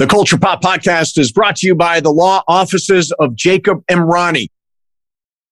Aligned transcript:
The 0.00 0.08
Culture 0.08 0.36
Pop 0.36 0.60
Podcast 0.60 1.18
is 1.18 1.30
brought 1.30 1.54
to 1.56 1.68
you 1.68 1.76
by 1.76 2.00
the 2.00 2.10
law 2.10 2.42
offices 2.48 3.12
of 3.20 3.36
Jacob 3.36 3.84
Emrani. 3.88 4.48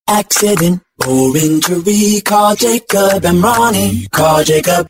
Accident 0.05 0.81
or 1.07 1.37
injury, 1.37 2.19
call 2.19 2.53
Jacob 2.53 3.23
Emrani. 3.23 4.11
Call 4.11 4.43
Jacob. 4.43 4.89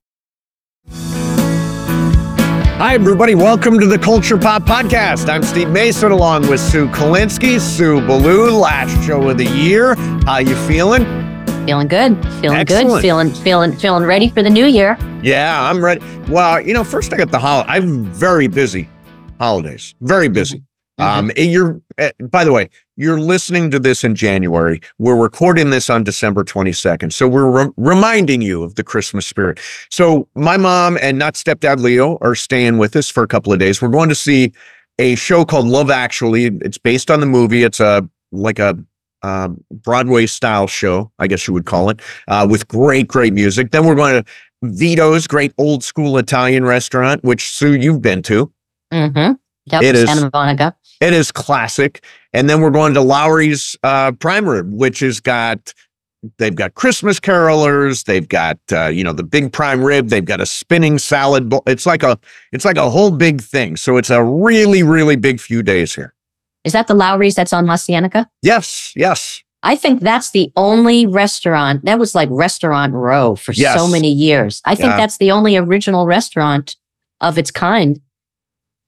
Hi, 2.81 2.95
everybody. 2.95 3.35
Welcome 3.35 3.79
to 3.79 3.85
the 3.85 3.99
Culture 3.99 4.39
Pop 4.39 4.63
Podcast. 4.63 5.29
I'm 5.29 5.43
Steve 5.43 5.69
Mason 5.69 6.11
along 6.11 6.49
with 6.49 6.59
Sue 6.59 6.87
Kolinsky. 6.87 7.59
Sue 7.59 8.01
Ballou, 8.07 8.49
last 8.49 9.05
show 9.05 9.29
of 9.29 9.37
the 9.37 9.45
year. 9.45 9.93
How 10.25 10.39
you 10.39 10.55
feeling? 10.65 11.05
Feeling 11.67 11.87
good. 11.87 12.19
Feeling 12.41 12.57
Excellent. 12.57 12.87
good. 12.87 13.01
Feeling 13.03 13.29
feeling 13.29 13.73
feeling 13.73 14.03
ready 14.03 14.29
for 14.29 14.41
the 14.41 14.49
new 14.49 14.65
year. 14.65 14.97
Yeah, 15.21 15.61
I'm 15.61 15.85
ready. 15.85 16.03
Well, 16.27 16.59
you 16.59 16.73
know, 16.73 16.83
first 16.83 17.13
I 17.13 17.17
got 17.17 17.29
the 17.29 17.37
holiday. 17.37 17.69
I'm 17.69 18.05
very 18.05 18.47
busy 18.47 18.89
holidays. 19.39 19.93
Very 20.01 20.27
busy. 20.27 20.63
Um, 21.01 21.31
and 21.35 21.51
you're, 21.51 21.81
uh, 21.97 22.11
by 22.29 22.43
the 22.43 22.51
way, 22.51 22.69
you're 22.95 23.19
listening 23.19 23.71
to 23.71 23.79
this 23.79 24.03
in 24.03 24.15
January. 24.15 24.79
We're 24.99 25.15
recording 25.15 25.69
this 25.71 25.89
on 25.89 26.03
December 26.03 26.43
22nd. 26.43 27.11
So 27.11 27.27
we're 27.27 27.65
re- 27.65 27.71
reminding 27.77 28.41
you 28.41 28.63
of 28.63 28.75
the 28.75 28.83
Christmas 28.83 29.25
spirit. 29.25 29.59
So 29.89 30.27
my 30.35 30.57
mom 30.57 30.97
and 31.01 31.17
not 31.17 31.33
stepdad 31.33 31.79
Leo 31.79 32.17
are 32.21 32.35
staying 32.35 32.77
with 32.77 32.95
us 32.95 33.09
for 33.09 33.23
a 33.23 33.27
couple 33.27 33.51
of 33.51 33.59
days. 33.59 33.81
We're 33.81 33.89
going 33.89 34.09
to 34.09 34.15
see 34.15 34.53
a 34.99 35.15
show 35.15 35.43
called 35.45 35.67
Love 35.67 35.89
Actually. 35.89 36.45
It's 36.61 36.77
based 36.77 37.09
on 37.09 37.19
the 37.19 37.25
movie. 37.25 37.63
It's 37.63 37.79
a, 37.79 38.07
like 38.31 38.59
a, 38.59 38.77
um, 39.23 39.63
Broadway 39.71 40.25
style 40.25 40.67
show, 40.67 41.11
I 41.19 41.27
guess 41.27 41.47
you 41.47 41.53
would 41.53 41.65
call 41.65 41.89
it, 41.89 42.01
uh, 42.27 42.47
with 42.49 42.67
great, 42.67 43.07
great 43.07 43.33
music. 43.33 43.71
Then 43.71 43.85
we're 43.85 43.95
going 43.95 44.23
to 44.23 44.31
Vito's 44.63 45.27
great 45.27 45.53
old 45.57 45.83
school 45.83 46.17
Italian 46.17 46.65
restaurant, 46.65 47.23
which 47.23 47.49
Sue, 47.49 47.75
you've 47.75 48.01
been 48.01 48.21
to. 48.23 48.51
Mm-hmm. 48.91 49.33
Yep. 49.65 49.83
It 49.83 49.95
is- 49.95 50.09
Santa 50.09 50.29
Monica. 50.33 50.75
It 50.99 51.13
is 51.13 51.31
classic. 51.31 52.03
And 52.33 52.49
then 52.49 52.61
we're 52.61 52.69
going 52.69 52.93
to 52.93 53.01
Lawry's 53.01 53.75
uh, 53.83 54.11
Prime 54.13 54.47
Rib, 54.47 54.71
which 54.71 54.99
has 54.99 55.19
got 55.19 55.73
they've 56.37 56.53
got 56.55 56.75
Christmas 56.75 57.19
carolers, 57.19 58.05
they've 58.05 58.27
got 58.27 58.59
uh, 58.71 58.85
you 58.87 59.03
know 59.03 59.11
the 59.13 59.23
big 59.23 59.51
prime 59.51 59.83
rib, 59.83 60.09
they've 60.09 60.23
got 60.25 60.39
a 60.39 60.45
spinning 60.45 60.99
salad 60.99 61.49
bowl. 61.49 61.63
It's 61.65 61.85
like 61.87 62.03
a 62.03 62.19
it's 62.51 62.63
like 62.65 62.77
a 62.77 62.89
whole 62.89 63.09
big 63.11 63.41
thing. 63.41 63.75
So 63.77 63.97
it's 63.97 64.09
a 64.11 64.23
really 64.23 64.83
really 64.83 65.15
big 65.15 65.39
few 65.39 65.63
days 65.63 65.95
here. 65.95 66.13
Is 66.63 66.73
that 66.73 66.85
the 66.87 66.93
Lawry's 66.93 67.33
that's 67.35 67.53
on 67.53 67.65
La 67.65 67.75
Cienega? 67.77 68.29
Yes, 68.43 68.93
yes. 68.95 69.41
I 69.63 69.75
think 69.75 70.01
that's 70.01 70.29
the 70.31 70.51
only 70.55 71.05
restaurant 71.07 71.85
that 71.85 71.97
was 71.99 72.13
like 72.15 72.29
Restaurant 72.31 72.93
Row 72.93 73.35
for 73.35 73.51
Yes. 73.53 73.75
so 73.77 73.87
many 73.87 74.11
years. 74.11 74.61
I 74.65 74.75
think 74.75 74.89
Yeah. 74.91 74.97
that's 74.97 75.17
the 75.17 75.31
only 75.31 75.55
original 75.57 76.05
restaurant 76.05 76.75
of 77.19 77.37
its 77.39 77.49
kind 77.51 77.99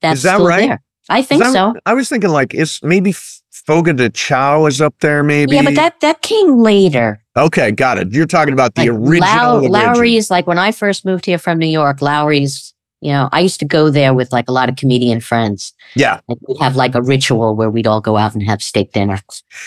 that's 0.03 0.17
Is 0.17 0.23
that 0.23 0.39
right? 0.39 0.67
there. 0.67 0.83
I 1.09 1.21
think 1.23 1.43
so. 1.43 1.73
I 1.85 1.93
was 1.95 2.07
thinking 2.09 2.29
like 2.29 2.53
is 2.53 2.79
maybe 2.83 3.13
Fogo 3.51 3.91
de 3.93 4.09
Chao 4.09 4.65
is 4.67 4.79
up 4.81 4.93
there 4.99 5.23
maybe. 5.23 5.55
Yeah, 5.55 5.63
but 5.63 5.75
that 5.75 5.99
that 6.01 6.21
came 6.21 6.59
later. 6.59 7.19
Okay, 7.35 7.71
got 7.71 7.97
it. 7.97 8.11
You're 8.11 8.27
talking 8.27 8.53
about 8.53 8.75
the 8.75 8.89
Like 8.89 8.99
original. 9.09 9.61
Low- 9.61 9.69
Lawry's, 9.69 10.29
like 10.29 10.45
when 10.45 10.59
I 10.59 10.71
first 10.71 11.03
moved 11.03 11.25
here 11.25 11.39
from 11.39 11.57
New 11.57 11.65
York, 11.67 11.99
Lawry's, 11.99 12.73
you 13.01 13.11
know, 13.11 13.27
I 13.31 13.39
used 13.39 13.59
to 13.61 13.65
go 13.65 13.89
there 13.89 14.13
with 14.13 14.31
like 14.31 14.47
a 14.47 14.51
lot 14.51 14.69
of 14.69 14.75
comedian 14.75 15.19
friends. 15.19 15.73
Yeah. 15.95 16.19
And 16.29 16.37
we'd 16.47 16.59
have 16.61 16.75
like 16.75 16.93
a 16.93 17.01
ritual 17.01 17.55
where 17.55 17.71
we'd 17.71 17.87
all 17.87 18.01
go 18.01 18.17
out 18.17 18.33
and 18.35 18.43
have 18.43 18.61
steak 18.61 18.91
dinner. 18.91 19.19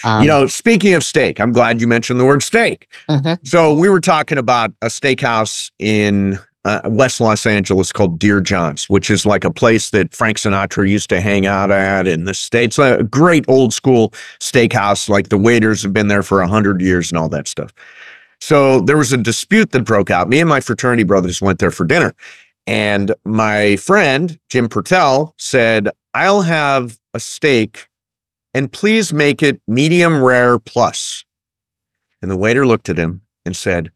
Um, 0.05 0.22
you 0.22 0.28
know, 0.28 0.47
speaking 0.47 0.94
of 0.94 1.03
steak, 1.03 1.41
I'm 1.41 1.53
glad 1.53 1.81
you 1.81 1.89
mentioned 1.89 2.21
the 2.21 2.25
word 2.25 2.43
steak. 2.43 2.89
mhm. 3.10 3.39
So 3.47 3.75
we 3.75 3.89
were 3.89 4.00
talking 4.00 4.39
about 4.39 4.71
a 4.81 4.87
steakhouse 4.87 5.71
in 5.81 6.39
uh, 6.66 6.81
West 6.87 7.21
Los 7.21 7.47
Angeles 7.47 7.93
called 7.93 8.19
Dear 8.19 8.41
John's, 8.41 8.91
which 8.91 9.09
is 9.09 9.25
like 9.25 9.44
a 9.44 9.53
place 9.53 9.91
that 9.91 10.12
Frank 10.12 10.37
Sinatra 10.37 10.88
used 10.88 11.09
to 11.10 11.21
hang 11.21 11.47
out 11.47 11.71
at 11.71 12.09
in 12.09 12.25
the 12.25 12.34
States. 12.34 12.77
A 12.77 13.04
great 13.04 13.44
old 13.47 13.72
school 13.72 14.10
steakhouse. 14.41 15.09
Like 15.09 15.28
the 15.28 15.38
waiters 15.38 15.81
have 15.84 15.93
been 15.93 16.09
there 16.09 16.25
for 16.25 16.41
a 16.41 16.49
hundred 16.49 16.81
years 16.81 17.12
and 17.12 17.19
all 17.19 17.28
that 17.28 17.47
stuff. 17.47 17.72
So 18.41 18.81
there 18.81 18.97
was 18.97 19.12
a 19.12 19.16
dispute 19.16 19.71
that 19.71 19.84
broke 19.84 20.10
out. 20.10 20.28
Me 20.28 20.41
and 20.41 20.49
my 20.49 20.60
fraternity 20.60 21.04
brothers 21.04 21.41
went 21.41 21.60
there 21.60 21.71
for 21.71 21.87
dinner. 21.87 22.15
And 22.66 23.15
my 23.25 23.77
friend, 23.77 24.37
Jim 24.48 24.69
Pertel, 24.69 25.34
said, 25.38 25.88
I'll 26.15 26.43
have 26.43 26.98
a 27.15 27.21
steak 27.21 27.87
and 28.54 28.72
please 28.72 29.12
make 29.12 29.41
it 29.41 29.60
medium 29.69 30.21
rare 30.21 30.59
plus. 30.59 31.25
And 32.21 32.28
the 32.28 32.37
waiter 32.37 32.66
looked 32.66 32.88
at 32.88 32.98
him 32.98 33.22
and 33.44 33.54
said, 33.54 33.93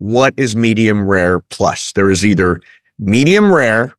What 0.00 0.32
is 0.38 0.56
medium 0.56 1.06
rare 1.06 1.40
plus? 1.40 1.92
There 1.92 2.10
is 2.10 2.24
either 2.24 2.62
medium 2.98 3.52
rare 3.52 3.94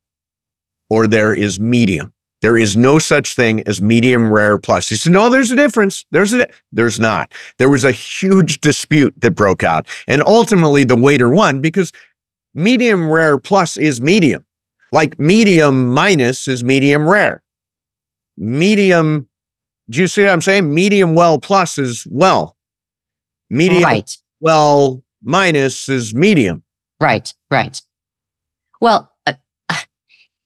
or 0.90 1.06
there 1.06 1.32
is 1.32 1.60
medium. 1.60 2.12
There 2.40 2.58
is 2.58 2.76
no 2.76 2.98
such 2.98 3.36
thing 3.36 3.62
as 3.68 3.80
medium 3.80 4.32
rare 4.32 4.58
plus. 4.58 4.88
He 4.88 4.96
said, 4.96 5.12
No, 5.12 5.30
there's 5.30 5.52
a 5.52 5.56
difference. 5.56 6.04
There's 6.10 6.34
a 6.34 6.48
there's 6.72 6.98
not. 6.98 7.32
There 7.58 7.68
was 7.68 7.84
a 7.84 7.92
huge 7.92 8.60
dispute 8.60 9.14
that 9.20 9.30
broke 9.30 9.62
out. 9.62 9.86
And 10.08 10.24
ultimately 10.26 10.82
the 10.82 10.96
waiter 10.96 11.28
won 11.28 11.60
because 11.60 11.92
medium 12.52 13.08
rare 13.08 13.38
plus 13.38 13.76
is 13.76 14.00
medium. 14.00 14.44
Like 14.90 15.20
medium 15.20 15.94
minus 15.94 16.48
is 16.48 16.64
medium 16.64 17.08
rare. 17.08 17.44
Medium, 18.36 19.28
do 19.88 20.00
you 20.00 20.08
see 20.08 20.22
what 20.24 20.32
I'm 20.32 20.40
saying? 20.40 20.74
Medium 20.74 21.14
well 21.14 21.38
plus 21.38 21.78
is 21.78 22.08
well. 22.10 22.56
Medium 23.50 23.84
Right, 23.84 24.18
well 24.40 25.04
minus 25.22 25.88
is 25.88 26.14
medium. 26.14 26.62
right, 27.00 27.32
right. 27.50 27.80
Well, 28.80 29.12
uh, 29.26 29.34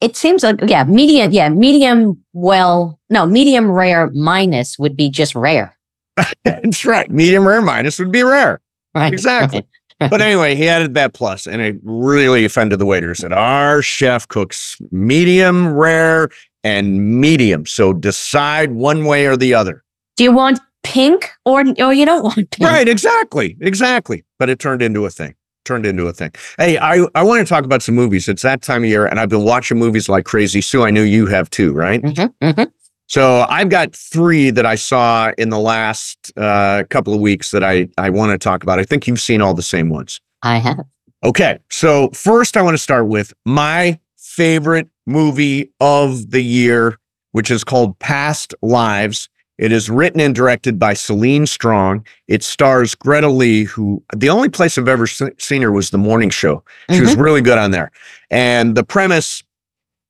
it 0.01 0.17
seems 0.17 0.43
like, 0.43 0.61
yeah, 0.67 0.85
medium, 0.85 1.33
yeah, 1.33 1.49
medium 1.49 2.23
well, 2.33 3.01
no, 3.09 3.27
medium 3.27 3.71
rare 3.71 4.11
minus 4.11 4.79
would 4.79 4.97
be 4.97 5.09
just 5.09 5.35
rare. 5.35 5.77
That's 6.45 6.85
right. 6.85 7.11
Medium 7.11 7.47
rare 7.47 7.63
minus 7.63 7.99
would 7.99 8.13
be 8.13 8.23
rare. 8.23 8.61
Right. 8.95 9.13
Exactly. 9.13 9.67
right. 10.01 10.11
But 10.11 10.21
anyway, 10.21 10.55
he 10.55 10.69
added 10.69 10.95
that 10.95 11.15
plus, 11.15 11.47
and 11.47 11.63
it 11.63 11.77
really 11.83 12.45
offended 12.45 12.79
the 12.79 12.87
waiters. 12.87 13.21
Said 13.21 13.33
our 13.33 13.81
chef 13.81 14.29
cooks 14.29 14.77
medium 14.91 15.73
rare 15.75 16.29
and 16.63 17.21
medium, 17.21 17.65
so 17.65 17.93
decide 17.95 18.73
one 18.73 19.07
way 19.07 19.27
or 19.27 19.37
the 19.37 19.55
other. 19.55 19.83
Do 20.17 20.25
you 20.25 20.33
want 20.33 20.61
pink 20.83 21.31
or, 21.45 21.65
or 21.79 21.95
you 21.95 22.05
don't 22.05 22.23
want 22.23 22.51
pink? 22.51 22.69
Right? 22.69 22.89
Exactly. 22.89 23.57
Exactly. 23.61 24.25
But 24.39 24.51
it 24.51 24.59
turned 24.59 24.83
into 24.83 25.05
a 25.07 25.11
thing. 25.11 25.35
Turned 25.65 25.87
into 25.87 26.07
a 26.07 26.13
thing. 26.13 26.31
Hey, 26.59 26.79
I 26.79 27.07
I 27.15 27.23
want 27.23 27.47
to 27.47 27.49
talk 27.49 27.65
about 27.65 27.83
some 27.83 27.95
movies. 27.95 28.29
It's 28.29 28.43
that 28.43 28.63
time 28.63 28.85
of 28.85 28.89
year, 28.89 29.07
and 29.07 29.19
I've 29.19 29.29
been 29.29 29.45
watching 29.45 29.79
movies 29.79 30.09
like 30.09 30.25
crazy. 30.25 30.61
Sue, 30.61 30.85
I 30.85 30.91
know 30.91 31.03
you 31.03 31.27
have 31.27 31.51
too, 31.51 31.73
right? 31.73 32.01
Mhm, 32.03 32.33
mhm. 32.41 32.71
So 33.09 33.47
I've 33.49 33.69
got 33.69 33.95
three 33.95 34.51
that 34.51 34.67
I 34.67 34.75
saw 34.75 35.33
in 35.39 35.51
the 35.51 35.59
last 35.59 36.33
uh, 36.37 36.85
couple 36.91 37.15
of 37.15 37.21
weeks 37.21 37.53
that 37.53 37.63
I, 37.63 37.89
I 37.99 38.11
want 38.11 38.33
to 38.33 38.39
talk 38.39 38.63
about. 38.65 38.81
I 38.81 38.85
think 38.85 39.07
you've 39.07 39.21
seen 39.21 39.41
all 39.41 39.55
the 39.55 39.63
same 39.63 39.89
ones. 39.91 40.21
I 40.43 40.59
have. 40.59 40.85
Okay. 41.25 41.59
So 41.71 42.11
first 42.11 42.57
I 42.57 42.63
want 42.63 42.75
to 42.75 42.83
start 42.83 43.07
with 43.07 43.33
my 43.45 43.99
favorite 44.17 44.89
movie 45.07 45.73
of 45.81 46.31
the 46.31 46.43
year, 46.43 46.99
which 47.33 47.51
is 47.51 47.63
called 47.65 47.99
Past 48.01 48.55
Lives. 48.61 49.29
It 49.59 49.73
is 49.73 49.89
written 49.89 50.21
and 50.21 50.35
directed 50.35 50.79
by 50.79 50.95
Celine 50.95 51.47
Song. 51.47 52.05
It 52.29 52.43
stars 52.43 52.95
Greta 52.95 53.29
Lee, 53.29 53.65
who 53.65 54.03
the 54.15 54.29
only 54.29 54.49
place 54.49 54.77
I've 54.77 54.89
ever 54.89 55.07
se- 55.07 55.33
seen 55.39 55.63
her 55.63 55.73
was 55.73 55.91
the 55.91 55.99
morning 55.99 56.31
show. 56.31 56.63
She 56.91 57.01
was 57.01 57.13
mm-hmm. 57.13 57.23
really 57.23 57.41
good 57.41 57.59
on 57.59 57.71
there. 57.71 57.91
And 58.31 58.77
the 58.77 58.85
premise 58.85 59.43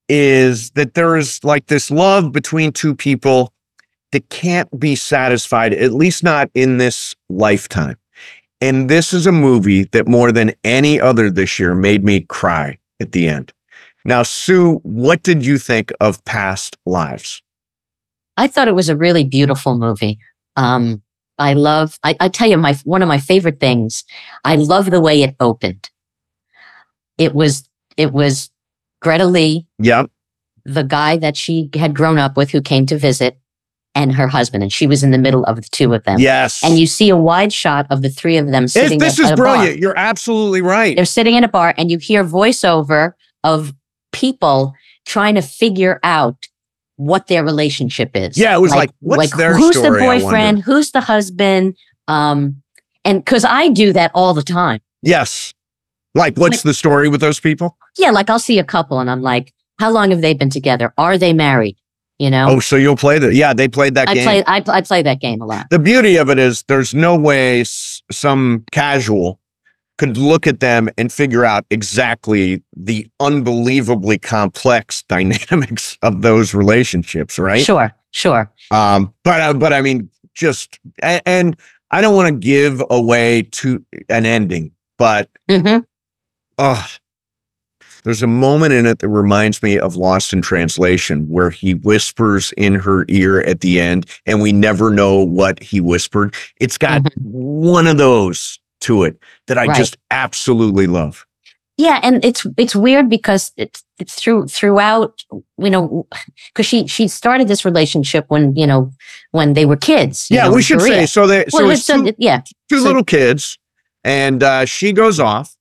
is 0.08 0.70
that 0.70 0.94
there 0.94 1.16
is 1.16 1.42
like 1.44 1.66
this 1.66 1.90
love 1.90 2.32
between 2.32 2.72
two 2.72 2.94
people 2.94 3.52
that 4.12 4.28
can't 4.30 4.78
be 4.78 4.94
satisfied, 4.96 5.74
at 5.74 5.92
least 5.92 6.22
not 6.22 6.50
in 6.54 6.78
this 6.78 7.14
lifetime. 7.28 7.96
And 8.60 8.88
this 8.88 9.12
is 9.12 9.26
a 9.26 9.32
movie 9.32 9.84
that 9.84 10.08
more 10.08 10.32
than 10.32 10.54
any 10.64 11.00
other 11.00 11.30
this 11.30 11.58
year 11.58 11.74
made 11.74 12.04
me 12.04 12.20
cry 12.20 12.78
at 13.00 13.12
the 13.12 13.28
end. 13.28 13.52
Now, 14.04 14.22
Sue, 14.22 14.80
what 14.82 15.22
did 15.22 15.44
you 15.44 15.58
think 15.58 15.92
of 16.00 16.24
Past 16.24 16.76
Lives? 16.86 17.42
I 18.36 18.46
thought 18.48 18.68
it 18.68 18.74
was 18.74 18.88
a 18.88 18.96
really 18.96 19.24
beautiful 19.24 19.76
movie. 19.78 20.18
Um, 20.56 21.02
I 21.38 21.52
love, 21.52 21.98
I, 22.02 22.16
I 22.20 22.28
tell 22.28 22.48
you, 22.48 22.56
my, 22.56 22.74
one 22.84 23.02
of 23.02 23.08
my 23.08 23.18
favorite 23.18 23.60
things, 23.60 24.04
I 24.44 24.56
love 24.56 24.90
the 24.90 25.00
way 25.00 25.22
it 25.22 25.36
opened. 25.40 25.90
It 27.18 27.34
was, 27.34 27.68
it 27.96 28.12
was 28.12 28.50
Greta 29.00 29.26
Lee, 29.26 29.66
Yep. 29.78 30.10
the 30.64 30.82
guy 30.84 31.16
that 31.18 31.36
she 31.36 31.70
had 31.74 31.94
grown 31.94 32.18
up 32.18 32.36
with 32.36 32.50
who 32.50 32.60
came 32.60 32.86
to 32.86 32.96
visit. 32.98 33.38
and 33.94 34.14
her 34.14 34.28
husband, 34.28 34.62
and 34.62 34.70
she 34.70 34.86
was 34.86 35.02
in 35.02 35.10
the 35.10 35.16
middle 35.18 35.42
of 35.44 35.56
the 35.56 35.68
two 35.70 35.94
of 35.94 36.04
them. 36.04 36.18
Yes. 36.20 36.62
And 36.62 36.78
you 36.78 36.86
see 36.86 37.08
a 37.08 37.16
wide 37.16 37.50
shot 37.50 37.86
of 37.88 38.02
the 38.02 38.10
three 38.10 38.36
of 38.36 38.48
them 38.48 38.68
sitting. 38.68 38.98
this 38.98 39.18
at, 39.18 39.24
is 39.24 39.30
at 39.30 39.38
a 39.38 39.42
bar. 39.42 39.56
brilliant. 39.56 39.80
You're 39.80 39.96
absolutely 39.96 40.60
right. 40.60 40.94
They're 40.94 41.06
sitting 41.06 41.34
in 41.34 41.44
a 41.44 41.48
bar, 41.48 41.72
and 41.78 41.90
you 41.90 41.96
hear 41.96 42.22
voiceover 42.22 43.14
of 43.42 43.72
people 44.12 44.74
trying 45.06 45.34
to 45.36 45.40
figure 45.40 45.98
out 46.02 46.46
what 46.96 47.26
their 47.26 47.44
relationship 47.44 48.10
is. 48.14 48.36
Yeah, 48.38 48.54
it 48.56 48.60
was 48.60 48.72
like, 48.72 48.90
what's 49.00 49.36
their 49.36 49.54
who's 49.56 49.76
the 49.76 49.90
boyfriend? 49.90 50.60
Who's 50.62 50.90
the 50.92 51.00
husband? 51.00 51.76
Um, 52.08 52.62
and 53.04 53.24
because 53.24 53.44
I 53.44 53.68
do 53.68 53.92
that 53.92 54.10
all 54.14 54.34
the 54.34 54.42
time. 54.42 54.80
Yes. 55.02 55.52
Like, 56.14 56.36
what's 56.38 56.62
the 56.62 56.72
story 56.74 57.08
with 57.08 57.20
those 57.20 57.38
people? 57.40 57.76
Yeah, 57.98 58.10
like 58.10 58.30
I'll 58.30 58.38
see 58.38 58.58
a 58.58 58.64
couple, 58.64 58.98
and 59.00 59.10
I'm 59.10 59.20
like, 59.22 59.52
how 59.78 59.90
long 59.90 60.10
have 60.10 60.22
they 60.22 60.32
been 60.34 60.48
together? 60.50 60.92
Are 60.96 61.18
they 61.18 61.32
married? 61.32 61.76
You 62.18 62.30
know, 62.30 62.46
Oh, 62.48 62.60
so 62.60 62.76
you'll 62.76 62.96
play 62.96 63.18
that? 63.18 63.34
Yeah, 63.34 63.52
they 63.52 63.68
played 63.68 63.94
that 63.94 64.08
I 64.08 64.14
game. 64.14 64.24
play 64.24 64.42
I, 64.46 64.62
I 64.66 64.80
play 64.80 65.02
that 65.02 65.20
game 65.20 65.42
a 65.42 65.44
lot. 65.44 65.66
the 65.68 65.78
beauty 65.78 66.16
of 66.16 66.30
it 66.30 66.38
is 66.38 66.62
there's 66.66 66.94
no 66.94 67.14
way 67.14 67.60
s- 67.60 68.00
some 68.10 68.64
casual 68.72 69.38
could 69.98 70.16
look 70.16 70.46
at 70.46 70.60
them 70.60 70.88
and 70.98 71.12
figure 71.12 71.44
out 71.44 71.64
exactly 71.70 72.62
the 72.76 73.06
unbelievably 73.20 74.18
complex 74.18 75.02
dynamics 75.08 75.96
of 76.02 76.22
those 76.22 76.54
relationships, 76.54 77.38
right? 77.38 77.62
Sure, 77.64 77.92
sure. 78.10 78.50
Um, 78.70 79.12
but 79.24 79.40
uh, 79.40 79.54
but 79.54 79.72
I 79.72 79.80
mean, 79.80 80.10
just 80.34 80.78
and, 81.02 81.22
and 81.26 81.56
I 81.90 82.00
don't 82.00 82.14
want 82.14 82.28
to 82.28 82.38
give 82.38 82.82
away 82.90 83.42
to 83.52 83.84
an 84.08 84.26
ending, 84.26 84.72
but 84.98 85.30
hmm 85.50 85.78
oh, 86.58 86.86
there's 88.04 88.22
a 88.22 88.26
moment 88.26 88.72
in 88.72 88.86
it 88.86 89.00
that 89.00 89.08
reminds 89.08 89.62
me 89.62 89.78
of 89.78 89.96
Lost 89.96 90.32
in 90.32 90.40
Translation 90.40 91.28
where 91.28 91.50
he 91.50 91.74
whispers 91.74 92.52
in 92.56 92.74
her 92.74 93.04
ear 93.08 93.40
at 93.40 93.60
the 93.60 93.80
end, 93.80 94.06
and 94.26 94.40
we 94.40 94.52
never 94.52 94.90
know 94.90 95.16
what 95.24 95.62
he 95.62 95.80
whispered. 95.80 96.34
It's 96.60 96.78
got 96.78 97.02
Mhm. 97.02 97.10
one 97.22 97.86
of 97.86 97.98
those 97.98 98.58
to 98.80 99.04
it 99.04 99.18
that 99.46 99.58
I 99.58 99.66
Right. 99.66 99.76
just 99.76 99.96
absolutely 100.10 100.86
love. 100.86 101.26
Yeah, 101.78 102.00
and 102.02 102.24
it's 102.24 102.46
it's 102.56 102.74
weird 102.74 103.10
because 103.10 103.52
it's 103.58 103.84
it's 103.98 104.14
through 104.14 104.48
throughout 104.48 105.22
you 105.58 105.68
know 105.70 106.06
because 106.48 106.64
she 106.66 106.86
she 106.86 107.06
started 107.06 107.48
this 107.48 107.64
relationship 107.66 108.24
when 108.28 108.56
you 108.56 108.66
know 108.66 108.90
when 109.32 109.52
they 109.52 109.66
were 109.66 109.76
kids. 109.76 110.30
you 110.30 110.36
Yeah, 110.36 110.44
know, 110.48 110.54
we 110.54 110.62
should 110.62 110.78
Korea. 110.78 111.00
say 111.00 111.06
so. 111.06 111.26
They, 111.26 111.44
so 111.50 111.66
Well, 111.66 111.76
two, 111.76 112.14
yeah, 112.18 112.40
two 112.70 112.78
so- 112.78 112.84
little 112.84 113.04
kids, 113.04 113.58
and 114.04 114.42
uh, 114.42 114.64
she 114.64 114.92
goes 114.94 115.20
off 115.20 115.54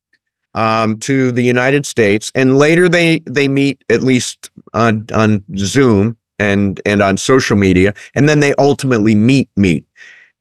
um, 0.53 0.99
to 0.99 1.33
the 1.33 1.43
United 1.43 1.85
States, 1.85 2.31
and 2.33 2.57
later 2.57 2.87
they 2.87 3.19
they 3.25 3.49
meet 3.49 3.83
at 3.89 4.01
least 4.01 4.49
on 4.73 5.05
on 5.13 5.43
Zoom 5.57 6.15
and 6.39 6.79
and 6.85 7.01
on 7.01 7.17
social 7.17 7.57
media, 7.57 7.93
and 8.15 8.29
then 8.29 8.39
they 8.39 8.53
ultimately 8.57 9.15
meet 9.15 9.49
meet. 9.57 9.83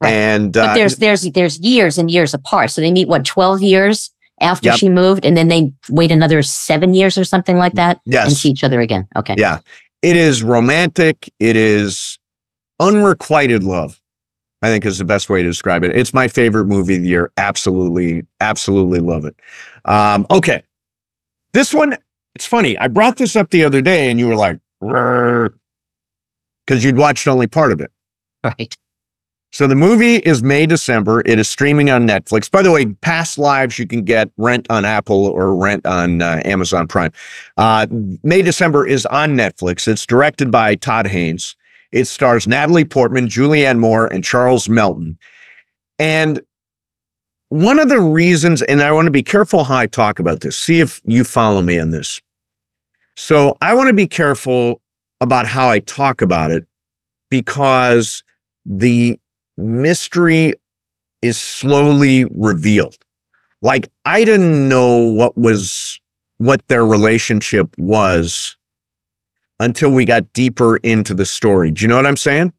Right. 0.01 0.13
And 0.13 0.53
but 0.53 0.69
uh, 0.69 0.73
there's 0.73 0.97
there's 0.97 1.21
there's 1.31 1.59
years 1.59 1.97
and 1.97 2.11
years 2.11 2.33
apart. 2.33 2.71
So 2.71 2.81
they 2.81 2.91
meet 2.91 3.07
what 3.07 3.25
twelve 3.25 3.61
years 3.61 4.11
after 4.41 4.69
Yep. 4.69 4.77
she 4.77 4.89
moved, 4.89 5.25
and 5.25 5.37
then 5.37 5.47
they 5.47 5.71
wait 5.89 6.11
another 6.11 6.41
seven 6.41 6.93
years 6.93 7.17
or 7.17 7.23
something 7.23 7.57
like 7.57 7.73
that, 7.73 7.99
yes. 8.05 8.27
and 8.27 8.35
see 8.35 8.49
each 8.49 8.63
other 8.63 8.81
again. 8.81 9.07
Okay, 9.15 9.35
yeah, 9.37 9.59
it 10.01 10.17
is 10.17 10.43
romantic. 10.43 11.31
It 11.39 11.55
is 11.55 12.19
unrequited 12.79 13.63
love. 13.63 14.01
I 14.61 14.67
think 14.67 14.85
is 14.85 14.97
the 14.97 15.05
best 15.05 15.29
way 15.29 15.43
to 15.43 15.47
describe 15.47 15.83
it. 15.83 15.95
It's 15.95 16.13
my 16.13 16.27
favorite 16.27 16.65
movie 16.65 16.95
of 16.95 17.03
the 17.03 17.07
year. 17.07 17.31
Absolutely, 17.37 18.25
absolutely 18.41 18.99
love 18.99 19.25
it. 19.25 19.35
Um, 19.85 20.25
okay, 20.29 20.63
this 21.53 21.73
one. 21.73 21.97
It's 22.35 22.45
funny. 22.45 22.77
I 22.77 22.89
brought 22.89 23.15
this 23.15 23.37
up 23.37 23.51
the 23.51 23.63
other 23.63 23.81
day, 23.81 24.11
and 24.11 24.19
you 24.19 24.27
were 24.27 24.35
like, 24.35 24.59
because 24.81 25.53
you'd 26.83 26.97
watched 26.97 27.29
only 27.29 27.47
part 27.47 27.71
of 27.71 27.79
it. 27.79 27.91
right. 28.43 28.75
So 29.55 29.67
the 29.67 29.75
movie 29.75 30.15
is 30.17 30.43
May 30.43 30.65
December. 30.65 31.21
It 31.25 31.39
is 31.39 31.47
streaming 31.47 31.89
on 31.89 32.05
Netflix. 32.05 32.51
By 32.51 32.61
the 32.61 32.73
way, 32.73 32.87
past 32.87 33.37
lives 33.37 33.79
you 33.79 33.87
can 33.87 34.03
get 34.03 34.29
rent 34.35 34.67
on 34.69 34.83
Apple 34.83 35.27
or 35.27 35.55
rent 35.55 35.85
on 35.85 36.21
uh, 36.21 36.41
Amazon 36.43 36.87
Prime. 36.87 37.13
Uh, 37.55 37.87
May 38.21 38.41
December 38.41 38.85
is 38.85 39.05
on 39.05 39.37
Netflix. 39.37 39.87
It's 39.87 40.05
directed 40.05 40.51
by 40.51 40.75
Todd 40.75 41.07
Haynes. 41.07 41.55
It 41.93 42.03
stars 42.03 42.49
Natalie 42.49 42.83
Portman, 42.83 43.29
Julianne 43.29 43.79
Moore, 43.79 44.07
and 44.07 44.25
Charles 44.25 44.67
Melton. 44.67 45.17
And 45.99 46.41
one 47.47 47.79
of 47.79 47.87
the 47.87 48.01
reasons, 48.01 48.61
and 48.61 48.81
I 48.81 48.91
want 48.91 49.05
to 49.05 49.11
be 49.11 49.23
careful 49.23 49.63
how 49.63 49.77
I 49.77 49.87
talk 49.87 50.19
about 50.19 50.41
this. 50.41 50.57
See 50.57 50.81
if 50.81 50.99
you 51.05 51.23
follow 51.23 51.61
me 51.61 51.79
on 51.79 51.91
this. 51.91 52.21
So 53.15 53.55
I 53.61 53.73
want 53.73 53.87
to 53.87 53.93
be 53.93 54.05
careful 54.07 54.81
about 55.21 55.47
how 55.47 55.69
I 55.69 55.79
talk 55.79 56.21
about 56.21 56.51
it 56.51 56.67
because 57.29 58.21
the 58.65 59.17
mystery 59.57 60.53
is 61.21 61.37
slowly 61.37 62.25
revealed. 62.25 62.97
Like 63.61 63.89
I 64.05 64.23
didn't 64.23 64.69
know 64.69 64.97
what 64.97 65.37
was 65.37 65.99
what 66.37 66.67
their 66.67 66.85
relationship 66.85 67.73
was 67.77 68.57
until 69.59 69.91
we 69.91 70.05
got 70.05 70.31
deeper 70.33 70.77
into 70.77 71.13
the 71.13 71.25
story. 71.25 71.71
Do 71.71 71.81
you 71.81 71.87
know 71.87 71.95
what 71.95 72.05
I'm 72.05 72.17
saying? 72.17 72.53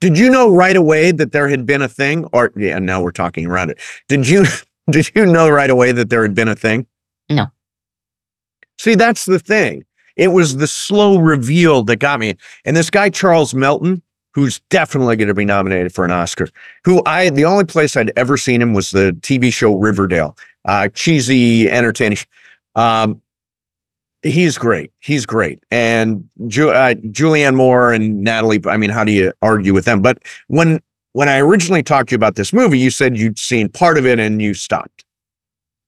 Did 0.00 0.18
you 0.18 0.30
know 0.30 0.54
right 0.54 0.76
away 0.76 1.12
that 1.12 1.32
there 1.32 1.48
had 1.48 1.64
been 1.64 1.82
a 1.82 1.88
thing? 1.88 2.26
Or 2.32 2.52
yeah, 2.56 2.78
now 2.78 3.00
we're 3.00 3.12
talking 3.12 3.46
around 3.46 3.70
it. 3.70 3.78
Did 4.08 4.28
you 4.28 4.44
did 4.90 5.10
you 5.14 5.26
know 5.26 5.48
right 5.48 5.70
away 5.70 5.92
that 5.92 6.10
there 6.10 6.22
had 6.22 6.34
been 6.34 6.48
a 6.48 6.56
thing? 6.56 6.86
No. 7.30 7.46
See, 8.78 8.94
that's 8.94 9.26
the 9.26 9.38
thing. 9.38 9.84
It 10.16 10.28
was 10.28 10.56
the 10.56 10.66
slow 10.66 11.18
reveal 11.18 11.82
that 11.84 11.96
got 11.96 12.20
me. 12.20 12.36
And 12.64 12.76
this 12.76 12.90
guy, 12.90 13.08
Charles 13.08 13.54
Melton, 13.54 14.02
who's 14.32 14.60
definitely 14.70 15.16
going 15.16 15.28
to 15.28 15.34
be 15.34 15.44
nominated 15.44 15.94
for 15.94 16.04
an 16.04 16.10
Oscar, 16.10 16.48
who 16.84 17.02
I, 17.06 17.30
the 17.30 17.44
only 17.44 17.64
place 17.64 17.96
I'd 17.96 18.12
ever 18.16 18.36
seen 18.36 18.62
him 18.62 18.72
was 18.74 18.90
the 18.90 19.16
TV 19.20 19.52
show 19.52 19.74
Riverdale, 19.74 20.36
uh, 20.64 20.88
cheesy, 20.88 21.70
entertaining. 21.70 22.18
Um, 22.74 23.20
he's 24.22 24.56
great. 24.56 24.92
He's 25.00 25.26
great. 25.26 25.62
And 25.70 26.28
Ju- 26.46 26.70
uh, 26.70 26.94
Julianne 26.94 27.54
Moore 27.54 27.92
and 27.92 28.22
Natalie, 28.22 28.60
I 28.66 28.76
mean, 28.76 28.90
how 28.90 29.04
do 29.04 29.12
you 29.12 29.32
argue 29.42 29.74
with 29.74 29.84
them? 29.84 30.00
But 30.00 30.18
when, 30.48 30.80
when 31.12 31.28
I 31.28 31.38
originally 31.38 31.82
talked 31.82 32.08
to 32.08 32.14
you 32.14 32.16
about 32.16 32.36
this 32.36 32.52
movie, 32.52 32.78
you 32.78 32.90
said 32.90 33.16
you'd 33.16 33.38
seen 33.38 33.68
part 33.68 33.98
of 33.98 34.06
it 34.06 34.18
and 34.18 34.40
you 34.40 34.54
stopped. 34.54 35.04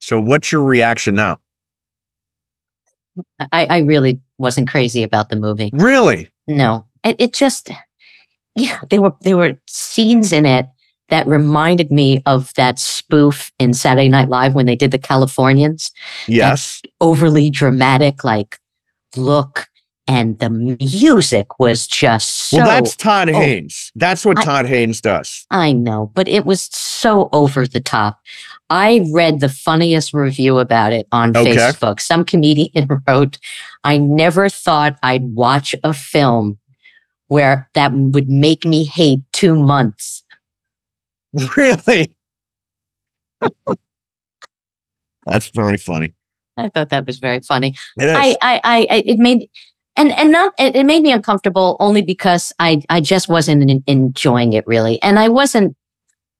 So 0.00 0.20
what's 0.20 0.52
your 0.52 0.62
reaction 0.62 1.14
now? 1.14 1.38
I, 3.52 3.66
I 3.66 3.78
really 3.78 4.20
wasn't 4.38 4.68
crazy 4.68 5.02
about 5.02 5.28
the 5.30 5.36
movie. 5.36 5.70
Really? 5.72 6.28
No, 6.46 6.84
it, 7.04 7.16
it 7.18 7.32
just, 7.32 7.70
yeah, 8.56 8.80
there 8.90 9.02
were 9.02 9.12
there 9.22 9.36
were 9.36 9.58
scenes 9.66 10.32
in 10.32 10.46
it 10.46 10.66
that 11.08 11.26
reminded 11.26 11.90
me 11.90 12.22
of 12.26 12.52
that 12.54 12.78
spoof 12.78 13.52
in 13.58 13.74
Saturday 13.74 14.08
Night 14.08 14.28
Live 14.28 14.54
when 14.54 14.66
they 14.66 14.76
did 14.76 14.90
the 14.90 14.98
Californians. 14.98 15.90
Yes. 16.26 16.80
Overly 17.00 17.50
dramatic, 17.50 18.24
like 18.24 18.58
look, 19.16 19.66
and 20.06 20.38
the 20.38 20.50
music 20.50 21.58
was 21.58 21.86
just 21.86 22.28
so. 22.30 22.58
well, 22.58 22.66
that's 22.66 22.96
Todd 22.96 23.28
oh. 23.30 23.32
Haynes. 23.34 23.92
That's 23.94 24.24
what 24.24 24.38
I- 24.38 24.44
Todd 24.44 24.66
Haynes 24.66 25.00
does. 25.00 25.46
I 25.50 25.72
know, 25.72 26.10
but 26.14 26.28
it 26.28 26.46
was 26.46 26.62
so 26.62 27.28
over 27.32 27.66
the 27.66 27.80
top. 27.80 28.20
I 28.70 29.06
read 29.12 29.40
the 29.40 29.48
funniest 29.48 30.14
review 30.14 30.58
about 30.58 30.92
it 30.92 31.06
on 31.12 31.36
Okay. 31.36 31.54
Facebook. 31.54 32.00
Some 32.00 32.24
comedian 32.24 32.88
wrote, 33.08 33.38
I 33.84 33.98
never 33.98 34.48
thought 34.48 34.98
I'd 35.02 35.34
watch 35.34 35.74
a 35.84 35.92
film 35.92 36.58
where 37.28 37.68
that 37.74 37.92
would 37.92 38.28
make 38.28 38.64
me 38.64 38.84
hate 38.84 39.20
two 39.32 39.54
months. 39.54 40.22
Really? 41.56 42.14
That's 45.26 45.48
very 45.48 45.78
funny. 45.78 46.14
I 46.56 46.68
thought 46.68 46.90
that 46.90 47.06
was 47.06 47.18
very 47.18 47.40
funny. 47.40 47.74
It 47.98 48.04
is. 48.04 48.16
I, 48.16 48.36
I, 48.40 48.60
I, 48.64 49.02
it 49.04 49.18
made, 49.18 49.48
and, 49.96 50.12
and 50.12 50.30
not, 50.30 50.54
it, 50.58 50.86
made 50.86 51.02
me 51.02 51.10
uncomfortable 51.10 51.76
only 51.80 52.02
because 52.02 52.52
I, 52.58 52.82
I 52.88 53.00
just 53.00 53.28
wasn't 53.28 53.68
en- 53.68 53.82
enjoying 53.86 54.52
it 54.52 54.66
really. 54.66 55.02
And 55.02 55.18
I 55.18 55.28
wasn't, 55.28 55.76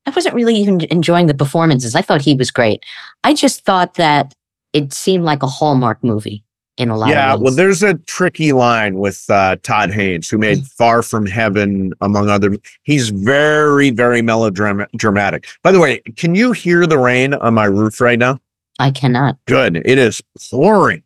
I 0.07 0.11
wasn't 0.11 0.35
really 0.35 0.55
even 0.57 0.83
enjoying 0.83 1.27
the 1.27 1.35
performances. 1.35 1.95
I 1.95 2.03
thought 2.03 2.21
he 2.21 2.35
was 2.35 2.51
great. 2.51 2.85
I 3.25 3.35
just 3.35 3.65
thought 3.65 3.95
that 3.95 4.35
it 4.73 4.93
seemed 4.93 5.25
like 5.25 5.43
a 5.43 5.49
Hallmark 5.49 6.05
movie 6.05 6.44
in 6.77 6.89
a 6.91 6.97
lot 6.97 7.09
yeah, 7.11 7.35
well, 7.35 7.55
there's 7.55 7.83
a 7.83 7.95
tricky 7.95 8.53
line 8.53 8.95
with 8.99 9.25
uh, 9.31 9.57
Todd 9.63 9.91
Haynes, 9.93 10.29
who 10.29 10.37
Mm. 10.37 10.41
made 10.41 10.67
Far 10.67 11.03
From 11.03 11.25
Heaven, 11.27 11.93
among 12.01 12.29
other. 12.29 12.57
He's 12.83 13.11
very, 13.11 13.91
very 13.91 14.23
melodramatic. 14.23 15.47
By 15.63 15.71
the 15.73 15.79
way, 15.81 16.01
can 16.17 16.35
you 16.35 16.53
hear 16.53 16.87
the 16.87 16.99
rain 16.99 17.35
on 17.35 17.55
my 17.55 17.67
roof 17.67 18.01
right 18.01 18.19
now? 18.19 18.41
I 18.81 18.91
cannot. 18.91 19.39
Good. 19.47 19.77
It 19.85 19.99
is 19.99 20.21
pouring. 20.51 21.03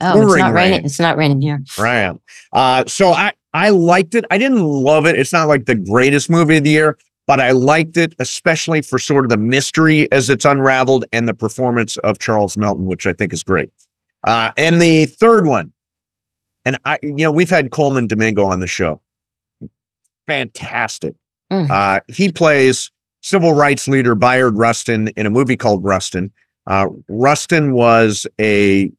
Oh, 0.00 0.22
it's 0.22 0.38
not 0.38 0.52
raining. 0.54 0.72
rain. 0.78 0.84
It's 0.86 1.00
not 1.00 1.16
raining 1.16 1.40
here. 1.42 1.62
Right. 1.76 2.16
Uh, 2.52 2.84
so 2.86 3.10
I, 3.12 3.32
I 3.52 3.70
liked 3.70 4.14
it. 4.14 4.24
I 4.30 4.38
didn't 4.38 4.62
love 4.62 5.06
it. 5.06 5.18
It's 5.18 5.32
not 5.32 5.48
like 5.48 5.66
the 5.66 5.74
greatest 5.74 6.30
movie 6.30 6.56
of 6.58 6.64
the 6.64 6.70
year, 6.70 6.96
but 7.26 7.40
I 7.40 7.50
liked 7.50 7.96
it, 7.96 8.14
especially 8.20 8.80
for 8.80 8.98
sort 8.98 9.24
of 9.24 9.28
the 9.28 9.36
mystery 9.36 10.10
as 10.12 10.30
it's 10.30 10.44
unraveled 10.44 11.04
and 11.12 11.28
the 11.28 11.34
performance 11.34 11.96
of 11.98 12.18
Charles 12.20 12.56
Melton, 12.56 12.86
which 12.86 13.06
I 13.06 13.12
think 13.12 13.32
is 13.32 13.42
great. 13.42 13.70
Uh, 14.24 14.52
and 14.56 14.80
the 14.80 15.06
third 15.06 15.46
one, 15.46 15.72
and 16.64 16.78
I, 16.84 16.98
you 17.02 17.12
know, 17.14 17.32
we've 17.32 17.50
had 17.50 17.70
Colman 17.70 18.06
Domingo 18.06 18.44
on 18.44 18.60
the 18.60 18.66
show. 18.66 19.00
fantastic. 20.26 21.14
Mm. 21.50 21.70
Uh, 21.70 22.00
he 22.08 22.30
plays 22.30 22.90
civil 23.22 23.54
rights 23.54 23.88
leader 23.88 24.14
Bayard 24.14 24.56
Rustin 24.56 25.08
in 25.16 25.26
a 25.26 25.30
movie 25.30 25.56
called 25.56 25.82
Rustin. 25.84 26.32
Uh, 26.66 26.86
Rustin 27.08 27.72
was 27.72 28.26
a 28.40 28.90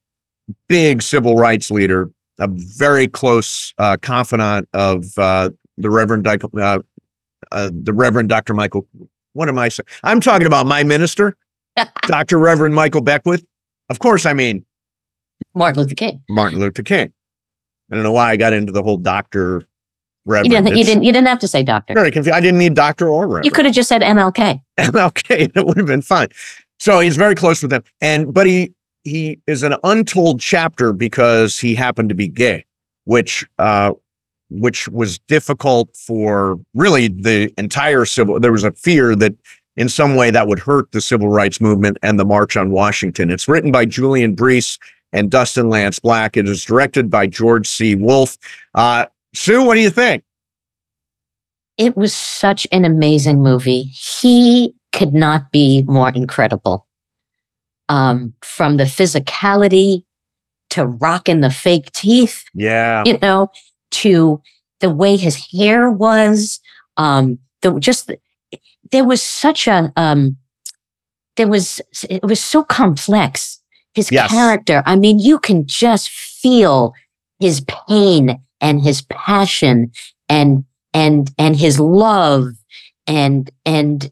big 0.68 1.02
civil 1.02 1.38
rights 1.38 1.72
leader, 1.72 2.12
a 2.40 2.48
very 2.50 3.08
close 3.08 3.74
uh, 3.78 3.98
confidant 4.02 4.68
of 4.74 5.18
uh, 5.18 5.50
the 5.78 5.90
Reverend 5.90 6.24
Dyke- 6.24 6.44
uh, 6.58 6.80
uh, 7.52 7.70
the 7.72 7.94
Reverend 7.94 8.30
Dr. 8.30 8.54
Michael. 8.54 8.88
What 9.34 9.48
am 9.48 9.58
I 9.58 9.70
saying? 9.70 9.88
I'm 10.04 10.20
talking 10.20 10.48
about 10.48 10.66
my 10.66 10.84
minister, 10.84 11.38
Dr. 12.08 12.38
Reverend 12.38 12.76
Michael 12.76 13.02
Beckwith. 13.02 13.46
Of 13.90 14.00
course, 14.00 14.26
I 14.26 14.34
mean 14.34 14.66
Martin 15.54 15.82
Luther 15.82 15.96
King. 15.96 16.24
Martin 16.30 16.60
Luther 16.60 16.84
King. 16.84 17.12
I 17.92 17.96
don't 17.96 18.04
know 18.04 18.12
why 18.12 18.32
I 18.32 18.38
got 18.38 18.54
into 18.54 18.72
the 18.72 18.84
whole 18.84 18.98
doctor 18.98 19.66
You 20.26 20.44
didn't, 20.44 20.78
you 20.78 20.84
didn't. 20.84 21.04
You 21.04 21.12
didn't 21.12 21.28
have 21.28 21.40
to 21.40 21.48
say 21.48 21.64
doctor. 21.64 21.94
Very 21.94 22.12
confused. 22.12 22.36
I 22.36 22.40
didn't 22.40 22.60
need 22.60 22.74
doctor 22.74 23.08
or 23.08 23.24
Reverend. 23.28 23.46
You 23.46 23.52
could 23.52 23.66
have 23.66 23.74
just 23.74 23.90
said 23.90 24.02
MLK. 24.02 24.62
MLK. 24.78 25.52
It 25.56 25.66
would 25.66 25.78
have 25.78 25.88
been 25.88 26.02
fine. 26.02 26.30
So 26.80 27.00
he's 27.00 27.18
very 27.18 27.36
close 27.36 27.62
with 27.62 27.72
them, 27.72 27.84
and 28.00 28.34
but 28.34 28.48
he 28.48 28.74
he 29.04 29.40
is 29.48 29.64
an 29.64 29.76
untold 29.84 30.40
chapter 30.40 30.94
because 30.94 31.60
he 31.60 31.76
happened 31.76 32.10
to 32.10 32.16
be 32.16 32.28
gay, 32.28 32.66
which 33.06 33.46
uh, 33.60 33.94
which 34.50 34.88
was 34.88 35.20
difficult 35.20 35.96
for 35.96 36.60
really 36.74 37.08
the 37.08 37.54
entire 37.58 38.06
civil. 38.06 38.40
There 38.40 38.52
was 38.52 38.64
a 38.64 38.72
fear 38.72 39.16
that 39.16 39.34
in 39.78 39.90
some 39.90 40.16
way 40.16 40.32
that 40.32 40.48
would 40.48 40.60
hurt 40.60 40.92
the 40.92 41.02
civil 41.02 41.30
rights 41.30 41.62
movement 41.62 41.98
and 42.04 42.20
the 42.20 42.26
March 42.26 42.58
on 42.58 42.72
Washington. 42.72 43.32
It's 43.32 43.48
written 43.48 43.72
by 43.72 43.86
Julian 43.86 44.36
Breece 44.36 44.78
and 45.14 45.30
Dustin 45.30 45.70
Lance 45.70 46.00
Black. 46.00 46.38
It 46.38 46.48
is 46.48 46.64
directed 46.64 47.10
by 47.10 47.28
George 47.28 47.68
C. 47.68 47.96
Wolfe. 47.96 48.38
Uh, 48.74 49.06
Sue, 49.34 49.64
what 49.64 49.76
do 49.76 49.82
you 49.82 49.90
think? 49.90 50.24
It 51.78 51.98
was 51.98 52.14
such 52.14 52.68
an 52.72 52.86
amazing 52.86 53.42
movie. 53.42 53.84
He 53.84 54.74
could 54.92 55.14
not 55.14 55.52
be 55.52 55.84
more 55.84 56.10
incredible. 56.10 56.88
Um, 57.90 58.34
from 58.42 58.78
the 58.78 58.86
physicality 58.86 60.04
to 60.70 60.86
rocking 60.86 61.42
the 61.42 61.50
fake 61.50 61.92
teeth, 61.92 62.46
Yeah, 62.54 63.04
you 63.06 63.18
know, 63.18 63.52
to 63.92 64.42
the 64.80 64.90
way 64.90 65.18
his 65.18 65.48
hair 65.52 65.92
was, 65.92 66.62
um, 66.98 67.40
the 67.62 67.78
just 67.80 68.12
there 68.92 69.04
was 69.04 69.22
such 69.22 69.68
a 69.68 69.92
um, 69.96 70.38
there 71.36 71.48
was 71.48 71.82
it 72.10 72.24
was 72.24 72.40
so 72.40 72.64
complex. 72.64 73.61
His 73.94 74.12
Yes. 74.12 74.32
character, 74.32 74.84
I 74.86 74.96
mean, 74.96 75.20
you 75.20 75.40
can 75.40 75.66
just 75.68 76.10
feel 76.10 76.94
his 77.40 77.62
pain 77.88 78.42
and 78.62 78.82
his 78.82 79.02
passion 79.04 79.92
and 80.30 80.64
and 80.94 81.32
and 81.38 81.56
his 81.56 81.80
love 81.80 82.50
and 83.08 83.50
and 83.66 84.12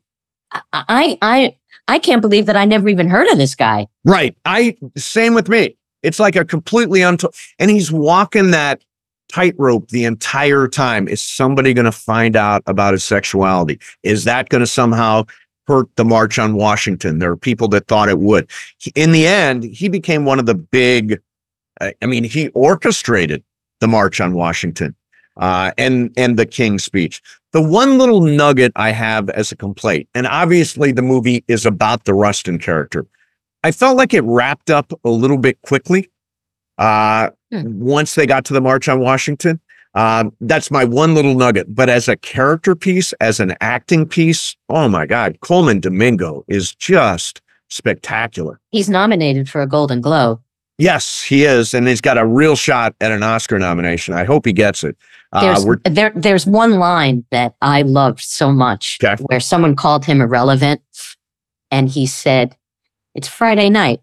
I 0.73 1.17
I 1.21 1.55
I 1.87 1.99
can't 1.99 2.21
believe 2.21 2.45
that 2.47 2.55
I 2.57 2.65
never 2.65 2.89
even 2.89 3.09
heard 3.09 3.27
of 3.29 3.37
this 3.37 3.55
guy. 3.55 3.87
Right. 4.05 4.35
I 4.45 4.77
same 4.97 5.33
with 5.33 5.49
me. 5.49 5.75
It's 6.03 6.19
like 6.19 6.35
a 6.35 6.45
completely 6.45 7.01
untold, 7.01 7.35
and 7.59 7.69
he's 7.69 7.91
walking 7.91 8.51
that 8.51 8.81
tightrope 9.31 9.89
the 9.89 10.05
entire 10.05 10.67
time. 10.67 11.07
Is 11.07 11.21
somebody 11.21 11.73
going 11.73 11.85
to 11.85 11.91
find 11.91 12.35
out 12.35 12.63
about 12.67 12.93
his 12.93 13.03
sexuality? 13.03 13.79
Is 14.03 14.23
that 14.23 14.49
going 14.49 14.61
to 14.61 14.67
somehow 14.67 15.25
hurt 15.69 15.87
the 15.95 16.03
March 16.03 16.39
on 16.39 16.55
Washington? 16.55 17.19
There 17.19 17.31
are 17.31 17.37
people 17.37 17.67
that 17.69 17.87
thought 17.87 18.09
it 18.09 18.19
would. 18.19 18.49
In 18.95 19.11
the 19.11 19.27
end, 19.27 19.63
he 19.63 19.87
became 19.87 20.25
one 20.25 20.39
of 20.39 20.47
the 20.47 20.55
big. 20.55 21.21
I 21.79 22.05
mean, 22.05 22.25
he 22.25 22.49
orchestrated 22.49 23.43
the 23.79 23.87
March 23.87 24.19
on 24.19 24.33
Washington 24.33 24.95
uh, 25.37 25.71
and 25.77 26.11
and 26.17 26.37
the 26.37 26.45
King's 26.45 26.83
speech. 26.83 27.21
The 27.53 27.61
one 27.61 27.97
little 27.97 28.21
nugget 28.21 28.71
I 28.75 28.91
have 28.91 29.29
as 29.29 29.51
a 29.51 29.55
complaint, 29.55 30.09
and 30.13 30.27
obviously 30.27 30.91
the 30.91 31.01
movie 31.01 31.43
is 31.47 31.65
about 31.65 32.03
the 32.03 32.13
Rustin 32.13 32.59
character. 32.59 33.05
I 33.63 33.71
felt 33.71 33.95
like 33.95 34.13
it 34.13 34.23
wrapped 34.23 34.69
up 34.69 34.91
a 35.03 35.09
little 35.09 35.37
bit 35.37 35.61
quickly 35.61 36.09
uh, 36.77 37.29
Hmm. 37.51 37.79
once 37.79 38.13
they 38.13 38.27
got 38.27 38.45
to 38.45 38.53
the 38.53 38.61
March 38.61 38.87
on 38.87 38.99
Washington. 38.99 39.59
Um, 39.95 40.33
that's 40.41 40.69
my 40.69 40.85
one 40.85 41.15
little 41.15 41.33
nugget. 41.35 41.73
But 41.73 41.89
as 41.89 42.07
a 42.07 42.15
character 42.15 42.75
piece, 42.75 43.11
as 43.13 43.39
an 43.39 43.55
acting 43.61 44.05
piece, 44.07 44.55
oh 44.69 44.87
my 44.87 45.05
God, 45.05 45.39
Colman 45.41 45.79
Domingo 45.79 46.45
is 46.47 46.73
just 46.75 47.41
spectacular. 47.69 48.59
He's 48.71 48.89
nominated 48.89 49.49
for 49.49 49.61
a 49.61 49.67
Golden 49.67 50.01
Globe. 50.01 50.41
Yes, 50.77 51.21
he 51.21 51.43
is. 51.43 51.73
And 51.73 51.87
he's 51.87 52.01
got 52.01 52.17
a 52.17 52.25
real 52.25 52.55
shot 52.55 52.95
at 53.01 53.11
an 53.11 53.21
Oscar 53.23 53.59
nomination. 53.59 54.13
I 54.13 54.23
hope 54.23 54.45
he 54.45 54.53
gets 54.53 54.83
it. 54.83 54.95
Uh, 55.33 55.41
There's 55.59 55.79
there 55.85 56.11
there's 56.15 56.45
one 56.47 56.79
line 56.79 57.23
that 57.29 57.53
I 57.61 57.83
loved 57.83 58.21
so 58.21 58.51
much 58.51 58.97
Okay. 59.03 59.21
where 59.25 59.39
someone 59.39 59.75
called 59.75 60.05
him 60.05 60.21
irrelevant 60.21 60.81
and 61.69 61.87
he 61.89 62.07
said, 62.07 62.55
It's 63.13 63.27
Friday 63.27 63.69
night. 63.69 64.01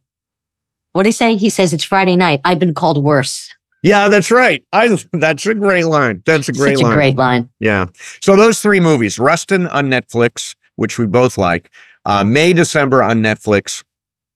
What 0.93 1.03
did 1.03 1.09
he 1.09 1.13
say? 1.13 1.37
He 1.37 1.51
says 1.51 1.73
it's 1.73 1.83
Friday 1.85 2.15
night. 2.15 2.41
I've 2.45 2.59
been 2.61 2.75
called 2.75 3.03
worse. 3.03 3.53
Yeah, 3.87 4.09
that's 4.09 4.31
right. 4.31 4.65
I, 4.73 4.99
that's 5.13 5.47
a 5.47 5.55
great 5.55 5.85
line. 5.85 6.23
That's 6.27 6.49
a 6.49 6.53
great 6.53 6.79
Such 6.79 6.85
line. 6.85 6.93
a 6.93 6.97
great 6.97 7.17
line. 7.17 7.49
Yeah. 7.61 7.87
So 8.21 8.35
those 8.37 8.61
three 8.61 8.81
movies, 8.81 9.19
Rustin 9.19 9.69
on 9.69 9.89
Netflix, 9.89 10.57
which 10.75 10.99
we 10.99 11.07
both 11.07 11.39
like, 11.39 11.71
uh, 12.05 12.25
May, 12.25 12.53
December 12.53 13.03
on 13.03 13.21
Netflix, 13.23 13.85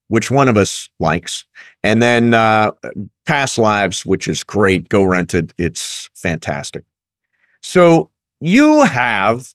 which 0.09 0.31
one 0.31 0.49
of 0.49 0.57
us 0.57 0.89
likes, 0.99 1.45
and 1.85 2.03
then 2.03 2.35
uh, 2.35 2.73
Past 3.27 3.59
Lives, 3.59 4.05
which 4.05 4.27
is 4.27 4.43
great. 4.43 4.89
Go 4.89 5.05
rent 5.05 5.35
it. 5.35 5.53
It's 5.59 6.11
fantastic. 6.15 6.85
So 7.63 8.11
you 8.41 8.83
have 8.83 9.53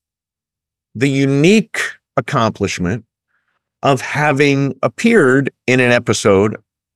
the 0.94 1.10
unique 1.10 1.80
accomplishment 2.16 3.06
of 3.84 4.02
having 4.02 4.78
appeared 4.82 5.52
in 5.68 5.80
an 5.80 5.92
episode 5.92 6.56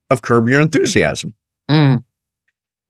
of 0.10 0.22
Curb 0.22 0.48
Your 0.48 0.62
Enthusiasm. 0.62 1.34
Mm. 1.70 2.04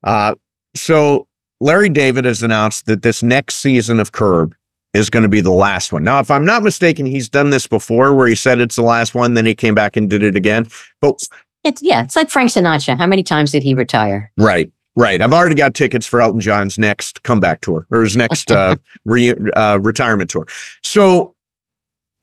Uh, 0.03 0.36
so 0.75 1.27
Larry 1.60 1.89
David 1.89 2.25
has 2.25 2.44
announced 2.44 2.86
that 2.86 3.01
this 3.01 3.22
next 3.22 3.56
season 3.56 4.00
of 4.00 4.12
Curb 4.12 4.56
is 4.94 5.10
going 5.10 5.24
to 5.24 5.29
be 5.29 5.41
the 5.41 5.51
last 5.51 5.94
one. 5.94 6.03
Now, 6.03 6.20
if 6.20 6.32
I'm 6.32 6.46
not 6.46 6.63
mistaken, 6.63 7.06
he's 7.06 7.29
done 7.29 7.50
this 7.50 7.68
before 7.68 8.13
where 8.15 8.27
he 8.27 8.36
said 8.36 8.60
it's 8.60 8.75
the 8.75 8.82
last 8.82 9.13
one, 9.13 9.34
then 9.36 9.46
he 9.46 9.53
came 9.53 9.75
back 9.75 9.96
and 9.96 10.10
did 10.10 10.24
it 10.24 10.36
again. 10.36 10.68
But 11.01 11.27
It's 11.63 11.82
yeah, 11.84 12.03
it's 12.03 12.15
like 12.15 12.29
Frank 12.29 12.51
Sinatra. 12.51 12.98
How 12.98 13.06
many 13.06 13.24
times 13.24 13.51
did 13.51 13.62
he 13.63 13.74
retire? 13.74 14.32
right, 14.38 14.72
right. 14.96 15.22
I've 15.22 15.34
already 15.34 15.56
got 15.56 15.75
tickets 15.75 16.06
for 16.06 16.22
Elton 16.22 16.39
John's 16.39 16.79
next 16.79 17.24
comeback 17.24 17.62
tour 17.62 17.86
or 17.91 18.01
his 18.01 18.18
next 18.18 18.51
uh, 18.51 18.77
re, 19.06 19.34
uh, 19.53 19.79
retirement 19.82 20.29
tour. 20.29 20.48
So, 20.84 21.36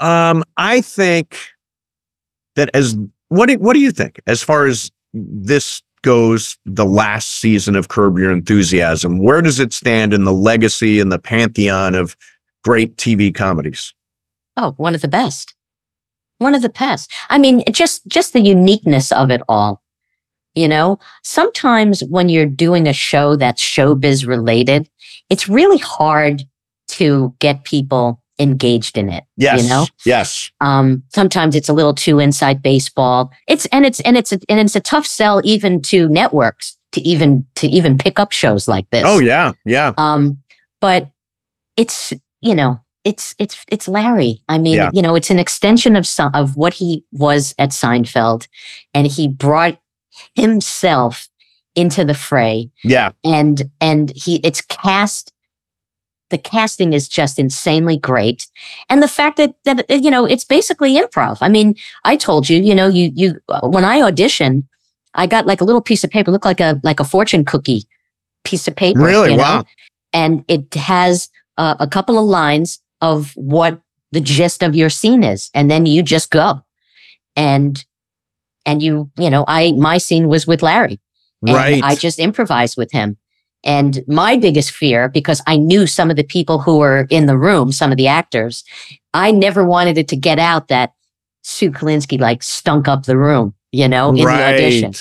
um, 0.00 0.42
I 0.56 0.80
think 0.80 1.38
that 2.56 2.70
as 2.74 2.96
what 3.28 3.46
do, 3.46 3.58
what 3.58 3.74
do 3.74 3.80
you 3.80 3.92
think 3.92 4.20
as 4.26 4.42
far 4.42 4.66
as 4.66 4.90
this 5.12 5.82
goes? 6.06 6.56
The 6.64 6.84
last 6.84 7.40
season 7.40 7.74
of 7.74 7.88
Curb 7.88 8.16
Your 8.16 8.30
Enthusiasm, 8.30 9.18
where 9.18 9.42
does 9.42 9.58
it 9.58 9.72
stand 9.72 10.14
in 10.14 10.22
the 10.22 10.32
legacy 10.32 11.00
and 11.00 11.10
the 11.10 11.18
pantheon 11.18 11.96
of 11.96 12.16
great 12.62 12.96
TV 12.96 13.34
comedies? 13.34 13.92
Oh, 14.56 14.70
one 14.76 14.94
of 14.94 15.02
the 15.02 15.08
best. 15.08 15.54
One 16.38 16.54
of 16.54 16.62
the 16.62 16.68
best. 16.68 17.12
I 17.28 17.38
mean, 17.38 17.64
just 17.72 18.06
just 18.06 18.32
the 18.32 18.40
uniqueness 18.40 19.10
of 19.10 19.32
it 19.32 19.42
all. 19.48 19.82
You 20.54 20.68
know, 20.68 21.00
sometimes 21.24 22.04
when 22.04 22.28
you're 22.28 22.46
doing 22.46 22.86
a 22.86 22.92
show 22.92 23.34
that's 23.34 23.60
showbiz 23.60 24.26
related, 24.26 24.88
it's 25.28 25.48
really 25.48 25.78
hard 25.78 26.44
to 26.88 27.34
get 27.40 27.64
people 27.64 28.22
engaged 28.38 28.98
in 28.98 29.08
it. 29.08 29.24
Yes, 29.36 29.62
You 29.62 29.68
know? 29.68 29.86
yes, 30.04 30.50
Um, 30.60 31.02
sometimes 31.14 31.54
it's 31.54 31.68
a 31.68 31.72
little 31.72 31.94
too 31.94 32.18
inside 32.18 32.62
baseball. 32.62 33.30
It's 33.46 33.66
and 33.66 33.86
it's 33.86 34.00
and 34.00 34.16
it's 34.16 34.32
a, 34.32 34.38
and 34.48 34.60
it's 34.60 34.76
a 34.76 34.80
tough 34.80 35.06
sell 35.06 35.40
even 35.44 35.80
to 35.82 36.08
networks 36.08 36.76
to 36.92 37.00
even 37.00 37.46
to 37.56 37.66
even 37.68 37.96
pick 37.98 38.18
up 38.20 38.32
shows 38.32 38.68
like 38.68 38.88
this. 38.90 39.04
oh 39.06 39.18
yeah, 39.20 39.52
yeah, 39.64 39.92
Um, 39.98 40.38
but 40.80 41.08
it's 41.76 42.12
you 42.40 42.54
know 42.54 42.80
it's 43.04 43.34
it's 43.38 43.64
it's 43.68 43.86
Larry. 43.88 44.42
I 44.48 44.58
mean, 44.58 44.74
Yeah. 44.74 44.90
you 44.92 45.00
know, 45.02 45.14
it's 45.14 45.30
an 45.30 45.38
extension 45.38 45.94
of 45.96 46.06
some 46.06 46.30
of 46.34 46.56
what 46.56 46.74
he 46.74 47.04
was 47.12 47.54
at 47.58 47.70
Seinfeld, 47.70 48.48
and 48.94 49.06
he 49.06 49.28
brought 49.28 49.78
himself 50.34 51.28
into 51.74 52.04
the 52.04 52.14
fray, 52.14 52.70
yeah. 52.84 53.10
and 53.24 53.70
and 53.80 54.12
he 54.14 54.36
it's 54.44 54.60
cast. 54.62 55.32
The 56.30 56.38
casting 56.38 56.92
is 56.92 57.08
just 57.08 57.38
insanely 57.38 57.96
great, 57.96 58.46
and 58.88 59.02
the 59.02 59.08
fact 59.08 59.36
that 59.36 59.54
that 59.64 59.88
you 59.88 60.10
know 60.10 60.24
it's 60.24 60.44
basically 60.44 60.96
improv. 60.98 61.38
I 61.40 61.48
mean, 61.48 61.76
I 62.04 62.16
told 62.16 62.48
you, 62.48 62.60
you 62.60 62.74
know, 62.74 62.88
you 62.88 63.12
you 63.14 63.40
when 63.62 63.84
I 63.84 64.00
auditioned, 64.00 64.64
I 65.14 65.26
got 65.26 65.46
like 65.46 65.60
a 65.60 65.64
little 65.64 65.80
piece 65.82 66.02
of 66.04 66.10
paper, 66.10 66.30
looked 66.32 66.44
like 66.44 66.60
a 66.60 66.80
like 66.82 66.98
a 67.00 67.04
fortune 67.04 67.44
cookie 67.44 67.84
piece 68.44 68.66
of 68.66 68.74
paper. 68.74 69.00
Really? 69.00 69.30
you 69.32 69.36
know? 69.36 69.42
Wow. 69.42 69.64
and 70.12 70.44
it 70.48 70.74
has 70.74 71.28
uh, 71.58 71.76
a 71.80 71.86
couple 71.86 72.18
of 72.18 72.24
lines 72.24 72.80
of 73.00 73.32
what 73.36 73.80
the 74.12 74.20
gist 74.20 74.62
of 74.62 74.74
your 74.74 74.88
scene 74.90 75.22
is 75.24 75.50
and 75.52 75.70
then 75.70 75.84
you 75.84 76.02
just 76.02 76.30
go 76.30 76.62
and 77.34 77.84
and 78.64 78.82
you 78.82 79.10
you 79.18 79.28
know 79.28 79.44
i 79.48 79.72
my 79.72 79.98
scene 79.98 80.28
was 80.28 80.46
with 80.46 80.62
larry 80.62 81.00
and 81.46 81.54
Right. 81.56 81.82
i 81.82 81.94
just 81.96 82.18
improvised 82.18 82.76
with 82.76 82.90
him 82.92 83.16
And 83.66 84.02
my 84.06 84.36
biggest 84.36 84.70
fear, 84.70 85.08
because 85.08 85.42
I 85.46 85.56
knew 85.56 85.86
some 85.86 86.08
of 86.08 86.16
the 86.16 86.24
people 86.24 86.58
who 86.60 86.78
were 86.78 87.06
in 87.10 87.26
the 87.26 87.36
room, 87.36 87.72
some 87.72 87.90
of 87.90 87.98
the 87.98 88.06
actors, 88.06 88.64
I 89.12 89.32
never 89.32 89.64
wanted 89.64 89.98
it 89.98 90.08
to 90.08 90.16
get 90.16 90.38
out 90.38 90.68
that 90.68 90.92
Sue 91.42 91.70
Kolinsky 91.70 92.18
like 92.18 92.42
stunk 92.42 92.86
up 92.88 93.04
the 93.04 93.18
room, 93.18 93.54
you 93.72 93.88
know, 93.88 94.10
in 94.10 94.16
the 94.38 94.44
audition. 94.54 94.92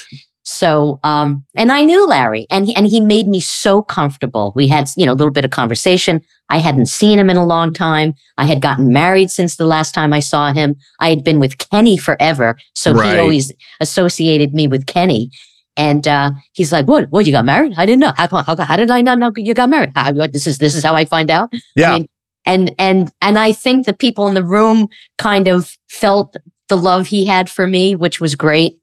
So, 0.43 0.99
um, 1.03 1.43
and 1.55 1.71
I 1.71 1.85
knew 1.85 2.05
Larry 2.07 2.45
and 2.51 2.67
he, 2.67 2.75
and 2.75 2.85
he 2.85 2.99
made 2.99 3.27
me 3.27 3.39
so 3.39 3.81
comfortable. 3.81 4.51
We 4.55 4.67
had, 4.67 4.89
you 4.95 5.05
know, 5.05 5.13
a 5.13 5.15
little 5.15 5.31
bit 5.31 5.43
of 5.45 5.49
conversation. 5.51 6.21
I 6.49 6.59
hadn't 6.59 6.85
seen 6.85 7.17
him 7.17 7.31
in 7.31 7.37
a 7.37 7.45
long 7.45 7.73
time. 7.73 8.13
I 8.37 8.45
had 8.45 8.61
gotten 8.61 8.93
married 8.93 9.31
since 9.31 9.55
the 9.55 9.65
last 9.65 9.95
time 9.95 10.13
I 10.13 10.19
saw 10.19 10.53
him. 10.53 10.75
I 10.99 11.09
had 11.09 11.23
been 11.23 11.39
with 11.39 11.57
Kenny 11.57 11.97
forever. 11.97 12.57
So 12.75 12.93
Right. 12.93 13.13
he 13.13 13.19
always 13.19 13.51
associated 13.79 14.53
me 14.53 14.67
with 14.67 14.85
Kenny. 14.85 15.31
And, 15.77 16.07
uh, 16.07 16.31
he's 16.53 16.71
like, 16.71 16.87
what, 16.87 17.09
what, 17.11 17.25
you 17.25 17.31
got 17.31 17.45
married? 17.45 17.73
I 17.77 17.85
didn't 17.85 17.99
know. 17.99 18.13
How, 18.15 18.27
come- 18.27 18.45
how, 18.45 18.55
how 18.55 18.75
did 18.77 18.89
I 18.91 19.01
not 19.01 19.19
know 19.19 19.31
you 19.35 19.53
got 19.53 19.69
married? 19.69 19.91
How, 19.95 20.11
this 20.11 20.47
is, 20.47 20.57
this 20.57 20.75
is 20.75 20.83
how 20.83 20.95
I 20.95 21.05
find 21.05 21.29
out. 21.29 21.53
Yeah. 21.75 21.91
I 21.91 21.99
mean, 21.99 22.07
and, 22.45 22.75
and, 22.77 23.11
and 23.21 23.39
I 23.39 23.51
think 23.51 23.85
the 23.85 23.93
people 23.93 24.27
in 24.27 24.35
the 24.35 24.43
room 24.43 24.87
kind 25.17 25.47
of 25.47 25.77
felt 25.89 26.35
the 26.69 26.77
love 26.77 27.07
he 27.07 27.25
had 27.25 27.49
for 27.49 27.67
me, 27.67 27.95
which 27.95 28.21
was 28.21 28.35
great. 28.35 28.77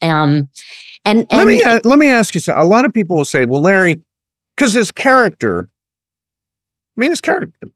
Um, 0.00 0.48
and, 1.04 1.26
let 1.32 1.46
me 1.46 1.62
uh, 1.62 1.80
let 1.84 1.98
me 1.98 2.08
ask 2.08 2.34
you 2.34 2.40
something. 2.40 2.62
A 2.62 2.66
lot 2.66 2.84
of 2.84 2.92
people 2.92 3.16
will 3.16 3.24
say, 3.24 3.44
"Well, 3.44 3.60
Larry, 3.60 4.00
because 4.56 4.72
his 4.72 4.92
character, 4.92 5.68
I 6.96 7.00
mean, 7.00 7.10
his 7.10 7.20
character, 7.20 7.70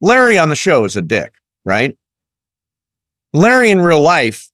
Larry 0.00 0.38
on 0.38 0.50
the 0.50 0.56
show 0.56 0.84
is 0.84 0.96
a 0.96 1.02
dick, 1.02 1.32
right? 1.64 1.96
Larry 3.32 3.70
in 3.70 3.80
real 3.80 4.02
life 4.02 4.50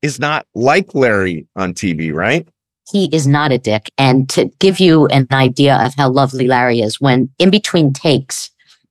is 0.00 0.18
not 0.18 0.46
like 0.54 0.94
Larry 0.94 1.46
on 1.54 1.74
TV, 1.74 2.12
right? 2.12 2.48
He 2.92 3.06
is 3.14 3.26
not 3.26 3.50
a 3.52 3.58
dick. 3.58 3.90
And 3.98 4.28
to 4.30 4.46
give 4.58 4.78
you 4.80 5.06
an 5.06 5.26
idea 5.32 5.76
of 5.84 5.94
how 5.94 6.10
lovely 6.10 6.46
Larry 6.46 6.80
is, 6.80 7.00
when 7.00 7.30
in 7.38 7.50
between 7.50 7.92
takes, 7.92 8.50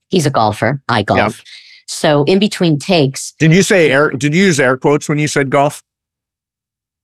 he's 0.10 0.25
a 0.25 0.29
golfer. 0.29 0.81
I 0.89 1.03
golf. 1.03 1.41
So 1.88 2.24
in 2.24 2.39
between 2.39 2.79
takes, 2.79 3.34
Did 3.39 3.53
you 3.53 3.62
say 3.63 3.91
air? 3.91 4.10
Did 4.12 4.34
you 4.34 4.43
use 4.43 4.60
air 4.60 4.77
quotes 4.77 5.08
when 5.10 5.20
you 5.20 5.27
said 5.27 5.50
golf? 5.50 5.84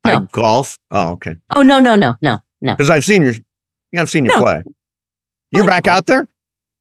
I 0.04 0.13
No. 0.13 0.20
golf. 0.32 0.77
Oh, 0.92 1.12
okay. 1.13 1.36
oh 1.56 1.62
no, 1.62 1.80
no, 1.80 1.96
no, 1.96 2.16
no, 2.22 2.39
no. 2.62 2.74
Because 2.75 2.89
I've 2.89 3.04
seen 3.06 3.22
your, 3.24 3.34
yeah, 3.92 4.01
I've 4.01 4.10
seen 4.10 4.25
you 4.25 4.32
No. 4.32 4.42
play. 4.42 4.63
You're 5.51 5.63
I- 5.66 5.68
back 5.68 5.88
out 5.88 6.06
there. 6.06 6.27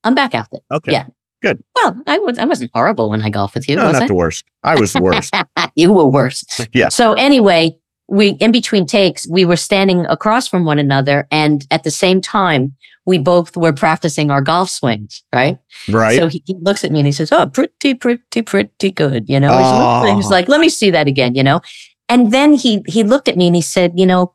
I'm 0.04 0.14
back 0.14 0.34
out 0.34 0.48
there. 0.52 0.60
Okay. 0.70 0.92
Yeah. 0.92 1.06
Good. 1.42 1.62
Well, 1.74 2.00
I 2.06 2.18
was 2.18 2.38
I 2.38 2.44
wasn't 2.44 2.70
horrible 2.72 3.10
when 3.10 3.22
I 3.22 3.28
golfed 3.28 3.54
with 3.56 3.68
you, 3.68 3.76
No, 3.76 3.84
was 3.86 3.94
not 3.94 4.02
I? 4.02 4.06
the 4.06 4.14
worst. 4.14 4.44
I 4.62 4.74
was 4.80 4.92
the 4.92 5.02
worst. 5.02 5.34
you 5.74 5.92
were 5.92 6.06
worse. 6.06 6.44
Yeah. 6.72 6.88
So 6.88 7.12
anyway, 7.14 7.76
we 8.08 8.30
in 8.40 8.52
between 8.52 8.86
takes, 8.86 9.26
we 9.28 9.44
were 9.44 9.56
standing 9.56 10.06
across 10.06 10.46
from 10.48 10.64
one 10.64 10.78
another, 10.78 11.26
and 11.30 11.66
at 11.70 11.82
the 11.84 11.90
same 11.90 12.20
time, 12.20 12.74
we 13.04 13.18
both 13.18 13.56
were 13.56 13.72
practicing 13.72 14.30
our 14.30 14.40
golf 14.40 14.68
swings, 14.70 15.22
right? 15.34 15.58
right. 15.90 16.16
So 16.18 16.26
he, 16.28 16.42
he 16.46 16.54
looks 16.60 16.84
at 16.84 16.90
me 16.92 17.00
and 17.00 17.06
he 17.06 17.12
says, 17.12 17.30
"Oh, 17.32 17.46
pretty, 17.46 17.94
pretty, 17.94 18.42
pretty 18.42 18.90
good." 18.90 19.28
You 19.28 19.40
know, 19.40 19.56
He's 19.56 19.72
looking- 19.72 20.10
he 20.10 20.16
was 20.16 20.26
Oh. 20.26 20.30
like, 20.30 20.48
"Let 20.48 20.60
me 20.60 20.68
see 20.68 20.90
that 20.90 21.06
again." 21.08 21.34
You 21.34 21.42
know, 21.42 21.60
and 22.08 22.32
then 22.32 22.54
he 22.54 22.82
he 22.86 23.02
looked 23.04 23.28
at 23.28 23.36
me 23.36 23.46
and 23.48 23.56
he 23.56 23.62
said, 23.62 23.92
"You 23.96 24.06
know, 24.06 24.32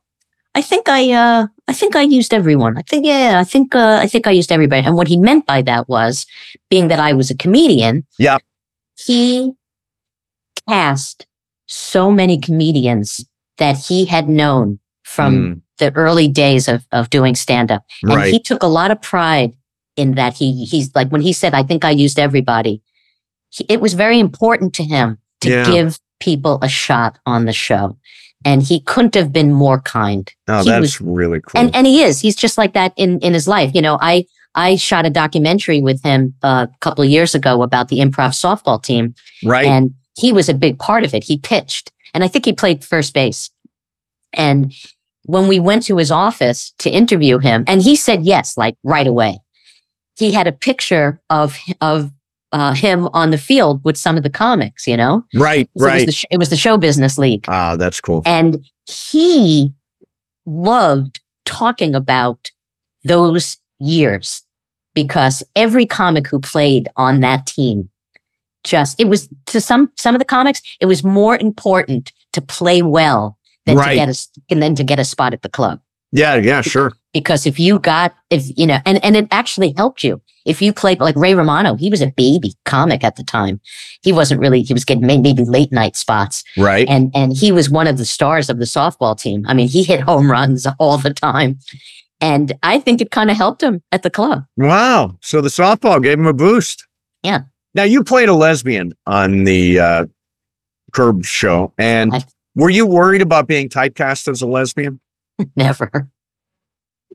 I 0.55 0.61
think 0.61 0.89
I 0.89 1.11
uh 1.11 1.47
I 1.67 1.73
think 1.73 1.95
I 1.95 2.01
used 2.01 2.33
everyone. 2.33 2.77
I 2.77 2.81
think 2.81 3.05
yeah, 3.05 3.39
I 3.39 3.43
think 3.45 3.73
uh, 3.75 3.99
I 4.01 4.07
think 4.07 4.27
I 4.27 4.31
used 4.31 4.51
everybody." 4.51 4.85
And 4.85 4.95
what 4.95 5.07
he 5.07 5.17
meant 5.17 5.45
by 5.45 5.61
that 5.63 5.87
was, 5.87 6.25
being 6.69 6.87
that 6.89 6.99
I 6.99 7.13
was 7.13 7.31
a 7.31 7.35
comedian, 7.37 8.05
Yeah. 8.19 8.37
he 8.97 9.53
cast 10.67 11.25
so 11.67 12.11
many 12.11 12.37
comedians 12.37 13.25
that 13.57 13.77
he 13.77 14.05
had 14.05 14.27
known 14.29 14.79
from 15.03 15.33
Mm, 15.33 15.61
the 15.77 15.93
early 15.95 16.27
days 16.27 16.67
of 16.67 16.85
of 16.91 17.09
doing 17.09 17.35
stand 17.35 17.71
up. 17.71 17.83
And 18.03 18.15
right. 18.15 18.31
he 18.33 18.39
took 18.39 18.63
a 18.63 18.67
lot 18.67 18.91
of 18.91 19.01
pride 19.01 19.53
in 19.95 20.15
that. 20.15 20.33
He 20.35 20.65
he's 20.65 20.93
like 20.95 21.09
when 21.09 21.21
he 21.21 21.33
said, 21.33 21.53
"I 21.53 21.63
think 21.63 21.83
I 21.85 21.89
used 21.91 22.19
everybody." 22.19 22.81
He, 23.49 23.65
it 23.67 23.81
was 23.81 23.93
very 23.93 24.19
important 24.19 24.73
to 24.75 24.83
him 24.83 25.17
to 25.41 25.49
Yeah. 25.49 25.65
give 25.65 25.99
people 26.19 26.59
a 26.61 26.69
shot 26.69 27.17
on 27.25 27.45
the 27.45 27.53
show, 27.53 27.97
and 28.45 28.61
he 28.63 28.79
couldn't 28.79 29.15
have 29.15 29.33
been 29.33 29.51
more 29.51 29.81
kind. 29.81 30.31
oh, 30.47 30.63
he 30.63 30.69
that's 30.69 30.81
was- 30.81 31.01
really 31.01 31.41
cool. 31.41 31.59
And 31.59 31.75
and 31.75 31.87
he 31.87 32.01
is. 32.03 32.21
He's 32.21 32.35
just 32.35 32.57
like 32.57 32.73
that 32.73 32.93
in 32.95 33.19
in 33.19 33.33
his 33.33 33.47
life. 33.47 33.71
You 33.73 33.81
know, 33.81 33.97
I 34.01 34.25
I 34.55 34.75
shot 34.77 35.05
a 35.05 35.09
documentary 35.09 35.81
with 35.81 36.01
him 36.03 36.33
uh, 36.43 36.67
a 36.73 36.77
couple 36.79 37.03
of 37.03 37.09
years 37.09 37.33
ago 37.35 37.63
about 37.63 37.87
the 37.89 37.99
improv 37.99 38.33
softball 38.33 38.81
team, 38.81 39.15
right. 39.43 39.65
and 39.65 39.93
he 40.17 40.31
was 40.31 40.47
a 40.49 40.53
big 40.53 40.77
part 40.77 41.03
of 41.03 41.13
it. 41.13 41.23
He 41.23 41.37
pitched, 41.37 41.91
and 42.13 42.23
I 42.23 42.27
think 42.27 42.45
he 42.45 42.53
played 42.53 42.83
first 42.83 43.13
base. 43.13 43.49
And 44.33 44.73
when 45.23 45.47
we 45.47 45.59
went 45.59 45.83
to 45.83 45.97
his 45.97 46.11
office 46.11 46.73
to 46.79 46.89
interview 46.89 47.37
him, 47.39 47.63
and 47.67 47.81
he 47.81 47.95
said 47.95 48.23
yes, 48.23 48.57
like 48.57 48.75
right 48.83 49.07
away. 49.07 49.39
He 50.17 50.31
had 50.31 50.47
a 50.47 50.51
picture 50.51 51.21
of 51.29 51.57
of 51.79 52.11
uh, 52.51 52.73
him 52.73 53.07
on 53.13 53.31
the 53.31 53.37
field 53.37 53.81
with 53.85 53.95
some 53.97 54.17
of 54.17 54.23
the 54.23 54.29
comics. 54.29 54.85
You 54.87 54.97
know, 54.97 55.23
right. 55.35 55.69
So 55.77 55.85
It 55.85 55.85
was, 55.85 55.85
Right. 55.85 56.05
the 56.05 56.11
sh- 56.11 56.25
it 56.31 56.37
was 56.37 56.49
the 56.49 56.57
show 56.57 56.77
business 56.77 57.17
league, 57.17 57.45
Ah, 57.47 57.75
that's 57.75 58.01
cool. 58.01 58.21
and 58.25 58.65
he 58.87 59.73
loved 60.45 61.19
talking 61.45 61.93
about 61.95 62.51
those 63.03 63.57
years 63.79 64.41
because 64.93 65.43
every 65.55 65.85
comic 65.85 66.27
who 66.27 66.39
played 66.39 66.89
on 66.97 67.21
that 67.21 67.45
team 67.47 67.89
just 68.63 68.99
it 68.99 69.05
was 69.07 69.27
to 69.47 69.59
some 69.61 69.91
some 69.97 70.15
of 70.15 70.19
the 70.19 70.25
comics 70.25 70.61
it 70.79 70.85
was 70.85 71.03
more 71.03 71.37
important 71.37 72.11
to 72.33 72.41
play 72.41 72.81
well 72.81 73.37
than 73.65 73.77
Right. 73.77 73.89
to 73.91 73.95
get 73.95 74.09
a 74.09 74.17
and 74.49 74.61
then 74.61 74.75
to 74.75 74.83
get 74.83 74.99
a 74.99 75.05
spot 75.05 75.33
at 75.33 75.41
the 75.41 75.49
club 75.49 75.79
Yeah. 76.11 76.35
Yeah. 76.35 76.61
Sure. 76.61 76.91
because 77.13 77.45
if 77.45 77.59
you 77.59 77.79
got 77.79 78.13
if 78.29 78.43
you 78.57 78.65
know 78.67 78.79
and 78.85 79.03
and 79.03 79.15
it 79.15 79.27
actually 79.31 79.73
helped 79.77 80.03
you 80.03 80.21
if 80.45 80.61
you 80.61 80.73
played 80.73 80.99
like 80.99 81.15
Ray 81.15 81.33
Romano 81.35 81.75
he 81.75 81.89
was 81.89 82.01
a 82.01 82.07
baby 82.07 82.53
comic 82.65 83.03
at 83.03 83.15
the 83.15 83.23
time 83.23 83.59
he 84.03 84.11
wasn't 84.11 84.41
really 84.41 84.61
he 84.63 84.73
was 84.73 84.85
getting 84.85 85.05
maybe 85.05 85.33
late 85.43 85.71
night 85.71 85.95
spots 85.95 86.43
Right. 86.57 86.87
and 86.89 87.11
and 87.15 87.33
he 87.35 87.51
was 87.51 87.69
one 87.69 87.87
of 87.87 87.97
the 87.97 88.05
stars 88.05 88.49
of 88.49 88.57
the 88.59 88.65
softball 88.65 89.15
team. 89.19 89.45
I 89.47 89.53
mean, 89.53 89.67
he 89.69 89.83
hit 89.83 90.01
home 90.01 90.29
runs 90.31 90.65
all 90.79 90.97
the 90.97 91.13
time, 91.13 91.59
and 92.19 92.53
I 92.63 92.79
think 92.79 93.01
it 93.01 93.11
kind 93.11 93.29
of 93.31 93.37
helped 93.37 93.61
him 93.63 93.81
at 93.91 94.01
the 94.03 94.09
club. 94.09 94.45
Wow. 94.57 95.17
So 95.21 95.41
the 95.41 95.49
softball 95.49 96.01
gave 96.01 96.17
him 96.19 96.25
a 96.27 96.33
boost. 96.33 96.85
Yeah. 97.23 97.41
Now 97.73 97.83
you 97.83 98.03
played 98.03 98.29
a 98.29 98.33
lesbian 98.33 98.93
on 99.05 99.43
the 99.43 99.79
uh, 99.79 100.05
Curb 100.93 101.25
show, 101.25 101.73
and 101.77 102.13
I- 102.13 102.23
were 102.55 102.69
you 102.69 102.85
worried 102.85 103.21
about 103.21 103.47
being 103.47 103.69
typecast 103.69 104.27
as 104.27 104.41
a 104.41 104.47
lesbian? 104.47 104.99
Never, 105.55 106.07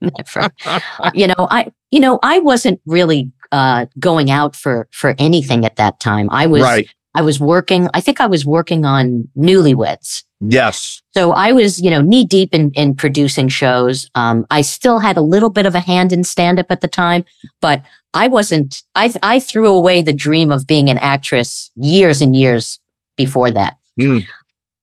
never. 0.01 0.51
you 1.15 1.29
know, 1.29 1.47
I 1.51 1.71
you 1.91 2.01
know 2.01 2.19
I 2.23 2.41
wasn't 2.41 2.81
really 2.87 3.31
uh, 3.53 3.87
going 4.01 4.31
out 4.31 4.57
for 4.57 4.89
for 4.91 5.15
anything 5.19 5.65
at 5.65 5.77
that 5.77 6.01
time. 6.01 6.29
I 6.31 6.47
was 6.47 6.63
right. 6.63 6.89
I 7.15 7.23
was 7.23 7.41
working. 7.41 7.89
I 7.95 8.01
think 8.01 8.21
I 8.21 8.27
was 8.27 8.45
working 8.45 8.85
on 8.85 9.29
Newlyweds. 9.37 10.25
Yes. 10.41 11.01
So 11.15 11.33
I 11.33 11.53
was, 11.53 11.81
you 11.81 11.91
know, 11.91 12.03
knee 12.03 12.27
deep 12.27 12.55
in, 12.55 12.71
in 12.73 12.95
producing 12.95 13.49
shows. 13.49 14.11
Um, 14.15 14.47
I 14.51 14.61
still 14.61 14.99
had 14.99 15.17
a 15.17 15.23
little 15.23 15.49
bit 15.49 15.65
of 15.65 15.75
a 15.75 15.81
hand 15.81 16.13
in 16.13 16.25
stand 16.25 16.59
up 16.59 16.67
at 16.69 16.83
the 16.83 16.89
time, 16.89 17.25
but 17.63 17.83
I 18.17 18.29
wasn't, 18.29 18.83
I, 18.95 19.13
I 19.23 19.39
threw 19.41 19.69
away 19.73 20.03
the 20.03 20.13
dream 20.13 20.51
of 20.51 20.67
being 20.67 20.89
an 20.89 20.99
actress 20.99 21.71
years 21.77 22.21
and 22.23 22.35
years 22.35 22.81
before 23.17 23.51
that. 23.51 23.77
Hmm. 24.01 24.19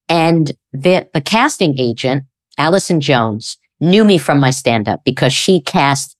And 0.10 0.52
the, 0.72 1.08
the 1.14 1.22
casting 1.22 1.78
agent, 1.80 2.24
Allison 2.58 3.02
Jones, 3.02 3.58
knew 3.80 4.04
me 4.06 4.18
from 4.18 4.40
my 4.40 4.52
stand 4.52 4.88
up 4.88 5.04
because 5.04 5.34
she 5.34 5.60
cast 5.62 6.16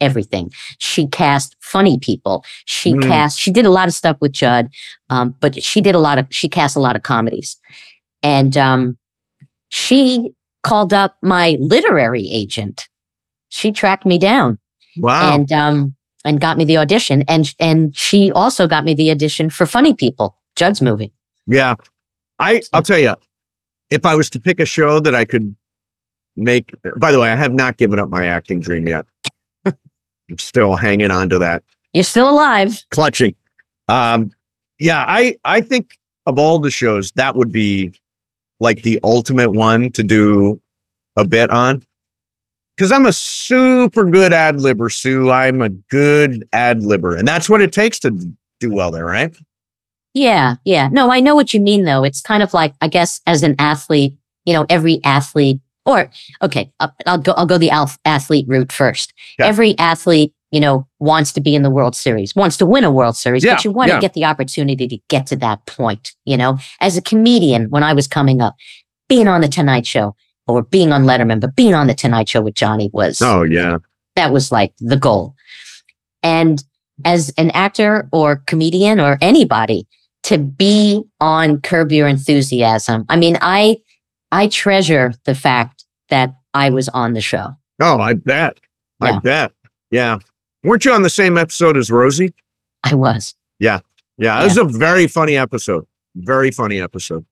everything. 0.00 0.50
She 0.78 1.06
cast 1.06 1.56
funny 1.60 1.98
people. 1.98 2.44
She 2.66 2.92
Hmm. 2.92 3.00
cast, 3.00 3.38
she 3.40 3.50
did 3.50 3.64
a 3.64 3.70
lot 3.70 3.88
of 3.88 3.94
stuff 3.94 4.16
with 4.20 4.32
Judd, 4.32 4.68
um, 5.08 5.34
but 5.40 5.62
she 5.62 5.80
did 5.80 5.94
a 5.94 5.98
lot 6.00 6.18
of, 6.18 6.26
she 6.30 6.48
cast 6.48 6.76
a 6.76 6.80
lot 6.80 6.96
of 6.96 7.02
comedies. 7.02 7.56
And 8.22 8.56
um, 8.56 8.98
she 9.68 10.32
called 10.62 10.92
up 10.92 11.16
my 11.22 11.56
literary 11.60 12.28
agent. 12.30 12.88
She 13.48 13.72
tracked 13.72 14.04
me 14.04 14.18
down 14.18 14.58
Wow. 14.98 15.34
and 15.34 15.52
um, 15.52 15.95
and 16.26 16.40
got 16.40 16.58
me 16.58 16.64
the 16.64 16.76
audition. 16.76 17.24
And 17.28 17.54
and 17.58 17.96
she 17.96 18.30
also 18.32 18.66
got 18.66 18.84
me 18.84 18.94
the 18.94 19.10
audition 19.10 19.48
for 19.50 19.64
Funny 19.66 19.94
People, 19.94 20.36
Judd's 20.56 20.82
movie. 20.82 21.12
yeah. 21.46 21.74
I 22.38 22.60
I'll 22.74 22.82
tell 22.82 22.98
you, 22.98 23.14
if 23.88 24.04
I 24.04 24.14
was 24.14 24.28
to 24.30 24.40
pick 24.40 24.60
a 24.60 24.66
show 24.66 25.00
that 25.00 25.14
I 25.14 25.24
could 25.24 25.56
make. 26.36 26.74
By 26.98 27.12
the 27.12 27.18
way, 27.18 27.30
I 27.30 27.36
have 27.36 27.54
not 27.54 27.78
given 27.78 27.98
up 27.98 28.10
my 28.10 28.26
acting 28.26 28.60
dream 28.60 28.86
yet. 28.86 29.06
I'm 29.64 30.38
still 30.38 30.76
hanging 30.76 31.10
on 31.10 31.30
to 31.30 31.38
that. 31.38 31.62
You're 31.94 32.04
still 32.04 32.28
alive. 32.28 32.84
clutching. 32.90 33.34
Um, 33.88 34.32
yeah, 34.78 35.04
I 35.08 35.36
I 35.44 35.62
think 35.62 35.96
of 36.26 36.38
all 36.38 36.58
the 36.58 36.70
shows, 36.70 37.12
that 37.12 37.36
would 37.36 37.52
be 37.52 37.92
like 38.60 38.82
the 38.82 39.00
ultimate 39.02 39.52
one 39.52 39.90
to 39.92 40.02
do 40.02 40.60
a 41.16 41.24
bit 41.24 41.50
on. 41.50 41.82
Because 42.76 42.92
I'm 42.92 43.06
a 43.06 43.12
super 43.12 44.04
good 44.04 44.32
ad 44.32 44.56
libber, 44.56 44.92
Sue. 44.92 45.30
I'm 45.30 45.62
a 45.62 45.70
good 45.70 46.46
ad 46.52 46.80
libber, 46.80 47.18
and 47.18 47.26
that's 47.26 47.48
what 47.48 47.62
it 47.62 47.72
takes 47.72 47.98
to 48.00 48.10
do 48.60 48.72
well 48.72 48.90
there, 48.90 49.06
right? 49.06 49.34
Yeah, 50.12 50.56
yeah. 50.64 50.88
No, 50.90 51.10
I 51.10 51.20
know 51.20 51.34
what 51.34 51.52
you 51.52 51.60
mean 51.60 51.84
though. 51.84 52.04
It's 52.04 52.20
kind 52.20 52.42
of 52.42 52.54
like 52.54 52.74
I 52.80 52.88
guess 52.88 53.20
as 53.26 53.42
an 53.42 53.54
athlete, 53.58 54.14
you 54.44 54.52
know, 54.54 54.66
every 54.68 55.00
athlete 55.04 55.60
or 55.86 56.10
okay, 56.42 56.72
I'll, 57.06 57.18
go. 57.18 57.32
I'll 57.32 57.46
go 57.46 57.58
the 57.58 57.70
alf- 57.70 57.98
athlete 58.04 58.46
route 58.48 58.72
first. 58.72 59.14
Yeah. 59.38 59.46
Every 59.46 59.78
athlete, 59.78 60.34
you 60.50 60.60
know, 60.60 60.86
wants 60.98 61.32
to 61.32 61.40
be 61.40 61.54
in 61.54 61.62
the 61.62 61.70
World 61.70 61.94
Series, 61.94 62.34
wants 62.34 62.56
to 62.58 62.66
win 62.66 62.82
a 62.84 62.90
World 62.90 63.16
Series, 63.16 63.44
Yeah, 63.44 63.54
but 63.54 63.64
you 63.64 63.70
want 63.70 63.88
to 63.90 63.94
yeah. 63.94 64.00
get 64.00 64.14
the 64.14 64.24
opportunity 64.24 64.88
to 64.88 64.98
get 65.08 65.26
to 65.28 65.36
that 65.36 65.64
point. 65.66 66.14
You 66.24 66.36
know, 66.36 66.58
as 66.80 66.96
a 66.96 67.02
comedian, 67.02 67.70
when 67.70 67.82
I 67.82 67.92
was 67.92 68.08
coming 68.08 68.40
up, 68.42 68.56
being 69.08 69.28
on 69.28 69.40
the 69.42 69.48
Tonight 69.48 69.86
Show 69.86 70.16
or 70.48 70.62
being 70.62 70.92
on 70.92 71.04
Letterman, 71.04 71.40
but 71.40 71.56
being 71.56 71.74
on 71.74 71.86
the 71.86 71.94
Tonight 71.94 72.28
Show 72.28 72.40
with 72.42 72.54
Johnny 72.54 72.90
was 72.92 73.20
Oh 73.22 73.42
yeah. 73.42 73.78
that 74.14 74.32
was 74.32 74.52
like 74.52 74.72
the 74.78 74.96
goal. 74.96 75.34
And 76.22 76.62
as 77.04 77.32
an 77.36 77.50
actor 77.50 78.08
or 78.12 78.36
comedian 78.46 79.00
or 79.00 79.18
anybody 79.20 79.86
to 80.24 80.38
be 80.38 81.02
on 81.20 81.60
Curb 81.60 81.92
Your 81.92 82.08
Enthusiasm, 82.08 83.04
I 83.08 83.16
mean, 83.16 83.38
I 83.40 83.78
I 84.32 84.48
treasure 84.48 85.12
the 85.24 85.34
fact 85.34 85.84
that 86.08 86.34
I 86.54 86.70
was 86.70 86.88
on 86.90 87.12
the 87.12 87.20
show. 87.20 87.50
Oh, 87.80 87.98
I 88.00 88.14
bet. 88.14 88.58
I 89.00 89.10
Yeah. 89.10 89.18
bet. 89.20 89.52
Yeah. 89.90 90.18
Weren't 90.64 90.84
you 90.84 90.92
on 90.92 91.02
the 91.02 91.10
same 91.10 91.36
episode 91.38 91.76
as 91.76 91.90
Rosie? 91.90 92.34
I 92.82 92.94
was. 92.94 93.34
Yeah. 93.60 93.80
Yeah, 94.18 94.40
it 94.40 94.44
was 94.44 94.56
a 94.56 94.64
very 94.64 95.06
funny 95.06 95.36
episode. 95.36 95.86
Very 96.16 96.50
funny 96.50 96.80
episode. 96.80 97.24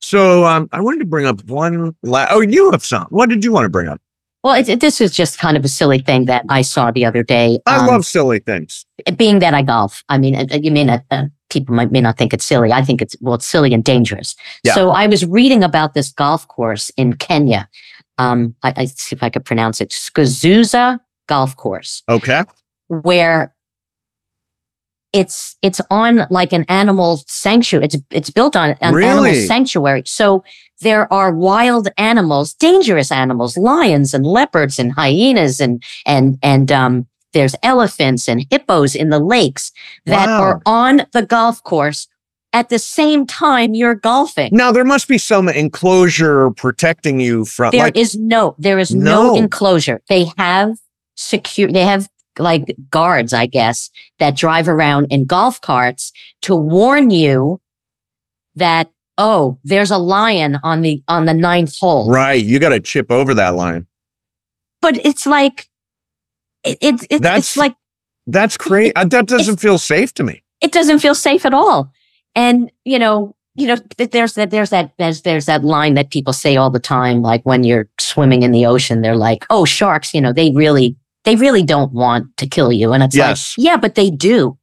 So 0.00 0.44
um, 0.46 0.68
I 0.72 0.80
wanted 0.80 1.00
to 1.00 1.04
bring 1.06 1.26
up 1.26 1.44
one. 1.44 1.94
La- 2.02 2.26
oh, 2.30 2.40
you 2.40 2.70
have 2.70 2.84
some. 2.84 3.06
What 3.10 3.28
did 3.28 3.44
you 3.44 3.52
want 3.52 3.64
to 3.64 3.68
bring 3.68 3.88
up? 3.88 4.00
Well, 4.42 4.54
it, 4.54 4.80
this 4.80 5.00
was 5.00 5.12
just 5.12 5.38
kind 5.38 5.56
of 5.56 5.64
a 5.64 5.68
silly 5.68 5.98
thing 5.98 6.24
that 6.24 6.46
I 6.48 6.62
saw 6.62 6.90
the 6.90 7.04
other 7.04 7.22
day. 7.22 7.58
I 7.66 7.76
Um, 7.80 7.86
love 7.86 8.06
silly 8.06 8.38
things. 8.38 8.86
being 9.16 9.38
that 9.40 9.52
I 9.52 9.60
golf. 9.62 10.02
I 10.08 10.16
mean, 10.16 10.34
uh, 10.34 10.46
you 10.62 10.70
may 10.70 10.84
not. 10.84 11.02
Uh, 11.10 11.24
people 11.50 11.74
might 11.74 11.92
may 11.92 12.00
not 12.00 12.16
think 12.16 12.32
it's 12.32 12.44
silly. 12.46 12.72
I 12.72 12.82
think 12.82 13.02
it's 13.02 13.14
well, 13.20 13.34
it's 13.34 13.44
silly 13.44 13.74
and 13.74 13.84
dangerous. 13.84 14.34
Yeah. 14.64 14.74
So 14.74 14.90
I 14.92 15.06
was 15.08 15.26
reading 15.26 15.62
about 15.62 15.92
this 15.92 16.10
golf 16.12 16.48
course 16.48 16.90
in 16.96 17.14
Kenya. 17.14 17.68
Um, 18.16 18.54
I, 18.62 18.72
I 18.76 18.84
see 18.86 19.14
if 19.14 19.22
I 19.22 19.28
could 19.28 19.44
pronounce 19.44 19.80
it. 19.82 19.90
Skazuza 19.90 20.98
Golf 21.26 21.56
Course, 21.56 22.02
Okay. 22.08 22.44
where 22.88 23.54
it's 25.12 25.56
it's 25.62 25.80
on 25.90 26.26
like 26.30 26.52
an 26.52 26.64
animal 26.68 27.22
sanctuary. 27.26 27.86
It's 27.86 27.96
it's 28.10 28.30
built 28.30 28.56
on 28.56 28.70
an 28.70 28.76
animal 29.02 29.34
sanctuary. 29.46 30.02
So 30.06 30.44
there 30.80 31.12
are 31.12 31.32
wild 31.32 31.88
animals, 31.98 32.54
dangerous 32.54 33.10
animals, 33.12 33.56
lions 33.56 34.14
and 34.14 34.24
leopards 34.24 34.78
and 34.78 34.92
hyenas 34.92 35.60
and 35.60 35.82
and 36.06 36.38
and 36.42 36.70
um 36.72 37.06
there's 37.32 37.54
elephants 37.62 38.28
and 38.28 38.44
hippos 38.50 38.94
in 38.94 39.10
the 39.10 39.20
lakes 39.20 39.70
that 40.06 40.26
Wow. 40.26 40.42
are 40.42 40.62
on 40.66 41.06
the 41.12 41.22
golf 41.22 41.62
course 41.62 42.08
at 42.52 42.68
the 42.68 42.78
same 42.80 43.26
time 43.26 43.74
you're 43.74 43.94
golfing. 43.94 44.50
Now 44.52 44.72
there 44.72 44.84
must 44.84 45.06
be 45.06 45.18
some 45.18 45.48
enclosure 45.48 46.50
protecting 46.50 47.20
you 47.20 47.44
from. 47.44 47.70
There 47.70 47.90
is 47.94 48.14
like, 48.14 48.22
no 48.22 48.54
there 48.58 48.78
is 48.78 48.94
no. 48.94 49.34
No. 49.34 49.36
enclosure. 49.36 50.02
They 50.08 50.26
have 50.38 50.78
secure 51.16 51.70
they 51.70 51.84
have 51.84 52.08
like 52.38 52.74
guards, 52.90 53.32
I 53.32 53.46
guess, 53.46 53.90
that 54.18 54.36
drive 54.36 54.68
around 54.68 55.06
in 55.10 55.24
golf 55.24 55.60
carts 55.60 56.12
to 56.42 56.54
warn 56.56 57.10
you 57.10 57.60
that 58.56 58.90
oh, 59.18 59.58
there's 59.64 59.90
a 59.90 59.98
lion 59.98 60.58
on 60.62 60.80
the 60.80 61.02
on 61.06 61.26
the 61.26 61.34
ninth 61.34 61.76
hole. 61.78 62.10
right. 62.10 62.42
You 62.42 62.58
got 62.58 62.70
to 62.70 62.80
chip 62.80 63.10
over 63.10 63.34
that 63.34 63.54
line. 63.54 63.86
But 64.80 65.04
it's 65.04 65.26
like 65.26 65.68
it, 66.64 66.78
it, 66.80 67.06
it 67.10 67.22
That's- 67.22 67.38
it's 67.40 67.56
like 67.56 67.74
That's 68.26 68.56
crazy. 68.56 68.92
that 68.96 69.26
doesn't 69.26 69.60
feel 69.60 69.76
safe 69.78 70.14
to 70.14 70.22
me. 70.22 70.42
it 70.62 70.72
doesn't 70.72 71.00
feel 71.00 71.14
safe 71.14 71.44
at 71.44 71.52
all. 71.54 71.92
And 72.34 72.70
you 72.84 72.98
know, 72.98 73.34
you 73.56 73.66
know, 73.66 73.76
there's 73.98 74.34
that, 74.34 74.50
there's 74.50 74.70
that, 74.70 74.92
there's, 74.96 75.22
there's 75.22 75.46
that 75.46 75.64
line 75.64 75.94
that 75.94 76.10
people 76.10 76.32
say 76.32 76.56
all 76.56 76.70
the 76.70 76.78
time, 76.80 77.20
like 77.20 77.42
when 77.44 77.62
you're 77.64 77.88
swimming 77.98 78.42
in 78.42 78.52
the 78.52 78.64
ocean, 78.64 79.02
they're 79.02 79.16
like, 79.16 79.44
"Oh, 79.50 79.64
sharks, 79.66 80.14
you 80.14 80.20
know, 80.20 80.32
they 80.32 80.50
really, 80.52 80.96
they 81.24 81.36
really 81.36 81.62
don't 81.62 81.92
want 81.92 82.36
to 82.38 82.46
kill 82.46 82.72
you," 82.72 82.92
and 82.92 83.02
it's 83.02 83.16
Yes. 83.16 83.56
like, 83.56 83.64
yeah, 83.66 83.76
but 83.76 83.94
they 83.94 84.10
do. 84.10 84.56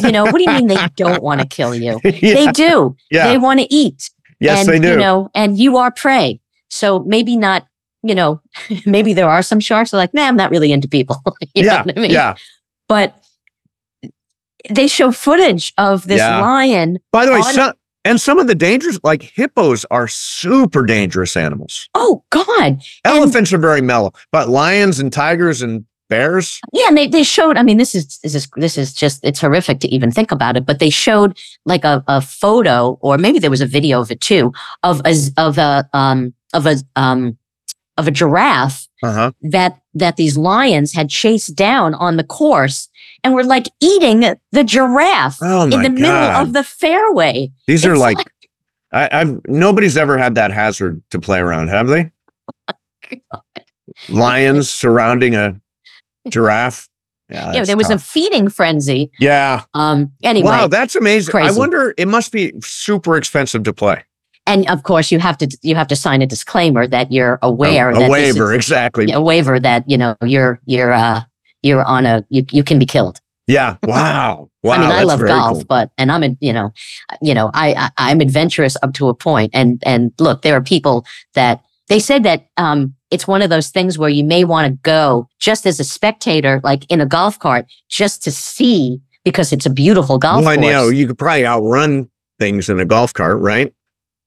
You 0.00 0.12
know, 0.12 0.24
what 0.24 0.36
do 0.36 0.42
you 0.42 0.50
mean 0.50 0.66
they 0.66 0.86
don't 0.96 1.22
want 1.22 1.40
to 1.42 1.46
kill 1.46 1.74
you? 1.74 2.00
yeah. 2.04 2.10
They 2.34 2.46
do. 2.52 2.96
yeah. 3.10 3.28
They 3.28 3.38
want 3.38 3.60
to 3.60 3.72
eat. 3.72 4.10
yes, 4.40 4.60
and, 4.60 4.68
they 4.68 4.78
do. 4.78 4.92
You 4.92 4.96
know, 4.96 5.30
and 5.34 5.58
you 5.58 5.76
are 5.76 5.90
prey. 5.90 6.40
So 6.70 7.00
maybe 7.00 7.36
not. 7.36 7.66
You 8.02 8.14
know, 8.14 8.40
maybe 8.86 9.14
there 9.14 9.28
are 9.28 9.42
some 9.42 9.60
sharks 9.60 9.94
are 9.94 9.96
like, 9.96 10.12
nah, 10.12 10.26
I'm 10.28 10.36
not 10.36 10.50
really 10.50 10.72
into 10.72 10.88
people. 10.88 11.22
you 11.54 11.62
know 11.64 11.72
yeah. 11.72 11.82
what 11.84 11.98
I 11.98 12.00
mean? 12.00 12.10
Yeah. 12.10 12.34
But 12.88 13.14
they 14.70 14.86
show 14.86 15.10
footage 15.12 15.72
of 15.78 16.06
this 16.06 16.18
Yeah. 16.18 16.40
lion 16.40 16.98
By 17.12 17.26
the 17.26 17.32
way, 17.32 17.42
some, 17.42 17.72
and 18.04 18.20
some 18.20 18.38
of 18.38 18.46
the 18.46 18.54
dangerous, 18.54 18.98
like 19.02 19.22
hippos, 19.22 19.84
are 19.90 20.08
super 20.08 20.84
dangerous 20.84 21.36
animals. 21.36 21.88
Oh 21.94 22.22
God! 22.30 22.46
And- 22.60 22.82
Elephants 23.04 23.52
are 23.52 23.58
very 23.58 23.80
mellow, 23.80 24.12
but 24.32 24.48
lions 24.48 25.00
and 25.00 25.12
tigers 25.12 25.62
and 25.62 25.84
bears. 26.14 26.60
Yeah, 26.72 26.88
and 26.88 26.96
they, 26.96 27.06
they 27.08 27.22
showed. 27.22 27.56
I 27.56 27.62
mean, 27.62 27.78
this 27.78 27.94
is 27.94 28.18
this 28.22 28.34
is 28.34 28.48
this 28.56 28.78
is 28.78 28.92
just 28.92 29.20
it's 29.24 29.40
horrific 29.40 29.80
to 29.80 29.88
even 29.88 30.10
think 30.10 30.30
about 30.32 30.56
it. 30.56 30.64
But 30.66 30.78
they 30.78 30.90
showed 30.90 31.36
like 31.64 31.84
a, 31.84 32.02
a 32.06 32.20
photo, 32.20 32.98
or 33.00 33.18
maybe 33.18 33.38
there 33.38 33.50
was 33.50 33.60
a 33.60 33.66
video 33.78 34.00
of 34.00 34.10
it 34.10 34.20
too, 34.20 34.52
of 34.82 35.00
a 35.04 35.14
of 35.36 35.58
a 35.58 35.88
um 35.92 36.34
of 36.52 36.66
a 36.66 36.76
um 36.96 37.36
of 37.96 38.08
a 38.08 38.10
giraffe 38.10 38.88
Uh 39.02 39.12
huh. 39.12 39.30
that 39.42 39.80
that 39.94 40.16
these 40.16 40.36
lions 40.36 40.92
had 40.92 41.08
chased 41.08 41.54
down 41.54 41.94
on 41.94 42.16
the 42.16 42.24
course 42.24 42.88
and 43.22 43.34
were 43.34 43.44
like 43.44 43.66
eating 43.80 44.20
the 44.52 44.64
giraffe 44.64 45.38
Oh 45.40 45.62
in 45.64 45.82
the 45.82 45.90
middle 45.90 46.30
of 46.40 46.52
the 46.52 46.64
fairway. 46.64 47.52
These 47.66 47.86
are 47.86 47.92
It's 47.92 48.00
like, 48.00 48.18
I, 48.92 49.08
I've 49.12 49.40
nobody's 49.46 49.96
ever 49.96 50.18
had 50.18 50.34
that 50.34 50.50
hazard 50.50 51.02
to 51.10 51.18
play 51.20 51.38
around, 51.38 51.68
have 51.68 51.86
they? 51.88 52.10
Lions 54.08 54.70
surrounding 54.70 55.34
a 55.34 55.60
giraffe. 56.28 56.88
Yeah, 57.30 57.52
yeah, 57.54 57.64
there 57.64 57.76
was 57.76 57.88
a 57.90 57.98
feeding 57.98 58.48
frenzy. 58.50 59.10
yeah. 59.18 59.62
Um. 59.72 60.12
Anyway, 60.22 60.46
Wow, 60.48 60.66
that's 60.66 60.94
amazing. 60.94 61.34
I 61.36 61.50
wonder. 61.52 61.94
It 61.96 62.06
must 62.06 62.32
be 62.32 62.52
super 62.60 63.16
expensive 63.16 63.62
to 63.64 63.72
play. 63.72 64.04
and 64.46 64.68
of 64.68 64.82
course 64.82 65.10
you 65.10 65.18
have 65.18 65.38
to 65.38 65.48
you 65.62 65.74
have 65.74 65.86
to 65.88 65.96
sign 65.96 66.20
a 66.20 66.26
disclaimer 66.26 66.86
that 66.86 67.10
you're 67.10 67.38
aware 67.40 67.90
a, 67.90 67.94
that 67.94 68.10
a 68.10 68.12
this 68.12 68.28
is- 68.28 68.34
waiver, 68.36 68.52
exactly. 68.52 69.10
a 69.10 69.20
waiver 69.22 69.58
that 69.58 69.88
you 69.88 69.96
know 69.96 70.14
you're 70.22 70.60
you're 70.66 70.92
uh 70.92 71.22
you're 71.62 71.82
on 71.84 72.04
a 72.04 72.22
you, 72.28 72.44
you 72.52 72.62
can 72.62 72.78
be 72.78 72.84
killed. 72.86 73.20
Yeah. 73.46 73.76
Wow. 73.82 74.50
Wow. 74.64 74.72
I 74.76 74.78
mean, 74.80 74.90
I 74.92 75.02
love 75.02 75.20
golf, 75.20 75.58
cool. 75.58 75.64
but 75.68 75.90
and 75.98 76.10
I'm 76.10 76.22
a 76.22 76.36
you 76.40 76.50
know, 76.52 76.72
you 77.20 77.34
know, 77.34 77.50
I, 77.52 77.74
I 77.74 77.90
I'm 78.10 78.20
adventurous 78.22 78.78
up 78.82 78.94
to 78.94 79.08
a 79.08 79.14
point, 79.14 79.50
and 79.52 79.82
and 79.84 80.10
look, 80.18 80.40
there 80.40 80.56
are 80.56 80.62
people 80.62 81.04
that 81.34 81.60
they 81.88 81.98
said 82.00 82.22
that 82.24 82.46
um 82.56 82.94
it's 83.10 83.26
one 83.28 83.42
of 83.42 83.50
those 83.50 83.68
things 83.70 83.98
where 83.98 84.08
you 84.10 84.24
may 84.24 84.44
want 84.44 84.66
to 84.66 84.78
go 84.82 85.28
just 85.38 85.66
as 85.66 85.78
a 85.78 85.84
spectator, 85.84 86.60
like 86.64 86.90
in 86.90 87.00
a 87.00 87.06
golf 87.06 87.38
cart, 87.38 87.66
just 87.88 88.22
to 88.24 88.30
see 88.32 89.00
because 89.24 89.52
it's 89.52 89.66
a 89.66 89.70
beautiful 89.70 90.18
golf 90.18 90.44
Well, 90.44 90.54
course. 90.56 90.66
you 90.66 90.72
know, 90.72 90.88
you 90.88 91.06
could 91.06 91.18
probably 91.18 91.46
outrun 91.46 92.10
things 92.38 92.68
in 92.68 92.78
a 92.80 92.84
golf 92.84 93.12
cart, 93.14 93.38
right? 93.40 93.72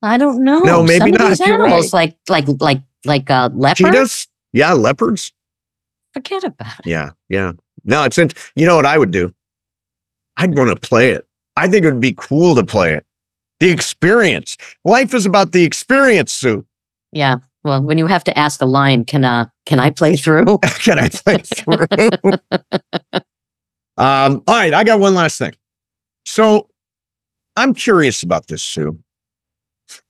I 0.01 0.17
don't 0.17 0.43
know. 0.43 0.59
No, 0.59 0.83
maybe 0.83 0.99
Some 0.99 1.13
of 1.13 1.19
not. 1.19 1.29
these 1.29 1.39
You're 1.39 1.63
animals, 1.65 1.93
like 1.93 2.15
like 2.29 2.45
like 2.61 2.81
like 3.05 3.29
uh, 3.29 3.49
leopards. 3.53 3.79
Cheetahs? 3.79 4.27
Yeah, 4.53 4.73
leopards. 4.73 5.33
Forget 6.13 6.43
about 6.43 6.79
it. 6.79 6.85
Yeah, 6.87 7.11
yeah. 7.29 7.51
No, 7.83 8.03
it's 8.03 8.17
in, 8.17 8.29
you 8.55 8.65
know 8.65 8.75
what 8.75 8.85
I 8.85 8.97
would 8.97 9.11
do? 9.11 9.33
I'd 10.37 10.55
want 10.57 10.69
to 10.69 10.75
play 10.75 11.11
it. 11.11 11.27
I 11.55 11.67
think 11.67 11.83
it 11.85 11.91
would 11.91 12.01
be 12.01 12.13
cool 12.15 12.55
to 12.55 12.63
play 12.65 12.93
it. 12.93 13.05
The 13.59 13.69
experience. 13.71 14.55
Life 14.85 15.13
is 15.13 15.25
about 15.25 15.51
the 15.51 15.63
experience, 15.63 16.31
Sue. 16.31 16.65
Yeah. 17.11 17.37
Well, 17.63 17.81
when 17.81 17.97
you 17.97 18.07
have 18.07 18.23
to 18.25 18.37
ask 18.37 18.59
the 18.59 18.67
line, 18.67 19.05
can 19.05 19.25
uh 19.25 19.45
can 19.65 19.79
I 19.79 19.89
play 19.89 20.15
through? 20.15 20.59
Can 20.79 20.99
I 20.99 21.09
play 21.09 21.37
through? 21.39 21.87
um, 23.97 24.43
all 24.47 24.55
right, 24.55 24.73
I 24.73 24.83
got 24.83 24.99
one 24.99 25.15
last 25.15 25.37
thing. 25.37 25.53
So 26.25 26.69
I'm 27.55 27.73
curious 27.73 28.23
about 28.23 28.47
this, 28.47 28.63
Sue. 28.63 28.97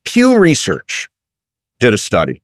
Pew 0.06 0.38
Research 0.38 1.10
did 1.80 1.94
a 1.94 1.98
study, 1.98 2.44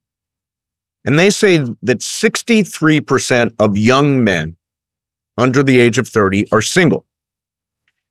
and 1.05 1.19
they 1.19 1.29
say 1.29 1.57
that 1.57 1.99
63% 1.99 3.53
of 3.59 3.77
young 3.77 4.23
men 4.23 4.55
under 5.37 5.63
the 5.63 5.79
age 5.79 5.97
of 5.97 6.07
30 6.07 6.51
are 6.51 6.61
single. 6.61 7.05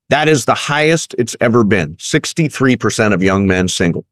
That 0.08 0.28
is 0.28 0.44
the 0.44 0.54
highest 0.54 1.14
it's 1.18 1.36
ever 1.40 1.64
been. 1.64 1.94
63% 1.96 3.14
of 3.14 3.22
young 3.22 3.46
men 3.46 3.68
single. 3.68 4.04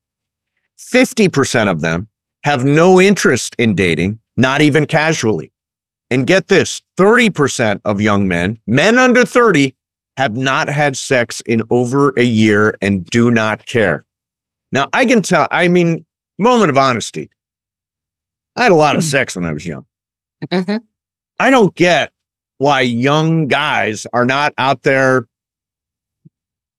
50% 0.79 1.71
of 1.71 1.83
them 1.83 2.09
have 2.45 2.65
no 2.65 3.01
interest 3.01 3.55
in 3.59 3.75
dating, 3.75 4.19
not 4.37 4.61
even 4.61 4.87
casually. 4.87 5.53
And 6.11 6.27
get 6.27 6.49
this 6.49 6.83
30% 6.99 7.81
of 7.85 8.01
young 8.01 8.27
men, 8.27 8.59
men 8.67 8.99
under 8.99 9.25
30, 9.25 9.75
have 10.17 10.37
not 10.37 10.69
had 10.69 10.97
sex 10.97 11.41
in 11.43 11.63
over 11.71 12.11
a 12.19 12.23
year 12.25 12.77
and 12.83 13.05
do 13.07 13.31
not 13.31 13.65
care. 13.67 14.05
Now, 14.73 14.89
I 14.93 15.07
can 15.07 15.23
tell, 15.23 15.47
I 15.51 15.69
mean, 15.69 16.05
moment 16.39 16.71
of 16.71 16.77
honesty. 16.79 17.31
I 18.57 18.65
had 18.65 18.73
a 18.73 18.77
lot 18.77 18.97
of 18.97 19.05
sex 19.05 19.37
when 19.37 19.45
I 19.45 19.53
was 19.53 19.65
young. 19.65 19.87
Mhm. 20.51 20.81
I 21.39 21.51
don't 21.51 21.75
get 21.75 22.13
why 22.59 22.81
young 22.83 23.47
guys 23.49 24.07
are 24.13 24.27
not 24.27 24.53
out 24.59 24.83
there 24.83 25.27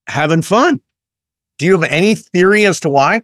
having 0.08 0.42
fun. 0.42 0.80
Do 1.58 1.66
you 1.66 1.72
have 1.72 1.90
any 1.90 2.14
theory 2.14 2.64
as 2.66 2.80
to 2.80 2.88
why? 2.88 3.22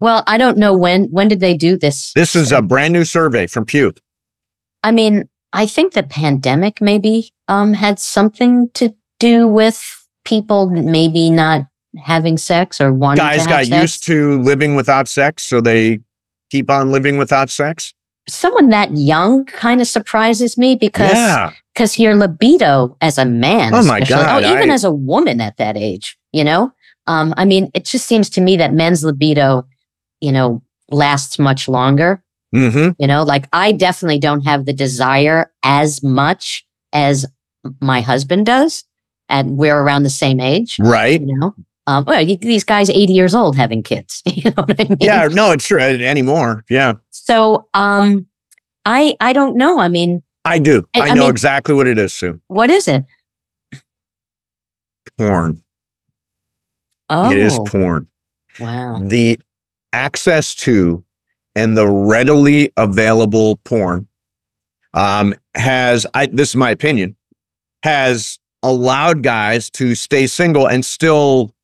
Well, 0.00 0.22
I 0.26 0.36
don't 0.38 0.58
know 0.58 0.76
when. 0.76 1.04
When 1.06 1.28
did 1.28 1.40
they 1.40 1.56
do 1.56 1.76
this? 1.78 2.12
This 2.14 2.36
is 2.36 2.52
a 2.52 2.60
brand 2.62 2.92
new 2.92 3.04
survey 3.04 3.46
from 3.46 3.64
Pew. 3.64 3.94
I 4.82 4.92
mean, 4.92 5.28
I 5.52 5.66
think 5.66 5.94
the 5.94 6.02
pandemic 6.02 6.80
maybe 6.80 7.32
um, 7.48 7.72
had 7.74 7.98
something 7.98 8.68
to 8.74 8.94
do 9.18 9.48
with 9.48 9.82
people 10.24 10.68
maybe 10.68 11.30
not 11.30 11.62
having 12.04 12.36
sex 12.36 12.80
or 12.80 12.92
wanting 12.92 13.24
Guys 13.24 13.44
to 13.44 13.48
got 13.48 13.64
sex. 13.66 13.82
used 13.82 14.04
to 14.06 14.40
living 14.42 14.74
without 14.74 15.08
sex, 15.08 15.42
so 15.44 15.60
they 15.60 16.00
keep 16.50 16.70
on 16.70 16.92
living 16.92 17.16
without 17.16 17.48
sex. 17.48 17.94
Someone 18.28 18.68
that 18.70 18.90
young 18.96 19.44
kind 19.46 19.80
of 19.80 19.86
surprises 19.86 20.58
me 20.58 20.74
because 20.74 21.12
yeah. 21.12 21.52
because 21.74 21.98
your 21.98 22.16
libido 22.16 22.96
as 23.00 23.18
a 23.18 23.24
man, 23.24 23.72
Oh 23.74 23.84
my 23.84 24.00
God, 24.00 24.44
oh, 24.44 24.52
even 24.52 24.70
I- 24.70 24.74
as 24.74 24.84
a 24.84 24.90
woman 24.90 25.40
at 25.40 25.56
that 25.56 25.76
age, 25.76 26.18
you 26.32 26.42
know, 26.44 26.72
um, 27.06 27.32
I 27.36 27.44
mean, 27.44 27.70
it 27.72 27.84
just 27.84 28.06
seems 28.06 28.28
to 28.30 28.40
me 28.40 28.56
that 28.56 28.72
men's 28.74 29.04
libido, 29.04 29.64
you 30.20 30.32
know, 30.32 30.62
lasts 30.90 31.38
much 31.38 31.68
longer. 31.68 32.22
hmm 32.52 32.90
You 32.98 33.06
know, 33.06 33.22
like 33.22 33.48
I 33.52 33.72
definitely 33.72 34.18
don't 34.18 34.42
have 34.42 34.64
the 34.66 34.72
desire 34.72 35.52
as 35.62 36.02
much 36.02 36.66
as 36.92 37.26
my 37.80 38.00
husband 38.00 38.46
does, 38.46 38.84
and 39.28 39.56
we're 39.58 39.76
around 39.78 40.04
the 40.04 40.10
same 40.10 40.40
age. 40.40 40.76
Right. 40.78 41.20
You 41.20 41.38
know, 41.38 41.54
um, 41.88 42.04
well, 42.06 42.24
these 42.24 42.64
guys 42.64 42.88
eighty 42.90 43.12
years 43.12 43.34
old 43.34 43.56
having 43.56 43.82
kids. 43.82 44.22
You 44.36 44.50
know 44.56 44.62
what 44.64 44.80
I 44.80 44.84
mean? 44.84 44.98
Yeah. 45.00 45.28
No, 45.30 45.52
it's 45.52 45.66
true 45.66 45.80
anymore. 45.80 46.64
Yeah. 46.70 46.94
So, 47.10 47.68
um, 47.74 48.26
I 48.84 49.16
I 49.20 49.32
don't 49.32 49.56
know. 49.56 49.80
I 49.80 49.88
mean, 49.88 50.22
I 50.44 50.58
do. 50.60 50.86
I- 50.94 51.00
I, 51.00 51.04
I 51.08 51.14
know 51.14 51.22
mean- 51.22 51.30
exactly 51.30 51.74
what 51.74 51.88
it 51.88 51.98
is, 51.98 52.12
Sue. 52.12 52.40
what 52.46 52.70
is 52.70 52.86
it? 52.88 53.04
Porn. 55.18 55.62
Oh, 57.08 57.30
It 57.30 57.38
is 57.38 57.58
porn. 57.66 58.08
wow. 58.60 59.00
The 59.02 59.38
access 59.96 60.54
to 60.54 61.02
and 61.54 61.76
the 61.76 61.88
readily 61.88 62.70
available 62.76 63.56
porn 63.64 64.06
um, 64.92 65.34
has, 65.54 66.06
I, 66.12 66.26
this 66.26 66.50
is 66.50 66.56
my 66.56 66.70
opinion, 66.70 67.16
has 67.82 68.38
allowed 68.62 69.22
guys 69.22 69.70
to 69.70 69.94
stay 69.94 70.26
single 70.26 70.66
and 70.68 70.84
still, 70.84 71.54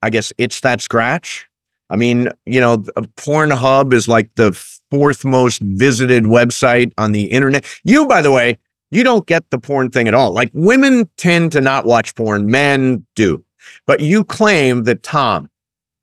I 0.00 0.10
guess, 0.10 0.32
it's 0.38 0.60
that 0.60 0.80
scratch. 0.80 1.48
I 1.90 1.96
mean, 1.96 2.28
you 2.46 2.60
know, 2.60 2.78
Pornhub 3.16 3.92
is 3.92 4.06
like 4.06 4.30
the 4.36 4.52
fourth 4.92 5.24
most 5.24 5.60
visited 5.60 6.24
website 6.24 6.92
on 6.98 7.10
the 7.10 7.24
internet. 7.24 7.66
You, 7.82 8.06
by 8.06 8.22
the 8.22 8.30
way, 8.30 8.58
you 8.92 9.02
don't 9.02 9.26
get 9.26 9.50
the 9.50 9.58
porn 9.58 9.90
thing 9.90 10.06
at 10.06 10.14
all. 10.14 10.30
Like 10.30 10.50
women 10.54 11.10
tend 11.16 11.50
to 11.52 11.60
not 11.60 11.84
watch 11.84 12.14
porn, 12.14 12.46
men 12.46 13.04
do. 13.16 13.44
But 13.86 14.00
you 14.00 14.24
claim 14.24 14.84
that 14.84 15.02
Tom, 15.02 15.50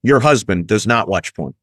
your 0.04 0.20
husband, 0.20 0.68
does 0.68 0.86
not 0.88 1.08
watch 1.08 1.34
porn. 1.34 1.54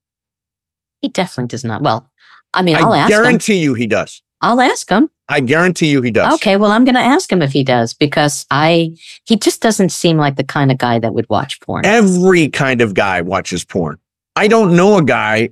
He 1.00 1.08
definitely 1.08 1.48
does 1.48 1.64
not. 1.64 1.82
Well, 1.82 2.10
I 2.54 2.62
mean, 2.62 2.76
I'll 2.76 2.92
I 2.92 2.98
ask 2.98 3.12
him. 3.12 3.22
guarantee 3.22 3.58
you 3.62 3.74
he 3.74 3.86
does. 3.86 4.22
I'll 4.40 4.60
ask 4.60 4.88
him. 4.88 5.10
I 5.28 5.40
guarantee 5.40 5.90
you 5.90 6.02
he 6.02 6.10
does. 6.10 6.34
Okay, 6.34 6.56
well, 6.56 6.70
I'm 6.70 6.84
going 6.84 6.96
to 6.96 7.00
ask 7.00 7.32
him 7.32 7.40
if 7.40 7.52
he 7.52 7.64
does 7.64 7.94
because 7.94 8.46
I 8.50 8.94
he 9.24 9.36
just 9.36 9.62
doesn't 9.62 9.88
seem 9.90 10.18
like 10.18 10.36
the 10.36 10.44
kind 10.44 10.70
of 10.70 10.76
guy 10.78 10.98
that 10.98 11.14
would 11.14 11.26
watch 11.30 11.60
porn. 11.60 11.86
Every 11.86 12.48
kind 12.48 12.80
of 12.82 12.92
guy 12.94 13.22
watches 13.22 13.64
porn. 13.64 13.98
I 14.36 14.48
don't 14.48 14.76
know 14.76 14.98
a 14.98 15.02
guy 15.04 15.50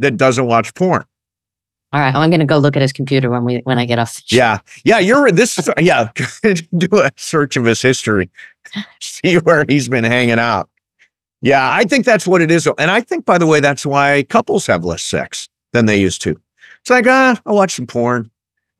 that 0.00 0.16
doesn't 0.16 0.46
watch 0.46 0.74
porn. 0.74 1.04
All 1.92 2.00
right, 2.00 2.14
I'm 2.14 2.30
going 2.30 2.40
to 2.40 2.46
go 2.46 2.58
look 2.58 2.74
at 2.74 2.82
his 2.82 2.92
computer 2.92 3.28
when 3.30 3.44
we 3.44 3.58
when 3.58 3.78
I 3.78 3.84
get 3.84 3.98
off. 3.98 4.14
The 4.14 4.22
show. 4.26 4.36
Yeah. 4.36 4.58
Yeah. 4.84 4.98
You're 4.98 5.30
this. 5.30 5.68
Yeah. 5.78 6.10
Do 6.76 6.88
a 6.98 7.10
search 7.16 7.56
of 7.56 7.64
his 7.64 7.82
history. 7.82 8.30
See 9.00 9.36
where 9.36 9.64
he's 9.68 9.88
been 9.88 10.04
hanging 10.04 10.38
out. 10.38 10.68
Yeah. 11.42 11.70
I 11.70 11.84
think 11.84 12.06
that's 12.06 12.26
what 12.26 12.40
it 12.40 12.50
is. 12.50 12.66
And 12.78 12.90
I 12.90 13.00
think, 13.00 13.24
by 13.26 13.36
the 13.36 13.46
way, 13.46 13.60
that's 13.60 13.84
why 13.84 14.22
couples 14.24 14.66
have 14.66 14.84
less 14.84 15.02
sex 15.02 15.48
than 15.72 15.86
they 15.86 16.00
used 16.00 16.22
to. 16.22 16.40
It's 16.80 16.90
like, 16.90 17.06
ah, 17.06 17.40
I'll 17.44 17.54
watch 17.54 17.74
some 17.74 17.86
porn, 17.86 18.30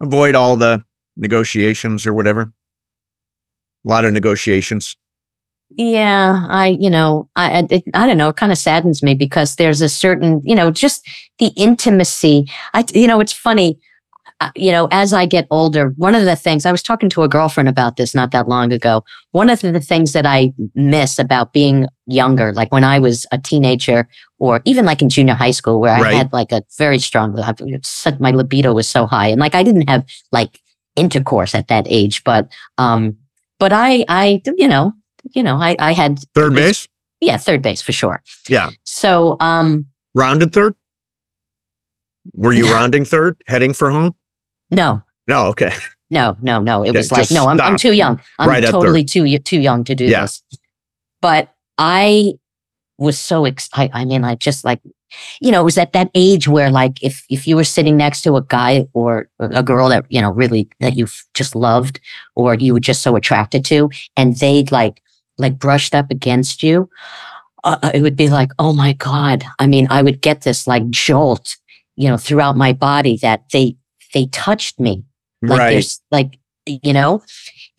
avoid 0.00 0.34
all 0.34 0.56
the 0.56 0.84
negotiations 1.16 2.06
or 2.06 2.14
whatever. 2.14 2.52
A 3.84 3.88
lot 3.88 4.04
of 4.04 4.12
negotiations. 4.12 4.96
Yeah, 5.76 6.46
I 6.50 6.76
you 6.78 6.90
know 6.90 7.28
I 7.34 7.66
I, 7.94 8.06
don't 8.06 8.18
know. 8.18 8.28
It 8.28 8.36
kind 8.36 8.52
of 8.52 8.58
saddens 8.58 9.02
me 9.02 9.14
because 9.14 9.56
there's 9.56 9.80
a 9.80 9.88
certain 9.88 10.42
you 10.44 10.54
know 10.54 10.70
just 10.70 11.06
the 11.38 11.48
intimacy. 11.56 12.50
I 12.74 12.84
you 12.92 13.06
know 13.06 13.20
it's 13.20 13.32
funny. 13.32 13.78
Uh, 14.42 14.50
you 14.56 14.72
know, 14.72 14.88
as 14.90 15.12
I 15.12 15.24
get 15.24 15.46
older, 15.50 15.90
one 15.96 16.16
of 16.16 16.24
the 16.24 16.34
things 16.34 16.66
I 16.66 16.72
was 16.72 16.82
talking 16.82 17.08
to 17.10 17.22
a 17.22 17.28
girlfriend 17.28 17.68
about 17.68 17.96
this 17.96 18.12
not 18.12 18.32
that 18.32 18.48
long 18.48 18.72
ago. 18.72 19.04
One 19.30 19.48
of 19.48 19.60
the 19.60 19.78
things 19.78 20.12
that 20.14 20.26
I 20.26 20.52
miss 20.74 21.20
about 21.20 21.52
being 21.52 21.86
younger, 22.06 22.52
like 22.52 22.72
when 22.72 22.82
I 22.82 22.98
was 22.98 23.24
a 23.30 23.38
teenager 23.38 24.08
or 24.40 24.60
even 24.64 24.84
like 24.84 25.00
in 25.00 25.08
junior 25.08 25.34
high 25.34 25.52
school, 25.52 25.80
where 25.80 25.94
Right. 26.00 26.14
I 26.14 26.16
had 26.16 26.32
like 26.32 26.50
a 26.50 26.62
very 26.76 26.98
strong, 26.98 27.38
I- 27.38 27.54
it's 27.60 27.88
such- 27.88 28.18
my 28.18 28.32
libido 28.32 28.72
was 28.72 28.88
so 28.88 29.06
high, 29.06 29.28
and 29.28 29.38
like 29.40 29.54
I 29.54 29.62
didn't 29.62 29.88
have 29.88 30.04
like 30.32 30.60
intercourse 30.96 31.54
at 31.54 31.68
that 31.68 31.86
age, 31.88 32.24
but 32.24 32.50
um, 32.78 33.16
but 33.60 33.72
I 33.72 34.04
I 34.08 34.42
you 34.56 34.66
know 34.66 34.92
you 35.36 35.44
know 35.44 35.56
I 35.56 35.76
I 35.78 35.92
had 35.92 36.18
Third 36.34 36.54
base? 36.54 36.88
yeah, 37.20 37.36
third 37.36 37.62
base 37.62 37.80
for 37.80 37.92
sure. 37.92 38.20
Yeah. 38.48 38.70
So, 38.82 39.36
um, 39.38 39.86
Rounded 40.16 40.52
third? 40.52 40.74
Were 42.34 42.52
you 42.52 42.72
rounding 42.72 43.04
third, 43.04 43.36
heading 43.46 43.72
for 43.72 43.90
home? 43.90 44.14
No, 44.72 45.02
No. 45.28 45.46
Okay. 45.48 45.70
no, 46.10 46.36
no, 46.42 46.60
no. 46.60 46.82
It 46.82 46.92
Yeah, 46.92 47.00
was 47.00 47.12
like, 47.12 47.30
no, 47.30 47.46
I'm, 47.46 47.60
I'm 47.60 47.76
too 47.76 47.92
young. 47.92 48.20
I'm 48.38 48.48
Right 48.48 48.64
totally 48.64 49.04
too 49.04 49.38
too 49.38 49.60
young 49.60 49.84
to 49.84 49.94
do 49.94 50.04
Yeah. 50.06 50.22
this. 50.22 50.42
But 51.20 51.54
I 51.78 52.34
was 52.98 53.18
so 53.18 53.44
excited. 53.44 53.92
I 53.94 54.04
mean, 54.04 54.24
I 54.24 54.34
just 54.34 54.64
like, 54.64 54.80
you 55.40 55.50
know, 55.50 55.60
it 55.60 55.64
was 55.64 55.78
at 55.78 55.92
that 55.92 56.10
age 56.14 56.48
where, 56.48 56.70
like, 56.70 57.02
if 57.02 57.24
if 57.28 57.46
you 57.46 57.56
were 57.56 57.64
sitting 57.64 57.96
next 57.96 58.22
to 58.22 58.36
a 58.36 58.42
guy 58.42 58.86
or 58.94 59.28
a 59.38 59.62
girl 59.62 59.88
that 59.90 60.04
you 60.08 60.20
know 60.20 60.30
really 60.30 60.68
that 60.80 60.96
you 60.96 61.06
just 61.34 61.54
loved 61.54 62.00
or 62.34 62.54
you 62.54 62.72
were 62.72 62.80
just 62.80 63.02
so 63.02 63.14
attracted 63.16 63.64
to, 63.66 63.90
and 64.16 64.36
they 64.38 64.64
like 64.70 65.02
like 65.38 65.58
brushed 65.58 65.94
up 65.94 66.10
against 66.10 66.62
you, 66.62 66.88
uh, 67.64 67.90
it 67.94 68.02
would 68.02 68.16
be 68.16 68.28
like, 68.28 68.50
oh 68.58 68.72
my 68.72 68.92
god. 68.94 69.44
I 69.58 69.66
mean, 69.66 69.86
I 69.90 70.02
would 70.02 70.20
get 70.20 70.42
this 70.42 70.66
like 70.66 70.88
jolt, 70.90 71.56
you 71.96 72.08
know, 72.08 72.16
throughout 72.16 72.56
my 72.56 72.72
body 72.72 73.18
that 73.22 73.44
they 73.52 73.76
they 74.12 74.26
touched 74.26 74.78
me 74.80 75.04
like 75.42 75.58
right. 75.58 75.70
there's 75.70 76.00
like 76.10 76.38
you 76.66 76.92
know 76.92 77.22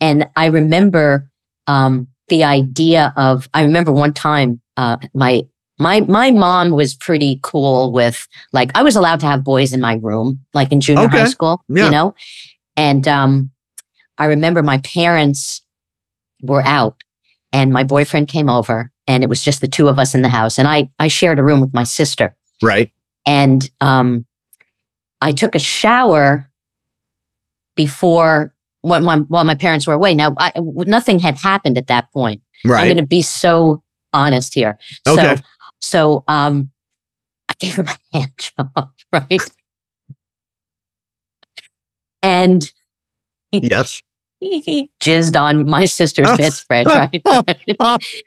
and 0.00 0.28
i 0.36 0.46
remember 0.46 1.30
um 1.66 2.06
the 2.28 2.44
idea 2.44 3.12
of 3.16 3.48
i 3.54 3.62
remember 3.62 3.90
one 3.92 4.12
time 4.12 4.60
uh 4.76 4.96
my 5.14 5.42
my 5.78 6.00
my 6.00 6.30
mom 6.30 6.70
was 6.70 6.94
pretty 6.94 7.38
cool 7.42 7.92
with 7.92 8.26
like 8.52 8.70
i 8.74 8.82
was 8.82 8.96
allowed 8.96 9.20
to 9.20 9.26
have 9.26 9.42
boys 9.42 9.72
in 9.72 9.80
my 9.80 9.94
room 10.02 10.38
like 10.54 10.70
in 10.72 10.80
junior 10.80 11.08
high 11.08 11.24
school 11.26 11.62
Yeah. 11.68 11.86
you 11.86 11.90
know 11.90 12.14
and 12.76 13.06
um 13.08 13.50
i 14.18 14.26
remember 14.26 14.62
my 14.62 14.78
parents 14.78 15.62
were 16.42 16.62
out 16.62 17.02
and 17.52 17.72
my 17.72 17.84
boyfriend 17.84 18.28
came 18.28 18.48
over 18.50 18.90
and 19.06 19.22
it 19.22 19.28
was 19.28 19.42
just 19.42 19.60
the 19.60 19.68
two 19.68 19.88
of 19.88 19.98
us 19.98 20.14
in 20.14 20.22
the 20.22 20.28
house 20.28 20.58
and 20.58 20.68
i 20.68 20.90
i 20.98 21.08
shared 21.08 21.38
a 21.38 21.42
room 21.42 21.60
with 21.60 21.72
my 21.74 21.84
sister 21.84 22.36
Right. 22.62 22.90
and 23.26 23.68
um, 23.80 24.26
I 25.24 25.32
took 25.32 25.54
a 25.54 25.58
shower 25.58 26.50
before 27.76 28.54
when 28.82 29.02
my, 29.04 29.16
while 29.16 29.44
my 29.44 29.54
parents 29.54 29.86
were 29.86 29.94
away. 29.94 30.14
Now, 30.14 30.34
I, 30.36 30.52
nothing 30.56 31.18
had 31.18 31.36
happened 31.38 31.78
at 31.78 31.86
that 31.86 32.12
point. 32.12 32.42
Right. 32.62 32.82
I'm 32.82 32.86
going 32.88 32.98
to 32.98 33.06
be 33.06 33.22
so 33.22 33.82
honest 34.12 34.52
here. 34.52 34.78
Okay. 35.08 35.36
So, 35.36 35.42
so 35.80 36.24
um, 36.28 36.70
I 37.48 37.54
gave 37.58 37.76
him 37.76 37.88
a 37.88 37.96
hand 38.12 38.32
job, 38.36 38.90
right? 39.10 39.50
And 42.22 42.70
yes. 43.50 44.02
he, 44.40 44.60
he 44.60 44.90
jizzed 45.00 45.40
on 45.40 45.66
my 45.66 45.86
sister's 45.86 46.28
bedspread, 46.36 46.86
right? 46.86 47.22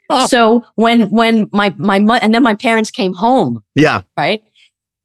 so 0.26 0.64
when 0.74 1.10
when 1.10 1.48
my 1.52 1.72
my 1.78 2.00
mo- 2.00 2.18
and 2.20 2.34
then 2.34 2.42
my 2.42 2.56
parents 2.56 2.90
came 2.90 3.14
home, 3.14 3.62
Yeah. 3.76 4.02
right? 4.16 4.42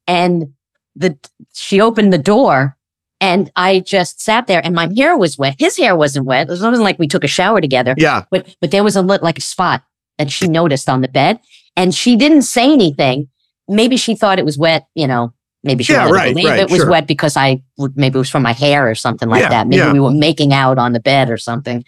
And 0.07 0.53
the 0.95 1.17
she 1.53 1.81
opened 1.81 2.13
the 2.13 2.17
door 2.17 2.77
and 3.19 3.51
I 3.55 3.79
just 3.79 4.21
sat 4.21 4.47
there 4.47 4.61
and 4.63 4.75
my 4.75 4.89
hair 4.95 5.17
was 5.17 5.37
wet. 5.37 5.55
His 5.59 5.77
hair 5.77 5.95
wasn't 5.95 6.25
wet. 6.25 6.47
It 6.47 6.51
wasn't 6.51 6.79
like 6.79 6.99
we 6.99 7.07
took 7.07 7.23
a 7.23 7.27
shower 7.27 7.61
together, 7.61 7.95
Yeah. 7.97 8.23
but 8.31 8.55
but 8.61 8.71
there 8.71 8.83
was 8.83 8.95
a 8.95 9.01
lit 9.01 9.23
like 9.23 9.37
a 9.37 9.41
spot 9.41 9.83
that 10.17 10.29
she 10.31 10.47
noticed 10.47 10.89
on 10.89 11.01
the 11.01 11.07
bed 11.07 11.39
and 11.75 11.93
she 11.95 12.15
didn't 12.15 12.43
say 12.43 12.71
anything. 12.71 13.29
Maybe 13.67 13.97
she 13.97 14.15
thought 14.15 14.39
it 14.39 14.45
was 14.45 14.57
wet, 14.57 14.87
you 14.93 15.07
know. 15.07 15.33
Maybe 15.63 15.83
she 15.85 15.93
Yeah, 15.93 16.09
right, 16.09 16.33
believe 16.35 16.49
right, 16.49 16.59
it 16.59 16.69
was 16.69 16.81
sure. 16.81 16.89
wet 16.89 17.07
because 17.07 17.37
I 17.37 17.63
maybe 17.95 18.15
it 18.15 18.19
was 18.19 18.29
from 18.29 18.43
my 18.43 18.51
hair 18.53 18.89
or 18.89 18.95
something 18.95 19.29
like 19.29 19.41
Yeah, 19.41 19.49
that. 19.49 19.67
Maybe 19.67 19.79
yeah. 19.79 19.93
we 19.93 19.99
were 20.01 20.11
making 20.11 20.51
out 20.53 20.77
on 20.77 20.91
the 20.91 20.99
bed 20.99 21.29
or 21.29 21.37
something. 21.37 21.85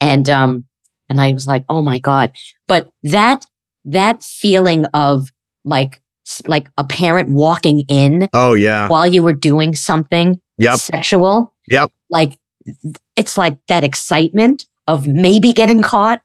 And 0.00 0.30
um 0.30 0.64
and 1.10 1.20
I 1.20 1.32
was 1.32 1.46
like, 1.46 1.64
"Oh 1.68 1.82
my 1.82 1.98
god." 1.98 2.32
But 2.68 2.90
that 3.02 3.44
that 3.84 4.22
feeling 4.22 4.84
of 4.94 5.30
like 5.64 6.00
like 6.46 6.68
a 6.78 6.84
parent 6.84 7.30
walking 7.30 7.80
in 7.88 8.28
Oh 8.32 8.54
yeah. 8.54 8.88
while 8.88 9.06
you 9.06 9.22
were 9.22 9.32
doing 9.32 9.74
something 9.74 10.40
Yep. 10.58 10.78
sexual. 10.78 11.54
Yep. 11.68 11.90
Like 12.10 12.38
it's 13.16 13.38
like 13.38 13.56
that 13.68 13.84
excitement 13.84 14.66
of 14.86 15.06
maybe 15.06 15.52
getting 15.52 15.82
caught, 15.82 16.20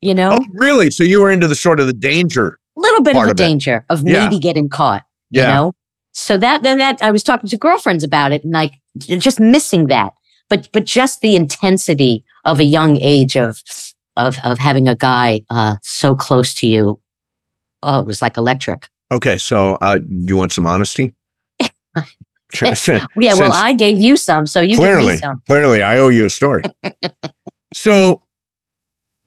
you 0.00 0.14
know? 0.14 0.38
Oh 0.40 0.46
really? 0.54 0.90
So 0.90 1.04
you 1.04 1.20
were 1.20 1.30
into 1.30 1.46
the 1.48 1.54
sort 1.54 1.80
of 1.80 1.86
the 1.86 1.92
danger. 1.92 2.58
A 2.76 2.80
little 2.80 3.02
bit 3.02 3.16
of 3.16 3.22
the 3.24 3.30
of 3.30 3.34
it. 3.34 3.36
danger 3.36 3.84
of 3.88 4.02
Yeah. 4.06 4.24
maybe 4.24 4.38
getting 4.38 4.68
caught. 4.68 5.04
Yeah. 5.30 5.42
You 5.42 5.54
know? 5.54 5.72
So 6.12 6.36
that 6.38 6.62
then 6.62 6.78
that 6.78 7.02
I 7.02 7.10
was 7.10 7.22
talking 7.22 7.48
to 7.50 7.56
girlfriends 7.56 8.02
about 8.04 8.32
it 8.32 8.42
and 8.44 8.52
like 8.52 8.72
just 8.98 9.38
missing 9.40 9.86
that. 9.86 10.12
But 10.48 10.68
but 10.72 10.84
just 10.84 11.20
the 11.20 11.36
intensity 11.36 12.24
of 12.44 12.58
a 12.60 12.64
young 12.64 12.96
age 13.00 13.36
of 13.36 13.62
of 14.16 14.36
of 14.44 14.58
having 14.58 14.88
a 14.88 14.96
guy 14.96 15.42
uh 15.50 15.76
so 15.82 16.14
close 16.14 16.54
to 16.54 16.66
you. 16.66 17.00
Oh, 17.82 18.00
it 18.00 18.06
was 18.06 18.20
like 18.20 18.36
electric. 18.36 18.88
Okay, 19.10 19.38
so 19.38 19.74
uh, 19.80 19.98
you 20.08 20.36
want 20.36 20.52
some 20.52 20.66
honesty? 20.66 21.14
Yeah, 22.54 23.34
well, 23.34 23.52
I 23.52 23.74
gave 23.74 23.98
you 23.98 24.16
some, 24.16 24.46
so 24.46 24.62
you 24.62 24.68
give 24.68 24.78
me 24.78 24.84
clearly, 24.84 25.18
some. 25.18 25.42
clearly, 25.46 25.82
I 25.82 25.98
owe 25.98 26.08
you 26.08 26.24
a 26.24 26.30
story. 26.30 26.62
so, 27.74 28.22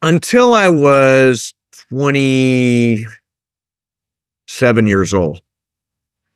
until 0.02 0.56
I 0.56 0.70
was 0.70 1.54
twenty-seven 1.90 3.06
years 4.88 5.14
old, 5.14 5.40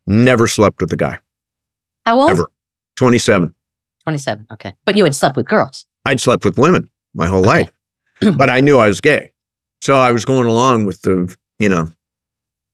never 0.05 0.47
slept 0.47 0.79
with 0.79 0.93
a 0.93 0.95
guy. 0.95 1.17
How 2.05 2.19
old? 2.19 2.29
Ever. 2.29 2.51
Twenty-seven. 2.97 3.55
27. 4.03 4.45
Okay. 4.53 4.73
But 4.85 4.95
you 4.95 5.03
had 5.03 5.15
slept 5.15 5.35
with 5.35 5.47
girls. 5.47 5.87
I'd 6.05 6.21
slept 6.21 6.45
with 6.45 6.59
women 6.59 6.89
my 7.15 7.25
whole 7.25 7.41
life, 7.41 7.71
but 8.37 8.49
I 8.51 8.61
knew 8.61 8.77
I 8.77 8.87
was 8.87 9.01
gay, 9.01 9.31
so 9.81 9.95
I 9.95 10.11
was 10.11 10.23
going 10.25 10.47
along 10.47 10.85
with 10.85 11.01
the, 11.01 11.35
you 11.57 11.67
know, 11.69 11.91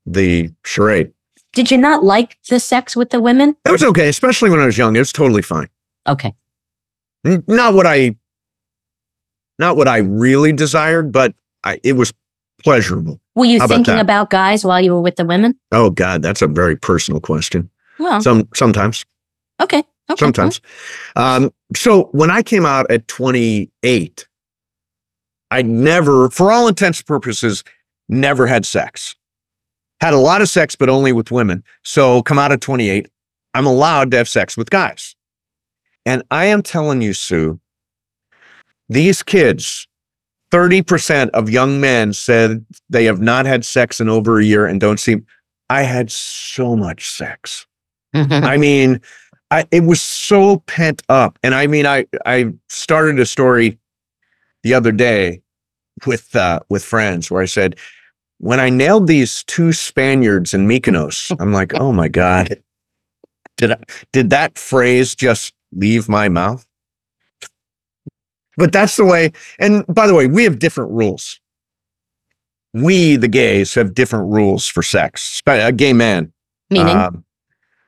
the 0.06 0.52
charade. 0.66 1.12
Did 1.54 1.70
you 1.70 1.78
not 1.78 2.04
like 2.04 2.38
the 2.50 2.60
sex 2.60 2.96
with 2.96 3.10
the 3.10 3.20
women? 3.20 3.56
It 3.66 3.72
was 3.72 3.84
okay, 3.84 4.08
especially 4.08 4.50
when 4.50 4.60
I 4.60 4.66
was 4.66 4.78
young. 4.78 4.96
It 4.96 5.00
was 5.00 5.12
totally 5.12 5.42
fine. 5.42 5.68
Okay. 6.08 6.34
Not 7.24 7.74
what 7.74 7.86
I, 7.86 8.16
not 9.60 9.76
what 9.76 9.88
I 9.88 9.98
really 9.98 10.54
desired, 10.54 11.12
but 11.12 11.36
I, 11.64 11.80
it 11.84 11.94
was 11.94 12.14
pleasurable. 12.64 13.20
Were 13.36 13.46
you 13.46 13.60
How 13.60 13.66
about 13.66 13.76
thinking 13.76 13.96
that? 13.96 14.02
about 14.02 14.30
guys 14.30 14.64
while 14.66 14.82
you 14.82 14.94
were 14.94 15.02
with 15.02 15.18
the 15.18 15.26
women? 15.26 15.60
Oh 15.72 15.90
God, 15.90 16.22
that's 16.22 16.42
a 16.42 16.48
very 16.48 16.76
personal 16.76 17.20
question. 17.20 17.70
Well, 18.00 18.22
Some 18.22 18.48
sometimes, 18.56 19.06
okay. 19.62 19.84
okay. 20.10 20.20
sometimes. 20.20 20.62
Um, 21.16 21.54
so 21.76 22.06
when 22.14 22.32
I 22.32 22.42
came 22.42 22.66
out 22.66 22.90
at 22.90 23.08
28, 23.08 24.28
I 25.52 25.62
never, 25.62 26.30
for 26.30 26.52
all 26.52 26.68
intents 26.68 27.00
and 27.00 27.06
purposes, 27.06 27.64
never 28.10 28.48
had 28.48 28.66
sex. 28.66 29.16
Had 30.02 30.14
a 30.14 30.18
lot 30.18 30.42
of 30.42 30.50
sex, 30.50 30.76
but 30.76 30.90
only 30.90 31.14
with 31.14 31.32
women. 31.32 31.64
So 31.84 32.24
come 32.24 32.40
out 32.40 32.52
at 32.52 32.60
28, 32.60 33.08
I'm 33.54 33.68
allowed 33.68 34.12
to 34.12 34.18
have 34.18 34.28
sex 34.28 34.58
with 34.58 34.72
guys. 34.72 35.16
And 36.06 36.24
I 36.32 36.46
am 36.46 36.64
telling 36.64 37.02
you, 37.02 37.14
Sue, 37.14 37.60
these 38.90 39.22
kids, 39.22 39.88
30% 40.52 41.30
of 41.30 41.50
young 41.50 41.80
men 41.80 42.14
said 42.14 42.66
they 42.90 43.06
have 43.06 43.22
not 43.22 43.46
had 43.46 43.64
sex 43.64 44.02
in 44.02 44.10
over 44.10 44.40
a 44.40 44.44
year 44.44 44.66
and 44.66 44.82
don't 44.82 45.00
seem. 45.00 45.26
I 45.70 45.84
had 45.84 46.12
so 46.12 46.76
much 46.76 47.08
sex. 47.08 47.68
I 48.14 48.58
mean, 48.58 49.00
I, 49.52 49.66
it 49.72 49.84
was 49.84 50.02
so 50.02 50.58
pent 50.66 51.04
up. 51.08 51.38
And 51.44 51.54
I 51.54 51.68
mean, 51.68 51.86
I, 51.86 52.08
I 52.26 52.52
started 52.68 53.20
a 53.20 53.26
story 53.26 53.78
the 54.64 54.74
other 54.74 54.92
day 54.92 55.42
with, 56.06 56.36
uh, 56.36 56.60
with 56.70 56.84
friends 56.84 57.30
where 57.30 57.42
I 57.42 57.46
said, 57.46 57.78
when 58.42 58.60
I 58.60 58.72
nailed 58.72 59.06
these 59.06 59.44
two 59.44 59.72
Spaniards 59.72 60.54
in 60.54 60.68
Mykonos, 60.68 61.36
I'm 61.40 61.54
like, 61.54 61.74
oh 61.76 61.92
my 61.94 62.08
God, 62.08 62.60
did 63.58 63.72
I, 63.72 63.78
did 64.12 64.32
that 64.32 64.58
phrase 64.58 65.16
just 65.16 65.54
leave 65.72 66.10
my 66.10 66.28
mouth? 66.28 66.66
But 68.58 68.72
that's 68.74 68.96
the 68.98 69.06
way. 69.06 69.32
And 69.60 69.86
by 69.88 70.08
the 70.08 70.16
way, 70.16 70.28
we 70.28 70.44
have 70.44 70.60
different 70.60 70.92
rules. 70.92 71.40
We, 72.74 73.16
the 73.16 73.28
gays, 73.28 73.74
have 73.76 73.94
different 73.94 74.32
rules 74.34 74.68
for 74.68 74.82
sex. 74.82 75.42
A 75.46 75.72
gay 75.72 75.94
man, 75.94 76.34
Meaning, 76.70 76.96
um, 76.96 77.26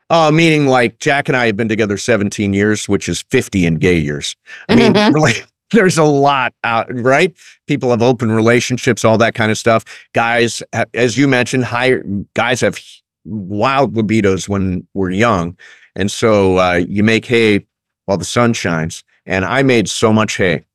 uh, 0.09 0.29
meaning 0.31 0.67
like 0.67 0.99
Jack 0.99 1.29
and 1.29 1.35
I 1.37 1.47
have 1.47 1.57
been 1.57 1.69
together 1.69 1.97
17 1.97 2.53
years, 2.53 2.87
which 2.87 3.09
is 3.09 3.23
50 3.31 3.65
in 3.65 3.75
gay 3.75 3.97
years. 3.97 4.35
I 4.69 4.75
mean, 4.75 4.93
Mhm. 4.93 5.45
There's 5.73 5.97
a 5.97 6.03
lot 6.03 6.53
out, 6.63 6.87
right? 6.89 7.35
People 7.67 7.89
have 7.89 8.01
open 8.01 8.31
relationships, 8.31 9.03
all 9.03 9.17
that 9.17 9.35
kind 9.35 9.51
of 9.51 9.57
stuff. 9.57 9.83
Guys, 10.13 10.63
as 10.93 11.17
you 11.17 11.27
mentioned, 11.27 11.65
higher 11.65 12.03
guys 12.33 12.61
have 12.61 12.79
wild 13.25 13.93
libidos 13.95 14.47
when 14.47 14.87
we're 14.93 15.11
young. 15.11 15.57
And 15.95 16.09
so 16.09 16.57
uh, 16.59 16.83
you 16.87 17.03
make 17.03 17.25
hay 17.25 17.65
while 18.05 18.17
the 18.17 18.25
sun 18.25 18.53
shines. 18.53 19.03
And 19.25 19.45
I 19.45 19.63
made 19.63 19.87
so 19.89 20.11
much 20.11 20.37
hay, 20.37 20.65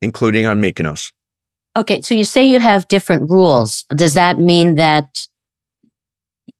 including 0.00 0.46
on 0.46 0.60
Mykonos. 0.60 1.12
okay. 1.76 2.00
So 2.00 2.14
you 2.14 2.24
say 2.24 2.44
you 2.44 2.60
have 2.60 2.88
different 2.88 3.30
rules. 3.30 3.84
Does 3.94 4.14
that 4.14 4.38
mean 4.38 4.74
that 4.76 5.26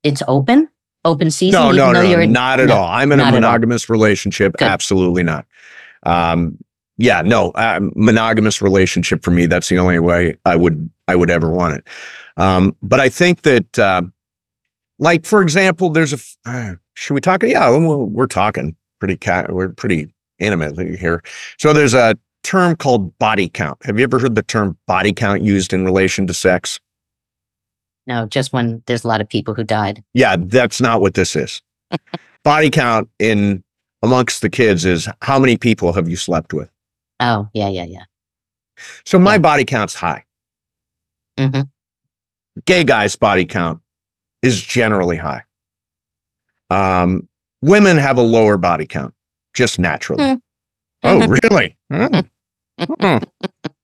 it's 0.03 0.23
open? 0.29 0.69
Open 1.05 1.33
season? 1.33 1.61
No, 1.61 1.73
no, 1.73 1.91
no, 1.91 2.01
you're 2.01 2.21
in- 2.21 2.33
not 2.33 2.61
at 2.61 2.69
no, 2.69 2.77
all. 2.77 2.85
I'm 2.89 3.11
in 3.11 3.19
a 3.19 3.25
not 3.25 3.29
at 3.29 3.35
all. 3.35 3.41
monogamous 3.41 3.89
relationship. 3.91 4.53
Good. 4.57 4.69
Absolutely 4.69 5.25
not. 5.25 5.47
Um, 6.05 6.59
yeah, 6.99 7.23
no, 7.23 7.51
uh, 7.53 7.81
monogamous 7.95 8.61
relationship 8.61 9.25
for 9.25 9.31
me. 9.31 9.47
That's 9.47 9.69
the 9.69 9.79
only 9.79 9.99
way 9.99 10.37
I 10.45 10.57
would 10.57 10.91
I 11.09 11.17
would 11.17 11.31
ever 11.31 11.51
want 11.51 11.77
it. 11.77 11.89
Um, 12.37 12.77
but 12.83 13.01
I 13.01 13.09
think 13.09 13.43
that, 13.43 13.79
uh, 13.79 14.03
like 14.99 15.25
for 15.25 15.43
example, 15.43 15.91
there's 15.91 16.13
a. 16.13 16.19
Uh, 16.49 16.75
should 16.95 17.15
we 17.15 17.21
talk? 17.21 17.43
Yeah, 17.43 17.71
we're, 17.71 17.97
we're 17.97 18.27
talking 18.27 18.77
pretty. 18.99 19.17
Ca- 19.17 19.47
we're 19.49 19.71
pretty 19.71 20.13
intimately 20.39 20.97
here. 20.97 21.23
So 21.59 21.73
there's 21.73 21.95
a 21.95 22.17
term 22.43 22.77
called 22.77 23.17
body 23.19 23.49
count. 23.49 23.85
Have 23.85 23.99
you 23.99 24.05
ever 24.05 24.19
heard 24.19 24.35
the 24.35 24.43
term 24.43 24.77
body 24.87 25.13
count 25.13 25.43
used 25.43 25.73
in 25.73 25.85
relation 25.85 26.27
to 26.27 26.35
sex? 26.35 26.79
No, 28.07 28.27
just 28.27 28.53
when 28.53 28.83
there's 28.87 29.05
a 29.05 29.09
lot 29.09 29.21
of 29.21 29.29
people 29.29 29.55
who 29.55 29.65
died. 29.65 30.03
Yeah, 30.13 30.37
that's 30.39 30.81
not 30.81 31.01
what 31.01 31.15
this 31.15 31.37
is. 31.37 31.63
Body 32.45 32.71
count 32.71 33.09
in 33.21 33.63
amongst 34.03 34.43
the 34.43 34.51
kids 34.51 34.85
is 34.85 35.09
how 35.23 35.39
many 35.39 35.57
people 35.57 35.93
have 35.93 36.09
you 36.09 36.17
slept 36.17 36.53
with? 36.53 36.69
Oh, 37.23 37.49
yeah, 37.55 37.69
yeah, 37.69 37.85
yeah. 37.85 38.05
So 39.05 39.19
my 39.19 39.35
Yeah. 39.35 39.39
body 39.39 39.65
count's 39.65 39.95
high. 39.95 40.25
Mhm. 41.39 41.71
Gay 42.67 42.83
guys' 42.85 43.15
body 43.17 43.45
count 43.45 43.81
is 44.43 44.61
generally 44.61 45.17
high. 45.17 45.45
Um, 46.69 47.29
women 47.61 47.97
have 47.97 48.19
a 48.19 48.23
lower 48.23 48.57
body 48.57 48.87
count, 48.87 49.15
just 49.55 49.79
naturally. 49.79 50.25
Hmm. 50.25 50.35
Oh, 51.05 51.21
Mhm. 51.21 51.39
really? 51.43 51.77
Hmm. 51.91 53.19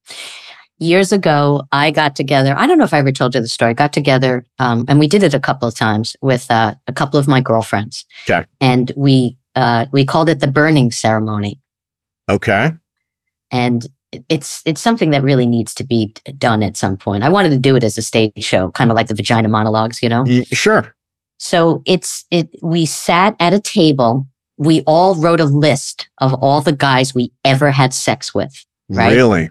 Years 0.80 1.12
ago, 1.12 1.62
I 1.72 1.90
got 1.90 2.14
together. 2.16 2.54
I 2.56 2.66
don't 2.66 2.78
know 2.78 2.84
if 2.84 2.94
I 2.94 2.98
ever 2.98 3.10
told 3.12 3.34
you 3.34 3.40
the 3.40 3.48
story. 3.48 3.70
I 3.70 3.74
got 3.74 3.92
together, 3.92 4.44
um, 4.60 4.84
and 4.88 4.98
we 5.00 5.08
did 5.08 5.22
it 5.24 5.34
a 5.34 5.40
couple 5.40 5.66
of 5.68 5.74
times 5.74 6.14
with 6.22 6.48
uh, 6.50 6.74
a 6.86 6.92
couple 6.92 7.18
of 7.18 7.26
my 7.26 7.40
girlfriends. 7.40 8.04
Okay. 8.28 8.44
And 8.60 8.92
we 8.96 9.36
uh, 9.56 9.86
we 9.92 10.04
called 10.04 10.28
it 10.28 10.38
the 10.40 10.46
burning 10.46 10.92
ceremony. 10.92 11.60
Okay. 12.28 12.72
And 13.50 13.86
it's 14.28 14.62
it's 14.64 14.80
something 14.80 15.10
that 15.10 15.22
really 15.22 15.46
needs 15.46 15.74
to 15.74 15.84
be 15.84 16.14
done 16.38 16.62
at 16.62 16.76
some 16.76 16.96
point. 16.96 17.22
I 17.24 17.28
wanted 17.28 17.50
to 17.50 17.58
do 17.58 17.76
it 17.76 17.84
as 17.84 17.98
a 17.98 18.02
stage 18.02 18.32
show, 18.42 18.70
kind 18.72 18.90
of 18.90 18.94
like 18.96 19.08
the 19.08 19.14
vagina 19.14 19.48
monologues, 19.48 20.02
you 20.02 20.08
know. 20.08 20.22
Y- 20.26 20.44
Sure. 20.52 20.94
So 21.38 21.82
it's 21.86 22.24
it. 22.30 22.48
We 22.62 22.86
sat 22.86 23.36
at 23.38 23.52
a 23.54 23.60
table. 23.60 24.26
We 24.56 24.82
all 24.86 25.14
wrote 25.14 25.40
a 25.40 25.44
list 25.44 26.08
of 26.18 26.34
all 26.34 26.60
the 26.62 26.72
guys 26.72 27.14
we 27.14 27.30
ever 27.44 27.70
had 27.70 27.94
sex 27.94 28.34
with, 28.34 28.64
Right. 28.88 29.14
Really? 29.14 29.50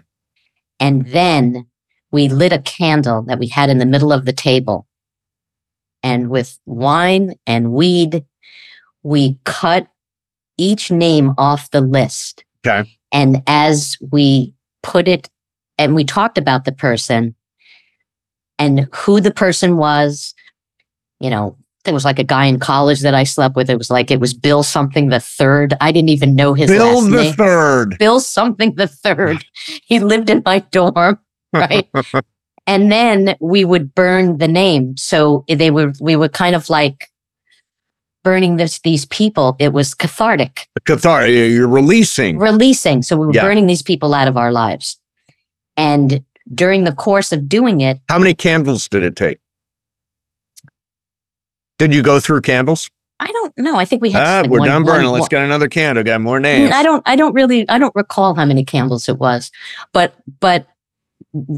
and 0.80 1.06
then 1.06 1.66
we 2.12 2.28
lit 2.28 2.52
a 2.52 2.58
candle 2.58 3.22
that 3.22 3.38
we 3.38 3.48
had 3.48 3.70
in 3.70 3.78
the 3.78 3.86
middle 3.86 4.12
of 4.12 4.24
the 4.26 4.32
table. 4.32 4.86
And 6.02 6.30
with 6.30 6.58
wine 6.66 7.34
and 7.46 7.72
weed, 7.72 8.24
we 9.02 9.38
cut 9.44 9.88
each 10.56 10.90
name 10.90 11.32
off 11.38 11.70
the 11.70 11.80
list. 11.80 12.44
Okay. 12.68 12.98
And 13.12 13.42
as 13.46 13.96
we 14.12 14.54
put 14.82 15.08
it, 15.08 15.28
and 15.78 15.94
we 15.94 16.04
talked 16.04 16.38
about 16.38 16.64
the 16.64 16.72
person 16.72 17.34
and 18.58 18.88
who 18.94 19.20
the 19.20 19.30
person 19.30 19.76
was, 19.76 20.34
you 21.20 21.30
know, 21.30 21.56
there 21.84 21.94
was 21.94 22.04
like 22.04 22.18
a 22.18 22.24
guy 22.24 22.44
in 22.44 22.58
college 22.58 23.00
that 23.00 23.14
I 23.14 23.24
slept 23.24 23.56
with. 23.56 23.70
It 23.70 23.78
was 23.78 23.90
like 23.90 24.10
it 24.10 24.20
was 24.20 24.34
Bill 24.34 24.62
something 24.62 25.08
the 25.08 25.20
third. 25.20 25.74
I 25.80 25.92
didn't 25.92 26.10
even 26.10 26.34
know 26.34 26.52
his 26.52 26.68
name. 26.68 26.78
Bill 26.78 27.00
the 27.00 27.10
name. 27.10 27.34
third. 27.34 27.96
Bill 27.98 28.20
something 28.20 28.74
the 28.74 28.88
third. 28.88 29.44
he 29.86 30.00
lived 30.00 30.28
in 30.28 30.42
my 30.44 30.58
dorm, 30.58 31.18
right? 31.52 31.88
and 32.66 32.92
then 32.92 33.36
we 33.40 33.64
would 33.64 33.94
burn 33.94 34.38
the 34.38 34.48
name. 34.48 34.96
So 34.96 35.44
they 35.48 35.70
were 35.70 35.92
we 36.00 36.16
were 36.16 36.28
kind 36.28 36.54
of 36.54 36.68
like 36.68 37.08
burning 38.28 38.56
this 38.56 38.80
these 38.80 39.06
people. 39.06 39.56
It 39.58 39.72
was 39.72 39.94
cathartic, 39.94 40.68
Cathar, 40.86 41.26
you're 41.28 41.66
releasing. 41.80 42.38
releasing. 42.38 43.02
So 43.02 43.16
we 43.16 43.26
were 43.26 43.32
Yeah. 43.34 43.42
burning 43.46 43.66
these 43.66 43.82
people 43.82 44.12
out 44.14 44.28
of 44.28 44.36
our 44.36 44.52
lives. 44.52 44.98
And 45.76 46.22
during 46.54 46.84
the 46.84 46.92
course 46.92 47.32
of 47.32 47.48
doing 47.48 47.80
it, 47.80 47.96
How 48.08 48.18
many 48.18 48.34
candles 48.34 48.88
did 48.88 49.02
it 49.02 49.16
take? 49.16 49.38
Did 51.78 51.94
you 51.94 52.02
go 52.02 52.20
through 52.20 52.40
candles? 52.42 52.90
I 53.20 53.26
don't 53.32 53.52
know. 53.58 53.76
I 53.76 53.84
think 53.84 54.02
we 54.02 54.10
had 54.10 54.22
Ah, 54.26 54.40
like 54.42 54.50
we're 54.50 54.58
one- 54.60 54.68
done 54.68 54.84
burning. 54.84 55.10
one- 55.10 55.20
Let's 55.20 55.28
get 55.28 55.42
another 55.42 55.68
candle. 55.68 56.04
Got 56.04 56.20
more 56.20 56.38
Mm, 56.38 56.42
names. 56.42 56.72
I 56.74 56.82
don't 56.82 57.02
I 57.06 57.16
don't 57.16 57.34
really 57.34 57.68
I 57.68 57.78
don't 57.78 57.94
recall 57.94 58.34
how 58.34 58.44
many 58.44 58.64
candles 58.64 59.08
it 59.08 59.18
was. 59.18 59.50
But 59.92 60.14
but 60.40 60.66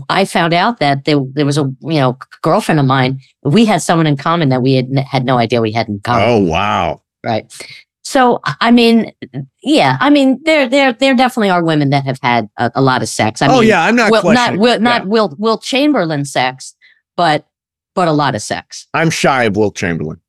I 0.09 0.25
found 0.25 0.53
out 0.53 0.81
that 0.81 1.05
there, 1.05 1.21
there 1.33 1.47
was 1.47 1.59
a 1.59 1.63
you 1.81 2.01
know 2.01 2.19
girlfriend 2.43 2.81
of 2.81 2.87
mine. 2.87 3.21
We 3.43 3.65
had 3.65 3.83
someone 3.83 4.07
in 4.07 4.17
common 4.17 4.49
that 4.49 4.63
we 4.63 4.75
had 4.75 4.89
had 4.99 5.25
no 5.25 5.39
idea 5.39 5.61
we 5.61 5.73
had 5.73 5.89
in 5.89 6.01
common. 6.01 6.25
Oh 6.27 6.39
wow. 6.39 7.03
Right. 7.25 7.53
So 8.03 8.41
I 8.45 8.71
mean, 8.71 9.13
yeah, 9.63 9.97
I 10.01 10.11
mean, 10.11 10.41
there 10.45 10.69
there 10.69 10.93
there 10.93 11.15
definitely 11.15 11.51
are 11.51 11.63
women 11.63 11.91
that 11.91 12.05
have 12.05 12.19
had 12.23 12.49
a, 12.57 12.71
a 12.75 12.83
lot 12.83 13.03
of 13.03 13.09
sex. 13.09 13.43
I 13.43 13.47
oh 13.47 13.61
mean, 13.61 13.69
yeah, 13.69 13.85
I'm 13.85 13.95
not 13.95 14.11
Will, 14.11 14.33
not. 14.33 14.57
Will, 14.57 14.81
not 14.81 15.03
Yeah. 15.03 15.09
Will 15.09 15.35
Wilt 15.39 15.63
Chamberlain 15.63 16.25
sex, 16.25 16.75
but 17.17 17.47
but 17.95 18.09
a 18.09 18.13
lot 18.13 18.35
of 18.35 18.43
sex. 18.43 18.89
I'm 18.95 19.11
shy 19.11 19.45
of 19.45 19.57
Wilt 19.57 19.77
Chamberlain. 19.77 20.21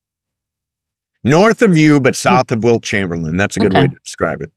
North 1.24 1.62
of 1.62 1.78
you, 1.78 2.00
but 2.00 2.16
south 2.16 2.52
of 2.52 2.64
Wilt 2.64 2.84
Chamberlain. 2.84 3.38
That's 3.38 3.56
a 3.58 3.60
good 3.60 3.74
way 3.74 3.88
to 3.88 3.96
describe 4.04 4.42
it. 4.42 4.52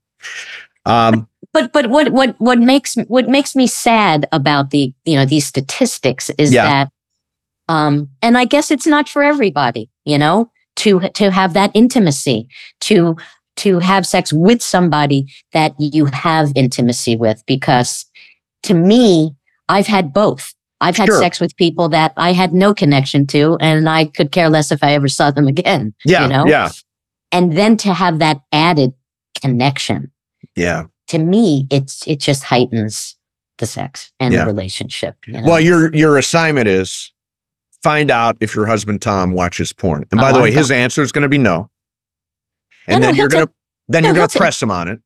Um, 0.86 1.28
But 1.54 1.72
but 1.72 1.86
what 1.88 2.10
what 2.12 2.34
what 2.38 2.58
makes 2.58 2.96
what 3.08 3.28
makes 3.28 3.54
me 3.56 3.66
sad 3.66 4.26
about 4.32 4.70
the 4.70 4.92
you 5.06 5.16
know 5.16 5.24
these 5.24 5.46
statistics 5.46 6.28
is 6.36 6.52
Yeah. 6.52 6.64
that 6.66 6.88
um 7.68 8.10
and 8.20 8.36
I 8.36 8.44
guess 8.44 8.70
it's 8.70 8.86
not 8.86 9.08
for 9.08 9.22
everybody, 9.22 9.88
you 10.04 10.18
know, 10.18 10.50
to 10.76 11.00
to 11.00 11.30
have 11.30 11.54
that 11.54 11.70
intimacy, 11.72 12.48
to 12.82 13.16
to 13.56 13.78
have 13.78 14.04
sex 14.04 14.32
with 14.32 14.60
somebody 14.62 15.26
that 15.52 15.72
you 15.78 16.06
have 16.06 16.50
intimacy 16.56 17.16
with 17.16 17.42
because 17.46 18.04
to 18.64 18.74
me 18.74 19.30
I've 19.68 19.86
had 19.86 20.12
both. 20.12 20.52
I've 20.80 20.96
had 20.96 21.06
Sure. 21.06 21.20
sex 21.20 21.40
with 21.40 21.56
people 21.56 21.88
that 21.90 22.12
I 22.16 22.32
had 22.32 22.52
no 22.52 22.74
connection 22.74 23.26
to 23.28 23.56
and 23.60 23.88
I 23.88 24.06
could 24.06 24.32
care 24.32 24.50
less 24.50 24.70
if 24.72 24.82
I 24.82 24.92
ever 24.92 25.08
saw 25.08 25.30
them 25.30 25.46
again, 25.46 25.94
yeah, 26.04 26.22
you 26.24 26.28
know. 26.28 26.46
yeah, 26.46 26.68
And 27.32 27.56
then 27.56 27.76
to 27.78 27.94
have 27.94 28.18
that 28.18 28.40
added 28.52 28.92
connection 29.40 30.10
yeah. 30.56 30.84
To 31.14 31.24
me, 31.24 31.66
it's 31.70 32.06
it 32.06 32.20
just 32.20 32.44
heightens 32.44 33.16
the 33.58 33.66
sex 33.66 34.12
and 34.20 34.34
Yeah. 34.34 34.40
the 34.40 34.46
relationship. 34.46 35.16
you 35.26 35.34
know? 35.34 35.42
Well, 35.44 35.60
your 35.60 35.94
your 35.94 36.18
assignment 36.18 36.68
is 36.68 37.12
find 37.82 38.10
out 38.10 38.36
if 38.40 38.54
your 38.54 38.66
husband 38.66 39.00
Tom 39.02 39.32
watches 39.32 39.72
porn. 39.72 40.04
And 40.10 40.20
by 40.20 40.30
Oh, 40.30 40.34
the 40.34 40.40
way, 40.40 40.48
I'm 40.50 40.54
his 40.56 40.70
answer 40.70 41.02
is 41.02 41.12
going 41.12 41.22
to 41.22 41.28
be 41.28 41.38
no. 41.38 41.70
And 42.86 43.00
No, 43.00 43.06
no, 43.06 43.06
then 43.06 43.16
you're 43.16 43.24
he'll 43.24 43.28
going 43.30 43.46
to 43.46 43.52
then 43.88 44.02
no, 44.02 44.08
you're 44.08 44.14
going 44.14 44.22
he'll 44.22 44.28
to 44.28 44.38
ta- 44.38 44.38
press 44.44 44.62
him 44.62 44.70
on 44.70 44.88
it. 44.88 45.00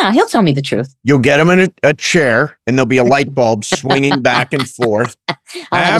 no, 0.00 0.10
he'll 0.10 0.26
tell 0.26 0.42
me 0.42 0.52
the 0.52 0.62
truth. 0.62 0.94
You'll 1.04 1.18
get 1.20 1.38
him 1.40 1.48
in 1.50 1.60
a, 1.60 1.68
a 1.90 1.94
chair, 1.94 2.58
and 2.66 2.76
there'll 2.76 2.86
be 2.86 2.96
a 2.98 3.04
light 3.04 3.34
bulb 3.34 3.64
swinging 3.78 4.20
back 4.22 4.52
and 4.52 4.68
forth. 4.68 5.16
Have 5.28 5.38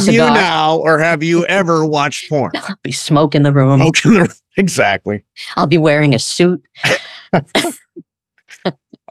have 0.05 0.07
you 0.09 0.19
now, 0.19 0.77
or 0.79 0.99
have 0.99 1.23
you 1.23 1.45
ever 1.61 1.85
watched 1.87 2.29
porn? 2.29 2.51
I'll 2.57 2.77
be 2.83 2.93
smoke 2.93 3.35
in 3.35 3.43
the 3.45 3.53
room. 3.53 3.81
Okay, 3.83 4.27
exactly. 4.57 5.25
I'll 5.57 5.67
be 5.67 5.79
wearing 5.79 6.15
a 6.15 6.19
suit. 6.19 6.63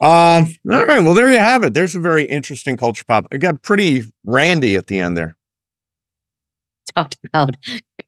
Um, 0.02 0.48
all 0.70 0.86
right. 0.86 1.00
Well, 1.04 1.14
there 1.14 1.32
you 1.32 1.38
have 1.38 1.64
it. 1.64 1.74
There's 1.74 1.96
a 1.96 2.00
very 2.00 2.26
interesting 2.26 2.76
culture 2.76 3.04
pop. 3.08 3.28
It 3.32 3.38
got 3.38 3.62
pretty 3.62 4.04
randy 4.26 4.76
at 4.76 4.88
the 4.88 5.00
end 5.00 5.16
there. 5.16 5.38
Talked 6.96 7.18
about 7.24 7.56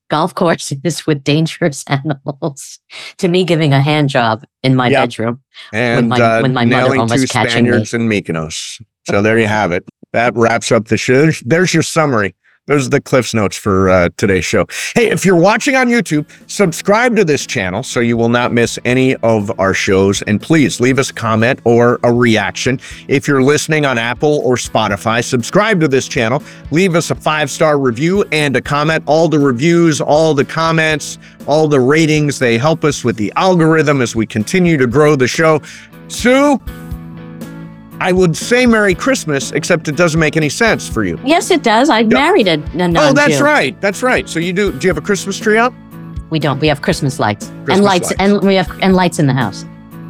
golf 0.10 0.34
courses 0.36 1.06
with 1.06 1.24
dangerous 1.24 1.86
animals. 1.88 2.80
To 3.18 3.28
me, 3.28 3.44
giving 3.46 3.74
a 3.74 3.82
hand 3.82 4.10
job 4.10 4.44
in 4.64 4.76
my 4.76 4.88
Yeah. 4.90 5.06
bedroom. 5.06 5.42
And 5.72 6.10
my- 6.10 6.20
uh, 6.20 6.42
when 6.42 6.54
my 6.54 6.66
mother 6.66 6.98
almost 6.98 7.30
catching 7.30 7.66
me. 7.66 7.70
Spaniards 7.70 7.94
in 7.94 8.10
Mykonos. 8.10 8.82
So 9.08 9.22
there 9.22 9.38
you 9.38 9.48
have 9.48 9.72
it. 9.72 9.88
That 10.14 10.36
wraps 10.36 10.72
up 10.72 10.88
the 10.88 10.98
show. 10.98 11.22
There's, 11.22 11.40
there's 11.42 11.74
your 11.74 11.84
summary. 11.84 12.36
Those 12.66 12.88
are 12.88 12.92
the 12.92 13.02
Cliff's 13.02 13.34
notes 13.34 13.58
for 13.58 13.90
uh, 13.90 14.08
today's 14.16 14.46
show. 14.46 14.66
Hey, 14.96 15.10
if 15.10 15.26
you're 15.26 15.36
watching 15.36 15.76
on 15.76 15.90
YouTube, 15.90 16.26
subscribe 16.50 17.14
to 17.18 17.26
this 17.26 17.46
channel 17.46 17.84
so 17.84 18.00
you 18.00 18.16
will 18.16 18.30
not 18.30 18.54
miss 18.54 18.80
any 18.86 19.18
of 19.18 19.52
our 19.60 19.74
shows. 19.74 20.22
And 20.22 20.42
please 20.42 20.80
leave 20.80 20.98
us 20.98 21.10
a 21.10 21.14
comment 21.14 21.60
or 21.66 22.00
a 22.04 22.14
reaction. 22.14 22.80
If 23.10 23.28
you're 23.28 23.44
listening 23.44 23.86
on 23.86 23.98
Apple 23.98 24.40
or 24.46 24.56
Spotify, 24.56 25.22
subscribe 25.26 25.82
to 25.82 25.90
this 25.90 26.08
channel. 26.08 26.42
Leave 26.72 26.96
us 26.96 27.12
a 27.12 27.16
five 27.16 27.52
star 27.52 27.78
review 27.78 28.24
and 28.32 28.56
a 28.56 28.62
comment. 28.62 29.04
All 29.08 29.28
the 29.28 29.40
reviews, 29.40 30.00
all 30.00 30.34
the 30.34 30.46
comments, 30.46 31.18
all 31.48 31.68
the 31.68 31.82
ratings, 31.82 32.40
they 32.40 32.58
help 32.58 32.86
us 32.86 33.04
with 33.04 33.18
the 33.18 33.34
algorithm 33.36 34.02
as 34.02 34.16
we 34.16 34.26
continue 34.26 34.78
to 34.78 34.88
grow 34.88 35.18
the 35.18 35.28
show. 35.28 35.62
Sue, 36.08 36.62
I 38.04 38.12
would 38.12 38.36
say 38.36 38.66
Merry 38.66 38.96
Christmas, 38.96 39.54
except 39.54 39.88
it 39.88 39.96
doesn't 39.96 40.20
make 40.20 40.36
any 40.36 40.50
sense 40.50 40.90
for 40.90 41.06
you. 41.06 41.18
Yes, 41.24 41.50
it 41.52 41.64
does. 41.64 41.90
I 41.90 42.04
married 42.04 42.50
a, 42.50 42.56
a 42.56 42.90
non 42.90 42.98
Oh, 42.98 43.14
that's 43.14 43.40
right. 43.40 43.80
That's 43.80 44.04
right. 44.04 44.28
So 44.28 44.40
you 44.40 44.52
do? 44.52 44.74
Do 44.74 44.86
you 44.86 44.90
have 44.90 44.98
a 44.98 45.06
Christmas 45.06 45.40
tree 45.40 45.58
up? 45.58 45.74
We 46.30 46.38
don't. 46.38 46.60
We 46.60 46.68
have 46.68 46.82
Christmas 46.82 47.18
lights 47.18 47.46
Christmas 47.46 47.78
and 47.78 47.86
lights, 47.86 48.08
lights. 48.08 48.16
and 48.20 48.42
we 48.42 48.56
have 48.56 48.70
and 48.82 48.94
lights 48.94 49.20
in 49.20 49.28
the 49.28 49.34
house. 49.34 49.64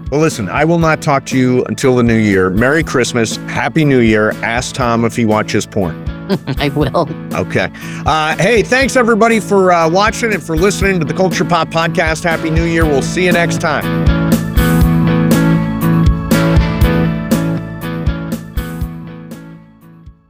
Well, 0.09 0.19
listen. 0.21 0.49
I 0.49 0.65
will 0.65 0.79
not 0.79 1.03
talk 1.03 1.27
to 1.27 1.37
you 1.37 1.63
until 1.65 1.95
the 1.95 2.01
new 2.01 2.17
year. 2.17 2.49
Merry 2.49 2.83
Christmas, 2.83 3.35
Happy 3.35 3.85
New 3.85 3.99
Year. 3.99 4.31
Ask 4.43 4.73
Tom 4.73 5.05
if 5.05 5.15
he 5.15 5.25
watches 5.25 5.67
porn. 5.67 5.95
I 6.57 6.69
will. 6.69 7.07
Okay. 7.35 7.69
Uh, 8.07 8.35
hey, 8.37 8.63
thanks 8.63 8.95
everybody 8.95 9.39
for 9.39 9.71
uh, 9.71 9.87
watching 9.87 10.33
and 10.33 10.41
for 10.41 10.57
listening 10.57 10.99
to 10.99 11.05
the 11.05 11.13
Culture 11.13 11.45
Pop 11.45 11.67
Podcast. 11.67 12.23
Happy 12.23 12.49
New 12.49 12.65
Year. 12.65 12.85
We'll 12.85 13.03
see 13.03 13.25
you 13.25 13.33
next 13.33 13.61
time. 13.61 14.22